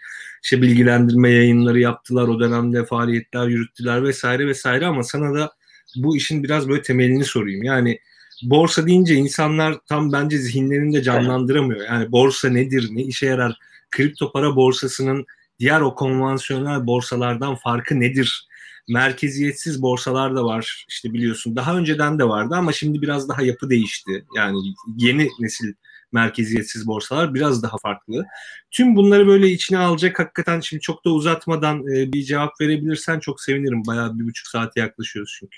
[0.44, 2.28] işte bilgilendirme yayınları yaptılar.
[2.28, 5.52] O dönemde faaliyetler yürüttüler vesaire vesaire ama sana da
[5.96, 7.64] bu işin biraz böyle temelini sorayım.
[7.64, 8.00] Yani
[8.44, 11.86] borsa deyince insanlar tam bence zihinlerinde canlandıramıyor.
[11.86, 13.58] Yani borsa nedir, ne işe yarar?
[13.92, 15.26] Kripto para borsasının
[15.60, 18.48] diğer o konvansiyonel borsalardan farkı nedir?
[18.90, 21.56] merkeziyetsiz borsalar da var işte biliyorsun.
[21.56, 24.26] Daha önceden de vardı ama şimdi biraz daha yapı değişti.
[24.36, 24.58] Yani
[24.98, 25.74] yeni nesil
[26.12, 28.26] merkeziyetsiz borsalar biraz daha farklı.
[28.72, 33.42] Tüm bunları böyle içine alacak hakikaten şimdi çok da uzatmadan e, bir cevap verebilirsen çok
[33.42, 33.86] sevinirim.
[33.86, 35.58] Bayağı bir buçuk saate yaklaşıyoruz çünkü.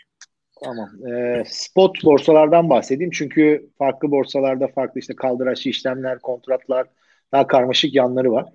[0.64, 0.90] Tamam.
[1.08, 3.12] E, spot borsalardan bahsedeyim.
[3.12, 6.88] Çünkü farklı borsalarda farklı işte kaldıraçlı işlemler, kontratlar
[7.32, 8.46] daha karmaşık yanları var.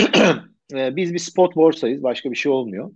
[0.74, 2.02] e, biz bir spot borsayız.
[2.02, 2.90] Başka bir şey olmuyor.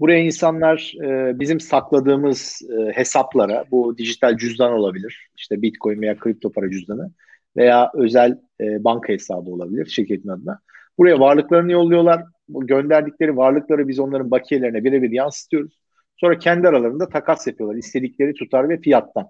[0.00, 6.52] Buraya insanlar e, bizim sakladığımız e, hesaplara, bu dijital cüzdan olabilir, işte bitcoin veya kripto
[6.52, 7.10] para cüzdanı
[7.56, 10.60] veya özel e, banka hesabı olabilir şirketin adına.
[10.98, 12.24] Buraya varlıklarını yolluyorlar.
[12.48, 15.81] Bu gönderdikleri varlıkları biz onların bakiyelerine birebir yansıtıyoruz.
[16.16, 17.76] Sonra kendi aralarında takas yapıyorlar.
[17.76, 19.28] istedikleri tutar ve fiyattan.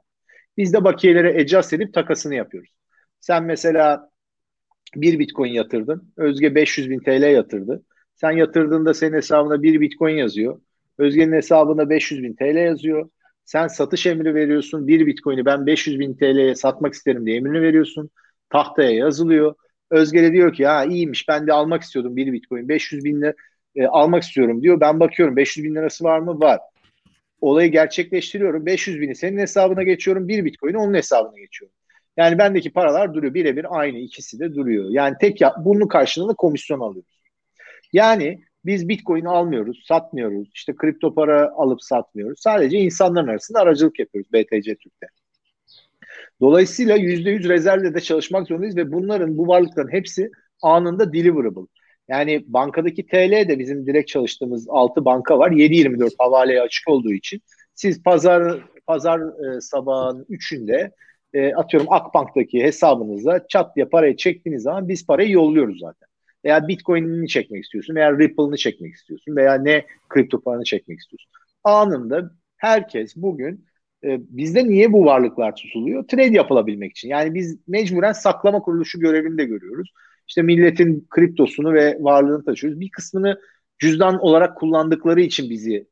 [0.57, 2.71] Biz de bakiyelere adjust edip takasını yapıyoruz.
[3.21, 4.11] Sen mesela
[4.97, 6.13] bir bitcoin yatırdın.
[6.17, 7.83] Özge 500 bin TL yatırdı.
[8.15, 10.61] Sen yatırdığında senin hesabına bir bitcoin yazıyor.
[10.99, 13.11] Özge'nin hesabına 500 bin TL yazıyor.
[13.45, 14.87] Sen satış emri veriyorsun.
[14.87, 18.11] Bir bitcoin'i ben 500 bin TL'ye satmak isterim diye emrini veriyorsun.
[18.51, 19.55] Tahtaya yazılıyor.
[19.91, 22.69] Özge de diyor ki ha iyiymiş ben de almak istiyordum bir bitcoin.
[22.69, 23.35] 500 binle
[23.77, 24.81] e, almak istiyorum diyor.
[24.81, 26.41] Ben bakıyorum 500 bin lirası var mı?
[26.41, 26.61] Var.
[27.43, 28.67] Olayı gerçekleştiriyorum.
[28.67, 30.29] 500 bini senin hesabına geçiyorum.
[30.29, 31.77] Bir bitcoin'i onun hesabına geçiyorum.
[32.17, 33.35] Yani bendeki paralar duruyor.
[33.35, 34.91] Birebir aynı ikisi de duruyor.
[34.91, 37.23] Yani tek ya, bunun karşılığında komisyon alıyoruz.
[37.93, 40.49] Yani biz Bitcoin almıyoruz, satmıyoruz.
[40.55, 42.41] İşte kripto para alıp satmıyoruz.
[42.41, 45.07] Sadece insanların arasında aracılık yapıyoruz BTC Türk'te.
[46.41, 50.31] Dolayısıyla %100 rezervle de çalışmak zorundayız ve bunların, bu varlıkların hepsi
[50.63, 51.67] anında deliverable.
[52.09, 55.51] Yani bankadaki TL de bizim direkt çalıştığımız 6 banka var.
[55.51, 57.41] 7-24 havaleye açık olduğu için
[57.75, 60.91] siz pazar pazar e, sabahın 3'ünde
[61.35, 66.09] e, atıyorum Akbank'taki hesabınıza çat diye parayı çektiğiniz zaman biz parayı yolluyoruz zaten
[66.45, 71.31] veya Bitcoin'ini çekmek istiyorsun veya Ripple'ını çekmek istiyorsun veya ne kripto paranı çekmek istiyorsun.
[71.65, 73.65] anında herkes bugün
[74.05, 76.05] e, bizde niye bu varlıklar tutuluyor?
[76.09, 77.09] Trade yapılabilmek için.
[77.09, 79.93] Yani biz mecburen saklama kuruluşu görevini de görüyoruz.
[80.33, 82.81] İşte milletin kriptosunu ve varlığını taşıyoruz.
[82.81, 83.41] Bir kısmını
[83.79, 85.89] cüzdan olarak kullandıkları için bizi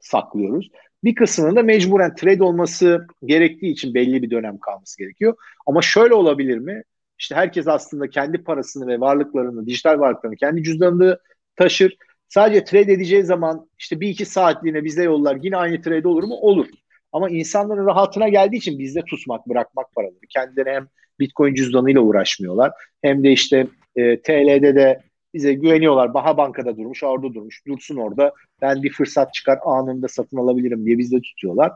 [0.00, 0.70] saklıyoruz.
[1.04, 5.36] Bir kısmının da mecburen trade olması gerektiği için belli bir dönem kalması gerekiyor.
[5.66, 6.82] Ama şöyle olabilir mi?
[7.18, 11.18] İşte herkes aslında kendi parasını ve varlıklarını, dijital varlıklarını kendi cüzdanında
[11.56, 11.96] taşır.
[12.28, 16.34] Sadece trade edeceği zaman işte bir iki saatliğine bize yollar yine aynı trade olur mu?
[16.34, 16.66] Olur.
[17.12, 20.26] Ama insanların rahatına geldiği için bizde tutmak, bırakmak paraları.
[20.28, 20.88] Kendileri hem
[21.20, 23.66] Bitcoin cüzdanıyla uğraşmıyorlar hem de işte
[23.98, 25.02] e, TL'de de
[25.34, 26.14] bize güveniyorlar.
[26.14, 27.66] Baha Banka'da durmuş, orada durmuş.
[27.66, 28.32] Dursun orada.
[28.62, 31.72] Ben bir fırsat çıkar anında satın alabilirim diye bizde tutuyorlar.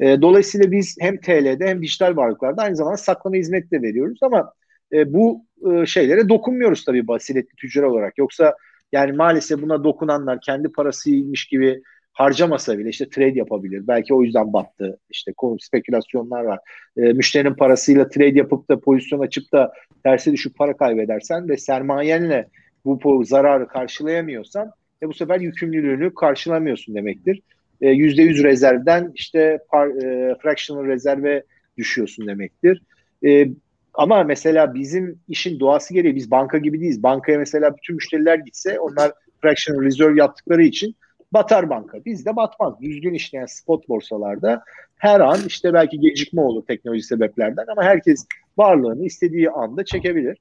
[0.00, 4.52] E, dolayısıyla biz hem TL'de hem dijital varlıklarda aynı zamanda saklama hizmeti de veriyoruz ama
[4.92, 8.18] e, bu e, şeylere dokunmuyoruz tabii basiretli tüccar olarak.
[8.18, 8.54] Yoksa
[8.92, 11.82] yani maalesef buna dokunanlar kendi parasıymış gibi
[12.16, 13.86] harcamasa bile işte trade yapabilir.
[13.88, 14.98] Belki o yüzden battı.
[15.10, 16.58] İşte spekülasyonlar var.
[16.96, 19.72] E, müşterinin parasıyla trade yapıp da pozisyon açıp da
[20.04, 22.48] terse düşüp para kaybedersen ve sermayenle
[22.84, 24.70] bu zararı karşılayamıyorsan
[25.02, 27.42] e, bu sefer yükümlülüğünü karşılamıyorsun demektir.
[27.80, 31.42] E, %100 rezervden işte par, e, fractional rezerve
[31.78, 32.82] düşüyorsun demektir.
[33.26, 33.48] E,
[33.94, 37.02] ama mesela bizim işin doğası gereği biz banka gibi değiliz.
[37.02, 39.12] Bankaya mesela bütün müşteriler gitse onlar
[39.42, 40.96] fractional reserve yaptıkları için
[41.32, 42.04] batar banka.
[42.04, 42.80] Bizde batmaz.
[42.80, 44.62] Düzgün işleyen spot borsalarda
[44.96, 48.26] her an işte belki gecikme olur teknoloji sebeplerden ama herkes
[48.58, 50.38] varlığını istediği anda çekebilir.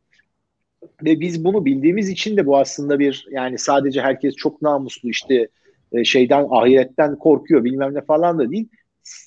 [1.04, 5.48] Ve biz bunu bildiğimiz için de bu aslında bir yani sadece herkes çok namuslu işte
[5.92, 8.68] e, şeyden ahiretten korkuyor bilmem ne falan da değil.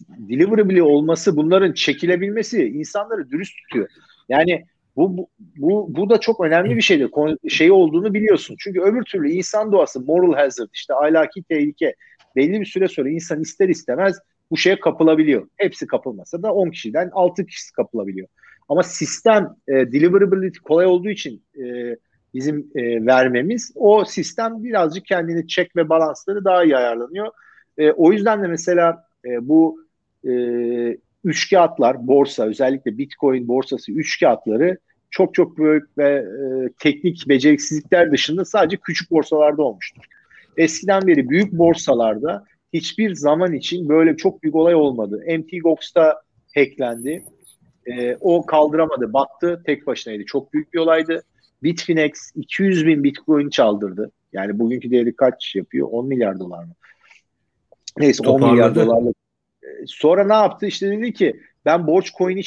[0.09, 3.89] Deliverable olması bunların çekilebilmesi insanları dürüst tutuyor.
[4.29, 4.65] Yani
[4.99, 7.11] bu, bu, bu, da çok önemli bir şeydir.
[7.49, 8.57] Şey olduğunu biliyorsun.
[8.59, 11.95] Çünkü öbür türlü insan doğası moral hazard işte ahlaki tehlike
[12.37, 14.19] belli bir süre sonra insan ister istemez
[14.51, 15.49] bu şeye kapılabiliyor.
[15.57, 18.29] Hepsi kapılmasa da 10 kişiden 6 kişi kapılabiliyor.
[18.69, 21.97] Ama sistem e, deliverability kolay olduğu için e,
[22.35, 27.33] bizim e, vermemiz o sistem birazcık kendini check ve balansları daha iyi ayarlanıyor.
[27.79, 29.85] E, o yüzden de mesela e, bu
[30.29, 30.33] e,
[31.25, 34.79] üç kağıtlar borsa özellikle bitcoin borsası üç kağıtları
[35.11, 40.03] çok çok büyük ve e, teknik beceriksizlikler dışında sadece küçük borsalarda olmuştur.
[40.57, 45.25] Eskiden beri büyük borsalarda hiçbir zaman için böyle çok büyük olay olmadı.
[45.39, 46.23] MT Gox'ta
[46.55, 47.25] hacklendi.
[47.87, 50.25] E, o kaldıramadı, battı, tek başınaydı.
[50.25, 51.23] Çok büyük bir olaydı.
[51.63, 54.11] Bitfinex 200 bin bitcoin çaldırdı.
[54.33, 55.89] Yani bugünkü değeri kaç yapıyor?
[55.91, 56.73] 10 milyar dolar mı?
[57.99, 58.47] Neyse Toparladı.
[58.47, 59.17] 10 milyar dolarlık.
[59.63, 60.67] E, sonra ne yaptı?
[60.67, 62.41] İşte dedi ki ben borç coin'i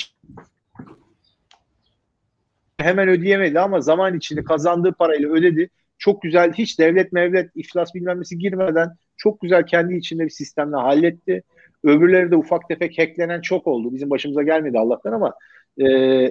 [2.84, 5.70] hemen ödeyemedi ama zaman içinde kazandığı parayla ödedi.
[5.98, 11.44] Çok güzel hiç devlet mevlet iflas bilmemesi girmeden çok güzel kendi içinde bir sistemle halletti.
[11.84, 13.94] Öbürleri de ufak tefek hacklenen çok oldu.
[13.94, 15.34] Bizim başımıza gelmedi Allah'tan ama
[15.78, 15.86] e,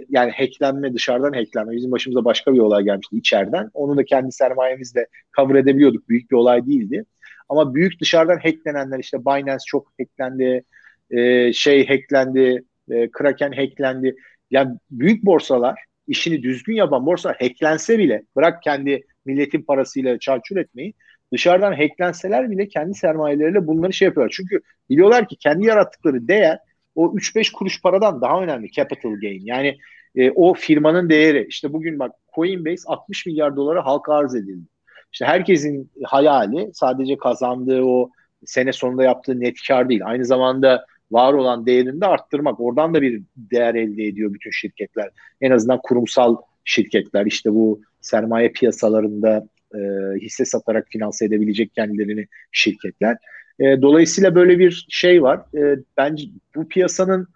[0.08, 1.72] yani hacklenme dışarıdan hacklenme.
[1.72, 3.70] Bizim başımıza başka bir olay gelmişti içeriden.
[3.74, 5.06] Onu da kendi sermayemizle
[5.36, 6.08] cover edebiliyorduk.
[6.08, 7.04] Büyük bir olay değildi.
[7.48, 10.64] Ama büyük dışarıdan hacklenenler işte Binance çok hacklendi,
[11.10, 14.16] e, şey hacklendi, e, Kraken hacklendi.
[14.50, 20.94] Yani büyük borsalar işini düzgün yapan borsalar hacklense bile bırak kendi milletin parasıyla çarçur etmeyi
[21.32, 24.34] dışarıdan hacklenseler bile kendi sermayeleriyle bunları şey yapıyorlar.
[24.36, 24.60] Çünkü
[24.90, 26.58] biliyorlar ki kendi yarattıkları değer
[26.94, 29.44] o 3-5 kuruş paradan daha önemli capital gain.
[29.44, 29.78] Yani
[30.16, 31.46] e, o firmanın değeri.
[31.48, 34.68] İşte bugün bak Coinbase 60 milyar dolara halka arz edildi.
[35.12, 38.10] İşte herkesin hayali sadece kazandığı o
[38.44, 40.00] sene sonunda yaptığı net kar değil.
[40.04, 42.60] Aynı zamanda var olan değerini de arttırmak.
[42.60, 45.10] Oradan da bir değer elde ediyor bütün şirketler.
[45.40, 49.78] En azından kurumsal şirketler işte bu sermaye piyasalarında e,
[50.20, 53.16] hisse satarak finanse edebilecek kendilerini şirketler.
[53.60, 55.40] E, dolayısıyla böyle bir şey var.
[55.54, 56.24] E, bence
[56.56, 57.28] bu piyasanın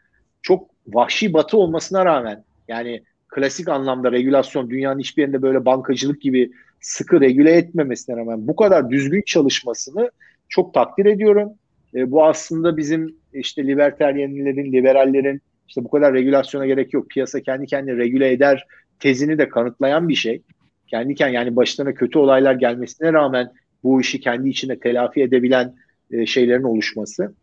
[0.42, 6.52] çok vahşi batı olmasına rağmen yani klasik anlamda regülasyon dünyanın hiçbir yerinde böyle bankacılık gibi
[6.80, 10.10] sıkı regüle etmemesine rağmen bu kadar düzgün çalışmasını
[10.48, 11.52] çok takdir ediyorum.
[11.94, 17.10] E, bu aslında bizim işte liberteryenlerin, liberallerin işte bu kadar regülasyona gerek yok.
[17.10, 18.66] Piyasa kendi kendini regüle eder
[19.00, 20.42] tezini de kanıtlayan bir şey.
[20.86, 23.52] Kendi kendine yani başlarına kötü olaylar gelmesine rağmen
[23.82, 25.74] bu işi kendi içinde telafi edebilen
[26.10, 27.34] e, şeylerin oluşması.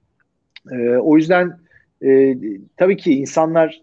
[0.72, 1.58] E, o yüzden
[2.04, 2.38] e,
[2.78, 3.82] tabii ki insanlar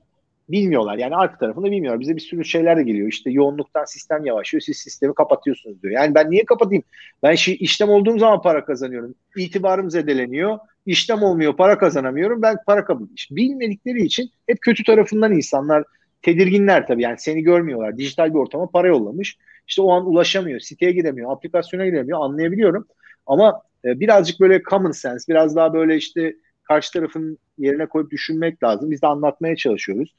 [0.49, 0.99] bilmiyorlar.
[0.99, 2.01] Yani arka tarafında bilmiyorlar.
[2.01, 3.09] Bize bir sürü şeyler de geliyor.
[3.09, 4.63] İşte yoğunluktan sistem yavaşlıyor.
[4.63, 5.95] Siz sistemi kapatıyorsunuz diyor.
[5.95, 6.83] Yani ben niye kapatayım?
[7.23, 9.15] Ben şi, işlem olduğum zaman para kazanıyorum.
[9.37, 10.59] İtibarım zedeleniyor.
[10.87, 11.57] İşlem olmuyor.
[11.57, 12.43] Para kazanamıyorum.
[12.43, 13.07] Ben para kabul.
[13.31, 15.85] Bilmedikleri için hep kötü tarafından insanlar
[16.23, 17.03] tedirginler tabii.
[17.03, 17.97] Yani seni görmüyorlar.
[17.97, 19.39] Dijital bir ortama para yollamış.
[19.69, 20.61] İşte o an ulaşamıyor.
[20.61, 21.33] Siteye giremiyor.
[21.33, 22.19] Aplikasyona giremiyor.
[22.21, 22.87] Anlayabiliyorum.
[23.27, 26.35] Ama e, birazcık böyle common sense, biraz daha böyle işte
[26.65, 28.91] karşı tarafın yerine koyup düşünmek lazım.
[28.91, 30.15] Biz de anlatmaya çalışıyoruz.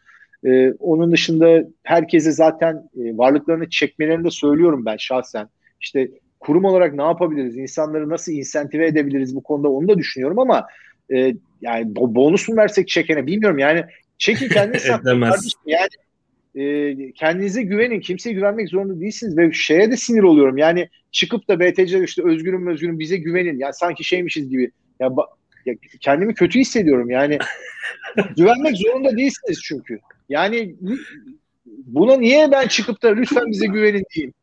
[0.45, 5.48] E, onun dışında herkese zaten e, varlıklarını çekmelerini de söylüyorum ben şahsen.
[5.82, 6.10] İşte
[6.40, 7.57] kurum olarak ne yapabiliriz?
[7.57, 10.68] İnsanları nasıl insentive edebiliriz bu konuda onu da düşünüyorum ama
[11.14, 13.84] e, yani bonus mu versek çekene bilmiyorum yani
[14.18, 15.90] çekin kendiniz kardeşim yani
[16.56, 17.99] e, kendinize güvenin.
[17.99, 20.57] Kimseye güvenmek zorunda değilsiniz ve şeye de sinir oluyorum.
[20.57, 23.60] Yani çıkıp da BTC'de işte özgürüm özgürüm bize güvenin.
[23.60, 24.72] Ya sanki şeymişiz gibi.
[24.99, 25.10] Ya,
[25.66, 27.10] ya kendimi kötü hissediyorum.
[27.10, 27.38] Yani
[28.38, 29.99] güvenmek zorunda değilsiniz çünkü.
[30.30, 30.76] Yani
[31.65, 34.34] buna niye ben çıkıp da lütfen bize güvenin diyeyim.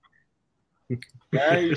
[1.32, 1.72] Yani.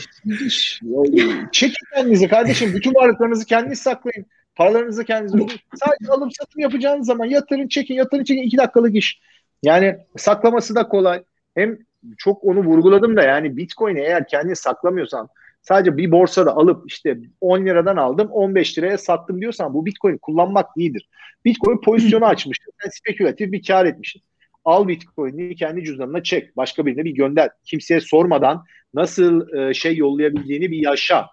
[1.51, 2.73] Çekin kendinizi kardeşim.
[2.75, 4.25] Bütün varlıklarınızı kendiniz saklayın.
[4.55, 9.19] Paralarınızı kendiniz Sadece alım satım yapacağınız zaman yatırın çekin yatırın çekin iki dakikalık iş.
[9.63, 11.23] Yani saklaması da kolay.
[11.55, 11.77] Hem
[12.17, 15.29] çok onu vurguladım da yani Bitcoin'i eğer kendini saklamıyorsan
[15.61, 20.77] sadece bir borsada alıp işte 10 liradan aldım 15 liraya sattım diyorsan bu Bitcoin kullanmak
[20.77, 21.09] değildir.
[21.45, 22.73] Bitcoin pozisyonu açmıştır.
[22.81, 24.21] Sen spekülatif bir kar etmişsin.
[24.65, 26.57] Al Bitcoin'i kendi cüzdanına çek.
[26.57, 27.49] Başka birine bir gönder.
[27.63, 31.27] Kimseye sormadan nasıl e, şey yollayabildiğini bir yaşa.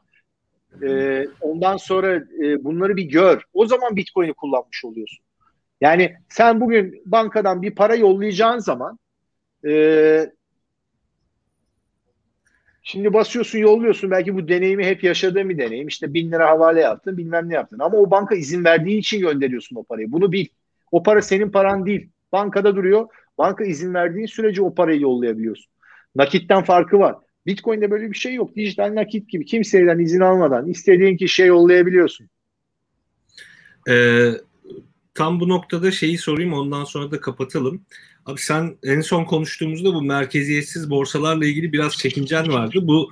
[0.83, 3.43] E, ondan sonra e, bunları bir gör.
[3.55, 5.25] O zaman Bitcoin'i kullanmış oluyorsun.
[5.81, 8.99] Yani sen bugün bankadan bir para yollayacağın zaman
[9.67, 10.31] e,
[12.87, 15.89] şimdi basıyorsun yolluyorsun belki bu deneyimi hep yaşadığım bir deneyim.
[15.89, 19.77] İşte bin lira havale yaptın bilmem ne yaptın ama o banka izin verdiği için gönderiyorsun
[19.77, 20.13] o parayı.
[20.13, 20.47] Bunu bil.
[20.93, 22.11] O para senin paran değil.
[22.33, 23.09] Bankada duruyor.
[23.39, 25.73] Banka izin verdiğin sürece o parayı yollayabiliyorsun.
[26.15, 27.17] Nakitten farkı var.
[27.47, 28.57] Bitcoin'de böyle bir şey yok.
[28.57, 32.29] Dijital nakit gibi kimseden izin almadan istediğin kişiye yollayabiliyorsun.
[33.89, 34.31] Ee,
[35.15, 37.83] tam bu noktada şeyi sorayım ondan sonra da kapatalım.
[38.27, 42.79] Abi sen en son konuştuğumuzda bu merkeziyetsiz borsalarla ilgili biraz çekincen vardı.
[42.83, 43.11] Bu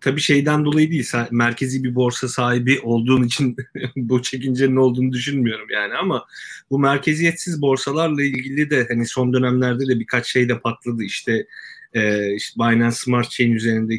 [0.00, 1.02] tabii şeyden dolayı değil.
[1.02, 3.56] Sen merkezi bir borsa sahibi olduğun için
[3.96, 6.26] bu çekincenin olduğunu düşünmüyorum yani ama
[6.70, 11.02] bu merkeziyetsiz borsalarla ilgili de hani son dönemlerde de birkaç şey de patladı.
[11.02, 11.46] İşte,
[11.94, 13.94] e, işte Binance Smart Chain üzerinde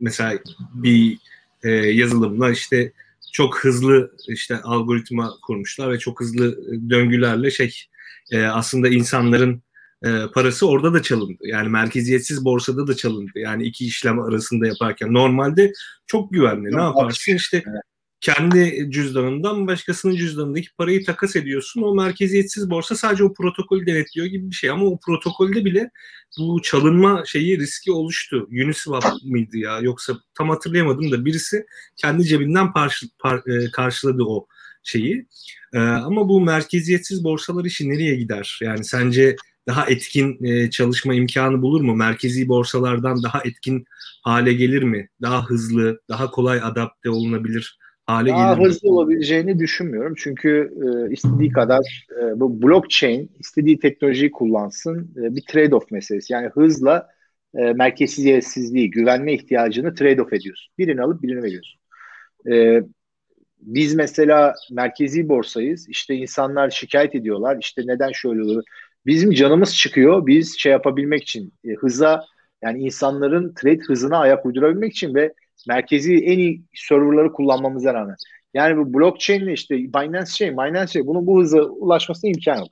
[0.00, 0.38] mesela
[0.74, 1.18] bir
[1.62, 2.92] e, yazılımla işte
[3.32, 6.58] çok hızlı işte algoritma kurmuşlar ve çok hızlı
[6.90, 7.74] döngülerle şey
[8.32, 9.62] e, aslında insanların
[10.04, 11.38] e, parası orada da çalındı.
[11.42, 13.30] Yani merkeziyetsiz borsada da çalındı.
[13.34, 15.72] Yani iki işlem arasında yaparken normalde
[16.06, 16.76] çok güvenli.
[16.76, 17.62] Ne yaparsın işte
[18.20, 21.82] kendi cüzdanından başkasının cüzdanındaki parayı takas ediyorsun.
[21.82, 24.70] O merkeziyetsiz borsa sadece o protokolü denetliyor gibi bir şey.
[24.70, 25.90] Ama o protokolde bile
[26.38, 28.48] bu çalınma şeyi riski oluştu.
[28.50, 31.66] Uniswap mıydı ya yoksa tam hatırlayamadım da birisi
[31.96, 34.46] kendi cebinden par, par, e, karşıladı o
[34.82, 35.26] şeyi.
[35.72, 38.58] E, ama bu merkeziyetsiz borsalar işi nereye gider?
[38.62, 39.36] Yani sence
[39.70, 41.96] daha etkin e, çalışma imkanı bulur mu?
[41.96, 43.84] Merkezi borsalardan daha etkin
[44.24, 45.08] hale gelir mi?
[45.22, 48.92] Daha hızlı, daha kolay adapte olunabilir hale Daha gelir hızlı mi?
[48.92, 50.14] olabileceğini düşünmüyorum.
[50.18, 50.70] Çünkü
[51.10, 56.32] e, istediği kadar e, bu blockchain istediği teknolojiyi kullansın e, bir trade-off meselesi.
[56.32, 57.08] Yani hızla
[57.54, 60.74] e, merkeziyetsizliği, güvenme ihtiyacını trade-off ediyorsun.
[60.78, 61.80] Birini alıp birini veriyorsun.
[62.52, 62.82] E,
[63.60, 65.88] biz mesela merkezi borsayız.
[65.88, 67.58] İşte insanlar şikayet ediyorlar.
[67.60, 68.64] İşte neden şöyle olur?
[69.06, 70.26] Bizim canımız çıkıyor.
[70.26, 72.24] Biz şey yapabilmek için e, hıza
[72.62, 75.34] yani insanların trade hızına ayak uydurabilmek için ve
[75.68, 78.16] merkezi en iyi serverları kullanmamıza rağmen.
[78.54, 82.68] Yani bu blockchain işte Binance şey, Binance şey bunun bu hıza ulaşmasına imkan yok.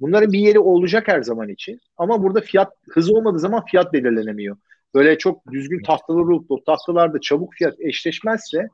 [0.00, 1.80] Bunların bir yeri olacak her zaman için.
[1.96, 4.56] Ama burada fiyat hızı olmadığı zaman fiyat belirlenemiyor.
[4.94, 8.68] Böyle çok düzgün tahtalar olup o tahtalarda çabuk fiyat eşleşmezse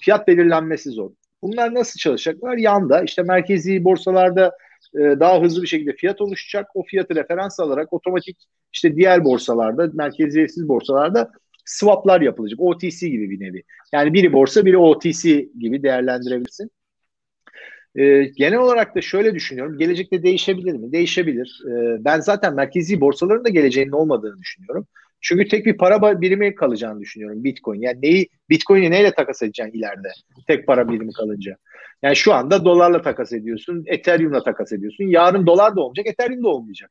[0.00, 1.10] fiyat belirlenmesi zor.
[1.42, 2.56] Bunlar nasıl çalışacaklar?
[2.56, 4.52] Yanda işte merkezi borsalarda
[4.94, 6.66] e, daha hızlı bir şekilde fiyat oluşacak.
[6.74, 8.36] O fiyatı referans alarak otomatik
[8.72, 11.30] işte diğer borsalarda, merkeziyetsiz borsalarda
[11.64, 12.60] swaplar yapılacak.
[12.60, 13.62] OTC gibi bir nevi.
[13.92, 16.70] Yani biri borsa biri OTC gibi değerlendirebilirsin.
[17.96, 19.78] E, genel olarak da şöyle düşünüyorum.
[19.78, 20.92] Gelecekte değişebilir mi?
[20.92, 21.62] Değişebilir.
[21.66, 24.86] E, ben zaten merkezi borsaların da geleceğinin olmadığını düşünüyorum.
[25.20, 27.80] Çünkü tek bir para birimi kalacağını düşünüyorum Bitcoin.
[27.80, 30.08] Yani neyi Bitcoin'i neyle takas edeceksin ileride?
[30.46, 31.56] Tek para birimi kalınca.
[32.02, 35.04] Yani şu anda dolarla takas ediyorsun, Ethereum'la takas ediyorsun.
[35.04, 36.90] Yarın dolar da olmayacak, Ethereum da olmayacak.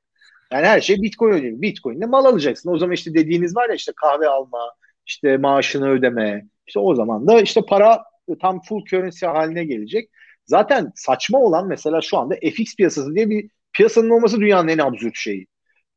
[0.52, 1.61] Yani her şey Bitcoin ödeyecek.
[1.61, 2.72] Bitcoin'le mal alacaksın.
[2.72, 4.72] O zaman işte dediğiniz var ya işte kahve alma,
[5.06, 6.45] işte maaşını ödeme.
[6.68, 8.03] İşte o zaman da işte para
[8.41, 10.10] tam full currency haline gelecek.
[10.45, 15.15] Zaten saçma olan mesela şu anda FX piyasası diye bir piyasanın olması dünyanın en absürt
[15.15, 15.48] şeyi.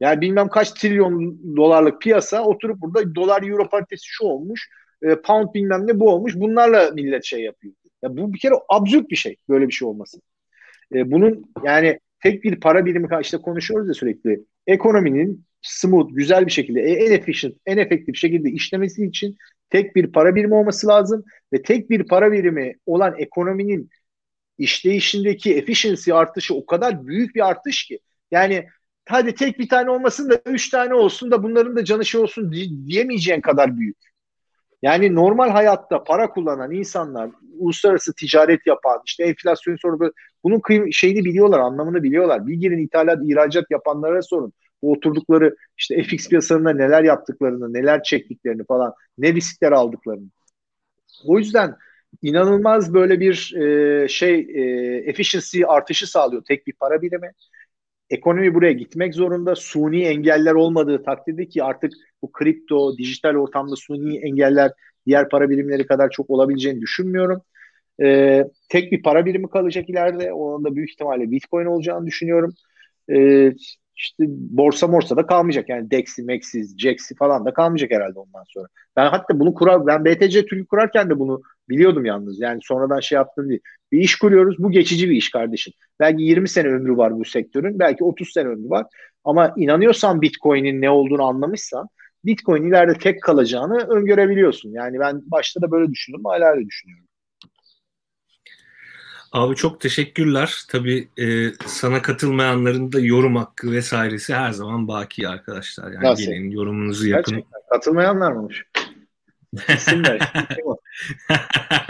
[0.00, 4.68] Yani bilmem kaç trilyon dolarlık piyasa oturup burada dolar euro paritesi şu olmuş,
[5.02, 6.34] e, pound bilmem ne bu olmuş.
[6.36, 7.74] Bunlarla millet şey yapıyor.
[8.02, 10.20] Ya bu bir kere absürt bir şey böyle bir şey olması.
[10.94, 14.40] E, bunun yani tek bir para birimi işte konuşuyoruz ya sürekli.
[14.66, 19.36] Ekonominin smooth, güzel bir şekilde, en efficient, en efektif şekilde işlemesi için
[19.70, 23.90] tek bir para birimi olması lazım ve tek bir para birimi olan ekonominin
[24.58, 27.98] işleyişindeki efficiency artışı o kadar büyük bir artış ki
[28.30, 28.66] yani
[29.08, 32.52] hadi tek bir tane olmasın da üç tane olsun da bunların da canı şey olsun
[32.86, 34.11] diyemeyeceğin kadar büyük.
[34.82, 40.12] Yani normal hayatta para kullanan insanlar, uluslararası ticaret yapan, işte enflasyon sorunu,
[40.44, 42.46] bunun kıym- şeyini biliyorlar, anlamını biliyorlar.
[42.46, 44.52] Bir girin ithalat, ihracat yapanlara sorun.
[44.82, 50.26] Bu oturdukları işte FX piyasalarında neler yaptıklarını, neler çektiklerini falan, ne riskler aldıklarını.
[51.24, 51.76] O yüzden
[52.22, 54.62] inanılmaz böyle bir e, şey e,
[55.06, 57.32] efficiency artışı sağlıyor tek bir para birimi.
[58.10, 59.56] Ekonomi buraya gitmek zorunda.
[59.56, 61.92] Suni engeller olmadığı takdirde ki artık
[62.22, 64.72] bu kripto, dijital ortamda suni engeller
[65.06, 67.42] diğer para birimleri kadar çok olabileceğini düşünmüyorum.
[68.02, 70.32] Ee, tek bir para birimi kalacak ileride.
[70.32, 72.54] Onun da büyük ihtimalle Bitcoin olacağını düşünüyorum.
[73.10, 73.52] Ee,
[73.96, 75.68] işte borsa morsa da kalmayacak.
[75.68, 78.66] Yani Dex'i, Max'i, Jax'i falan da kalmayacak herhalde ondan sonra.
[78.96, 82.40] Ben hatta bunu kurar, ben BTC Türk kurarken de bunu biliyordum yalnız.
[82.40, 83.60] Yani sonradan şey yaptım değil.
[83.92, 84.56] Bir iş kuruyoruz.
[84.58, 85.72] Bu geçici bir iş kardeşim.
[86.00, 87.78] Belki 20 sene ömrü var bu sektörün.
[87.78, 88.86] Belki 30 sene ömrü var.
[89.24, 91.88] Ama inanıyorsan Bitcoin'in ne olduğunu anlamışsan
[92.24, 94.70] Bitcoin ileride tek kalacağını öngörebiliyorsun.
[94.70, 96.24] Yani ben başta da böyle düşündüm.
[96.24, 97.06] Hala öyle düşünüyorum.
[99.32, 100.62] Abi çok teşekkürler.
[100.68, 105.92] Tabii e, sana katılmayanların da yorum hakkı vesairesi her zaman baki arkadaşlar.
[105.92, 106.24] Yani Nasıl?
[106.24, 107.34] gelin yorumunuzu yapın.
[107.34, 107.60] Gerçekten.
[107.70, 108.64] Katılmayanlar mıymış?
[109.74, 110.32] İsim ver.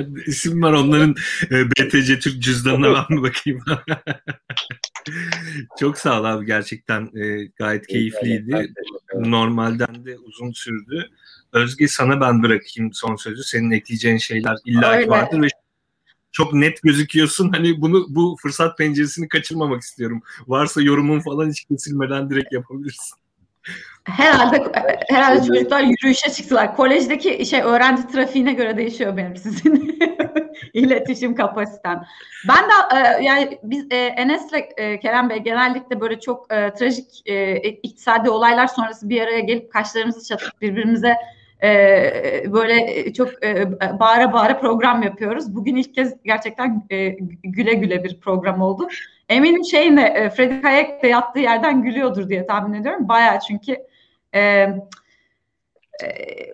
[0.27, 1.15] İsim var onların
[1.51, 3.65] e, BTC Türk cüzdanına ben mi bakayım?
[5.81, 8.75] Çok sağ ol abi gerçekten e, gayet keyifliydi.
[9.15, 11.11] Normalden de uzun sürdü.
[11.53, 13.45] Özge sana ben bırakayım son sözü.
[13.45, 15.49] Senin ekleyeceğin şeyler illa vardır ve
[16.33, 17.53] çok net gözüküyorsun.
[17.53, 20.23] Hani bunu bu fırsat penceresini kaçırmamak istiyorum.
[20.47, 23.22] Varsa yorumun falan hiç kesilmeden direkt yapabilirsin.
[24.05, 24.65] Herhalde
[25.09, 26.77] herhalde çocuklar yürüyüşe çıktılar.
[26.77, 30.01] Kolejdeki şey öğrenci trafiğine göre değişiyor benim sizin
[30.73, 32.05] iletişim kapasitem.
[32.49, 37.23] Ben de e, yani biz e, Enes'le e, Kerem Bey genellikle böyle çok e, trajik
[37.27, 41.17] e, iktisadi olaylar sonrası bir araya gelip kaşlarımızı çatıp birbirimize
[41.63, 41.73] e,
[42.53, 45.57] böyle çok e, bağıra bağıra program yapıyoruz.
[45.57, 47.09] Bugün ilk kez gerçekten e,
[47.43, 48.89] güle güle bir program oldu.
[49.29, 53.09] Eminim şeyin de e, Freddy Hayek de yattığı yerden gülüyordur diye tahmin ediyorum.
[53.09, 53.77] Bayağı çünkü
[54.35, 54.41] e,
[56.03, 56.09] e,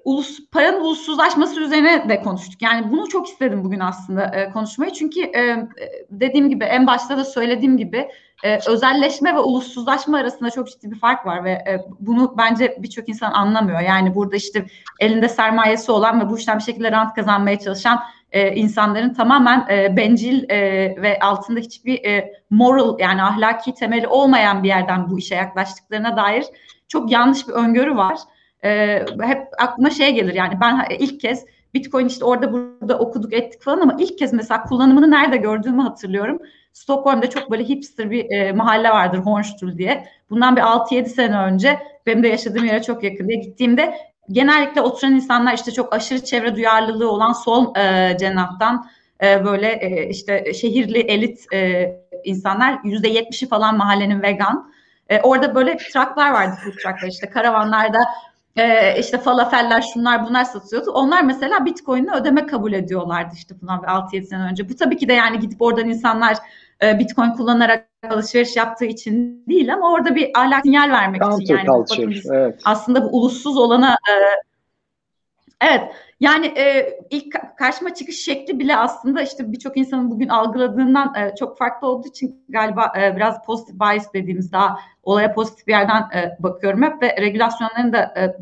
[0.04, 2.62] ulus paranın ulussuzlaşması üzerine de konuştuk.
[2.62, 4.92] Yani bunu çok istedim bugün aslında e, konuşmayı.
[4.92, 5.68] Çünkü e,
[6.10, 8.08] dediğim gibi en başta da söylediğim gibi
[8.44, 13.08] e, özelleşme ve ulussuzlaşma arasında çok ciddi bir fark var ve e, bunu bence birçok
[13.08, 13.80] insan anlamıyor.
[13.80, 14.66] Yani burada işte
[15.00, 18.02] elinde sermayesi olan ve bu işten bir şekilde rant kazanmaya çalışan
[18.32, 20.58] e, insanların tamamen e, bencil e,
[21.02, 26.44] ve altında hiçbir e, moral yani ahlaki temeli olmayan bir yerden bu işe yaklaştıklarına dair
[26.88, 28.18] çok yanlış bir öngörü var.
[28.64, 31.44] E, hep aklıma şey gelir yani ben ilk kez
[31.74, 36.38] Bitcoin işte orada burada okuduk ettik falan ama ilk kez mesela kullanımını nerede gördüğümü hatırlıyorum.
[36.72, 40.08] Stockholm'da çok böyle hipster bir e, mahalle vardır Hornstull diye.
[40.30, 43.94] Bundan bir 6-7 sene önce benim de yaşadığım yere çok yakın diye gittiğimde
[44.32, 48.86] genellikle oturan insanlar işte çok aşırı çevre duyarlılığı olan sol e, cenahtan
[49.22, 51.92] e, böyle e, işte şehirli elit e,
[52.24, 54.72] insanlar yüzde yetmişi falan mahallenin vegan.
[55.08, 57.98] E, orada böyle traklar vardı food trucklar işte karavanlarda
[58.56, 60.90] e, işte falafeller şunlar bunlar satıyordu.
[60.90, 64.68] Onlar mesela Bitcoin'le ödeme kabul ediyorlardı işte bundan 6-7 sene önce.
[64.68, 66.36] Bu tabii ki de yani gidip oradan insanlar
[66.82, 71.56] e, Bitcoin kullanarak alışveriş yaptığı için değil ama orada bir ahlak sinyal vermek Counter için
[71.56, 72.60] yani biz evet.
[72.64, 74.14] aslında bu ulussuz olana e,
[75.60, 75.82] evet
[76.20, 81.58] yani e, ilk karşıma çıkış şekli bile aslında işte birçok insanın bugün algıladığından e, çok
[81.58, 86.36] farklı olduğu için galiba e, biraz pozitif bias dediğimiz daha olaya pozitif bir yerden e,
[86.38, 88.36] bakıyorum hep ve regülasyonların da e,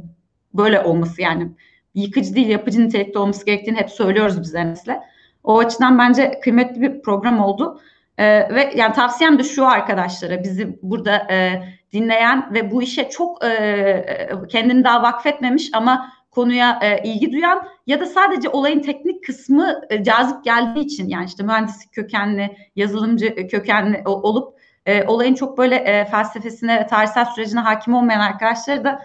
[0.54, 1.48] böyle olması yani
[1.94, 4.96] yıkıcı değil yapıcı nitelikte olması gerektiğini hep söylüyoruz biz Enes'le.
[5.44, 7.80] O açıdan bence kıymetli bir program oldu.
[8.18, 11.62] Ee, ve yani tavsiyem de şu arkadaşlara bizi burada e,
[11.92, 18.00] dinleyen ve bu işe çok e, kendini daha vakfetmemiş ama konuya e, ilgi duyan ya
[18.00, 24.02] da sadece olayın teknik kısmı e, cazip geldiği için yani işte mühendislik kökenli, yazılımcı kökenli
[24.04, 29.02] olup e, olayın çok böyle e, felsefesine ve tarihsel sürecine hakim olmayan arkadaşları da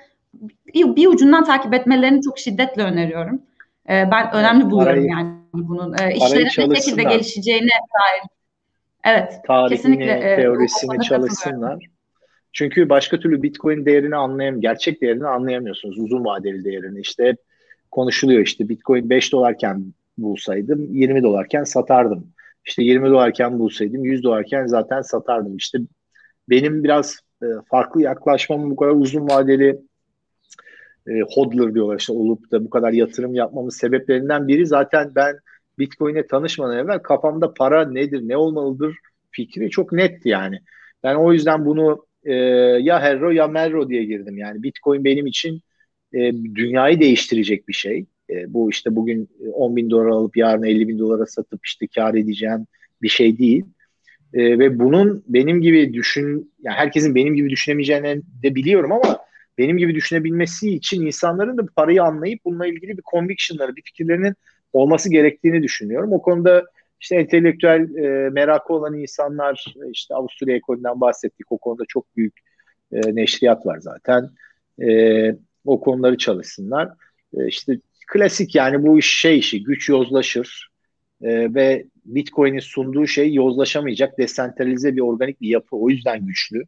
[0.74, 3.42] bir, bir ucundan takip etmelerini çok şiddetle öneriyorum.
[3.90, 8.30] E, ben önemli buluyorum parayı, yani bunun e, işlerin ne şekilde gelişeceğine dair
[9.04, 9.42] Evet.
[9.48, 11.86] Tarihini, kesinlikle, e, teorisini çalışsınlar.
[12.54, 16.00] Çünkü başka türlü Bitcoin değerini anlayam, gerçek değerini anlayamıyorsunuz.
[16.00, 17.00] Uzun vadeli değerini.
[17.00, 17.38] İşte hep
[17.92, 22.28] konuşuluyor işte Bitcoin 5 dolarken bulsaydım 20 dolarken satardım.
[22.66, 25.58] İşte 20 dolarken bulsaydım 100 dolarken zaten satardım.
[25.58, 25.80] İşte
[26.50, 29.82] benim biraz e, farklı yaklaşmamın bu kadar uzun vadeli
[31.08, 35.40] e, hodler diyorlar işte olup da bu kadar yatırım yapmamın sebeplerinden biri zaten ben
[35.80, 38.96] Bitcoin'e tanışmadan evvel kafamda para nedir, ne olmalıdır
[39.32, 40.60] fikri çok netti yani.
[41.04, 42.34] Ben o yüzden bunu e,
[42.82, 44.38] ya Herro ya Merro diye girdim.
[44.38, 45.62] Yani Bitcoin benim için
[46.14, 48.06] e, dünyayı değiştirecek bir şey.
[48.30, 52.14] E, bu işte bugün 10 bin dolar alıp yarın 50 bin dolara satıp işte kar
[52.14, 52.68] edeceğim
[53.02, 53.64] bir şey değil.
[54.34, 59.20] E, ve bunun benim gibi düşün, yani herkesin benim gibi düşünemeyeceğini de biliyorum ama
[59.58, 64.34] benim gibi düşünebilmesi için insanların da parayı anlayıp bununla ilgili bir convictionları, bir fikirlerinin
[64.74, 66.14] olması gerektiğini düşünüyorum.
[66.14, 66.66] O konuda
[67.02, 71.52] işte entelektüel e, merakı olan insanlar işte Avusturya ekolünden bahsettik.
[71.52, 72.34] O konuda çok büyük
[72.92, 74.30] e, neşriyat var zaten.
[74.82, 76.90] E, o konuları çalışsınlar.
[77.38, 80.70] E, işte klasik yani bu iş şey işi güç yozlaşır
[81.22, 85.76] e, ve Bitcoin'in sunduğu şey yozlaşamayacak desentralize bir organik bir yapı.
[85.76, 86.64] O yüzden güçlü.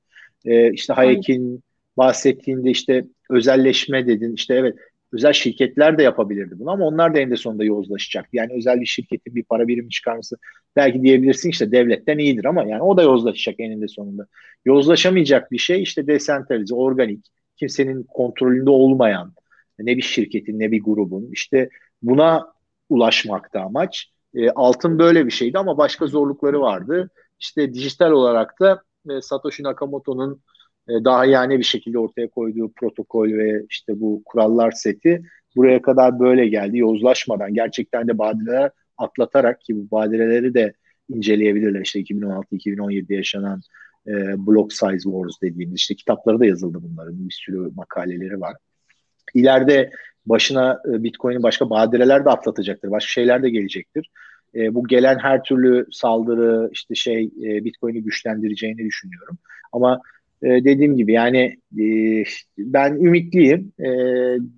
[0.45, 1.63] E, işte Hayek'in
[1.97, 4.33] bahsettiğinde işte özelleşme dedin.
[4.33, 4.75] İşte evet
[5.13, 8.29] özel şirketler de yapabilirdi bunu ama onlar da eninde sonunda yozlaşacak.
[8.33, 10.37] Yani özel bir şirketin bir para birimi çıkarması
[10.75, 14.27] belki diyebilirsin işte devletten iyidir ama yani o da yozlaşacak eninde sonunda.
[14.65, 17.25] Yozlaşamayacak bir şey işte desentralize, organik,
[17.55, 19.33] kimsenin kontrolünde olmayan
[19.79, 21.69] ne bir şirketin ne bir grubun işte
[22.01, 22.53] buna
[22.89, 24.09] ulaşmakta amaç.
[24.35, 27.09] E, altın böyle bir şeydi ama başka zorlukları vardı.
[27.39, 30.41] İşte dijital olarak da e, Satoshi Nakamoto'nun
[30.87, 35.21] daha yani bir şekilde ortaya koyduğu protokol ve işte bu kurallar seti
[35.55, 36.77] buraya kadar böyle geldi.
[36.77, 40.73] Yozlaşmadan gerçekten de badireler atlatarak ki bu badireleri de
[41.09, 41.81] inceleyebilirler.
[41.81, 43.61] İşte 2016-2017'de yaşanan
[44.07, 44.11] e,
[44.47, 47.27] Block Size Wars dediğimiz işte kitapları da yazıldı bunların.
[47.27, 48.55] Bir sürü makaleleri var.
[49.33, 49.91] İleride
[50.25, 52.91] başına e, Bitcoin'in başka badireler de atlatacaktır.
[52.91, 54.11] Başka şeyler de gelecektir.
[54.55, 59.37] E, bu gelen her türlü saldırı işte şey e, Bitcoin'i güçlendireceğini düşünüyorum.
[59.71, 60.01] Ama
[60.43, 61.85] e, dediğim gibi yani e,
[62.57, 63.73] ben ümitliyim.
[63.79, 63.87] E,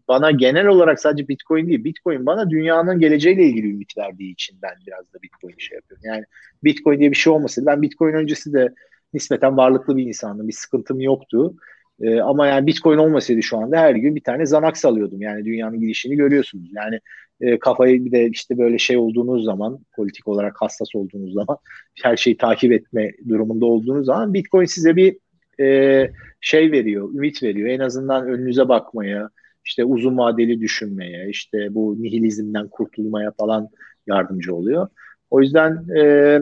[0.08, 4.74] bana genel olarak sadece Bitcoin değil, Bitcoin bana dünyanın geleceğiyle ilgili ümit verdiği için ben
[4.88, 6.04] biraz da Bitcoin şey yapıyorum.
[6.06, 6.24] Yani
[6.64, 7.66] Bitcoin diye bir şey olmasın.
[7.66, 8.74] Ben Bitcoin öncesi de
[9.14, 10.48] nispeten varlıklı bir insandım.
[10.48, 11.56] Bir sıkıntım yoktu.
[12.02, 15.22] E, ama yani Bitcoin olmasaydı şu anda her gün bir tane zanak salıyordum.
[15.22, 16.70] Yani dünyanın gidişini görüyorsunuz.
[16.74, 17.00] Yani
[17.42, 21.58] e, kafayı bir de işte böyle şey olduğunuz zaman politik olarak hassas olduğunuz zaman
[22.04, 25.18] her şeyi takip etme durumunda olduğunuz zaman Bitcoin size bir
[25.60, 26.12] e,
[26.42, 27.70] şey veriyor, ümit veriyor.
[27.70, 29.30] En azından önünüze bakmaya,
[29.66, 33.70] işte uzun vadeli düşünmeye, işte bu nihilizmden kurtulmaya falan
[34.08, 34.88] yardımcı oluyor.
[35.30, 36.40] O yüzden e,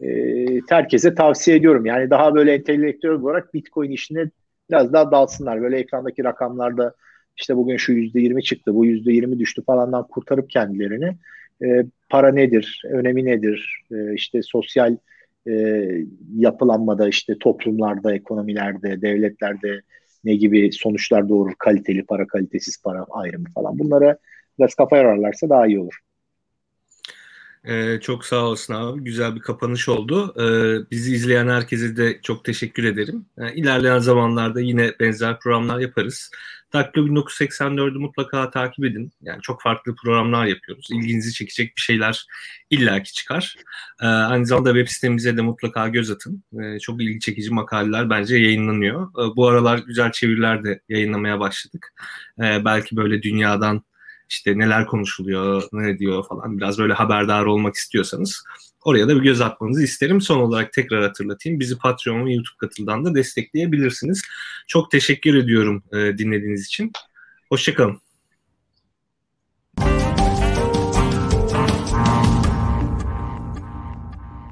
[0.00, 0.08] e,
[0.68, 1.86] herkese tavsiye ediyorum.
[1.86, 4.30] Yani daha böyle entelektüel olarak Bitcoin işine
[4.70, 5.62] biraz daha dalsınlar.
[5.62, 6.94] Böyle ekrandaki rakamlarda
[7.36, 11.16] işte bugün şu yüzde yirmi çıktı, bu yüzde yirmi düştü falandan kurtarıp kendilerini.
[11.64, 14.96] E, para nedir, önemi nedir, e, işte sosyal
[15.46, 15.86] e,
[16.36, 19.80] yapılanmada işte toplumlarda, ekonomilerde, devletlerde
[20.24, 23.78] ne gibi sonuçlar doğurur, kaliteli para, kalitesiz para ayrımı falan.
[23.78, 24.18] Bunlara
[24.58, 25.94] biraz kafa yararlarsa daha iyi olur.
[27.64, 29.04] Ee, çok sağ olsun abi.
[29.04, 30.34] Güzel bir kapanış oldu.
[30.40, 33.26] Ee, bizi izleyen herkese de çok teşekkür ederim.
[33.38, 36.30] Ee, ilerleyen zamanlarda yine benzer programlar yaparız.
[36.76, 39.12] Daktilo 1984'ü mutlaka takip edin.
[39.20, 40.88] Yani çok farklı programlar yapıyoruz.
[40.90, 42.26] İlginizi çekecek bir şeyler
[42.70, 43.56] illaki çıkar.
[44.02, 46.44] Ee, aynı zamanda web sitemize de mutlaka göz atın.
[46.62, 49.08] Ee, çok ilgi çekici makaleler bence yayınlanıyor.
[49.08, 51.94] Ee, bu aralar güzel çeviriler de yayınlamaya başladık.
[52.40, 53.82] Ee, belki böyle dünyadan
[54.28, 58.44] işte neler konuşuluyor, ne diyor falan biraz böyle haberdar olmak istiyorsanız
[58.86, 60.20] oraya da bir göz atmanızı isterim.
[60.20, 61.60] Son olarak tekrar hatırlatayım.
[61.60, 64.22] Bizi Patreon ve YouTube katıldan da destekleyebilirsiniz.
[64.66, 66.92] Çok teşekkür ediyorum e, dinlediğiniz için.
[67.48, 68.05] Hoşçakalın.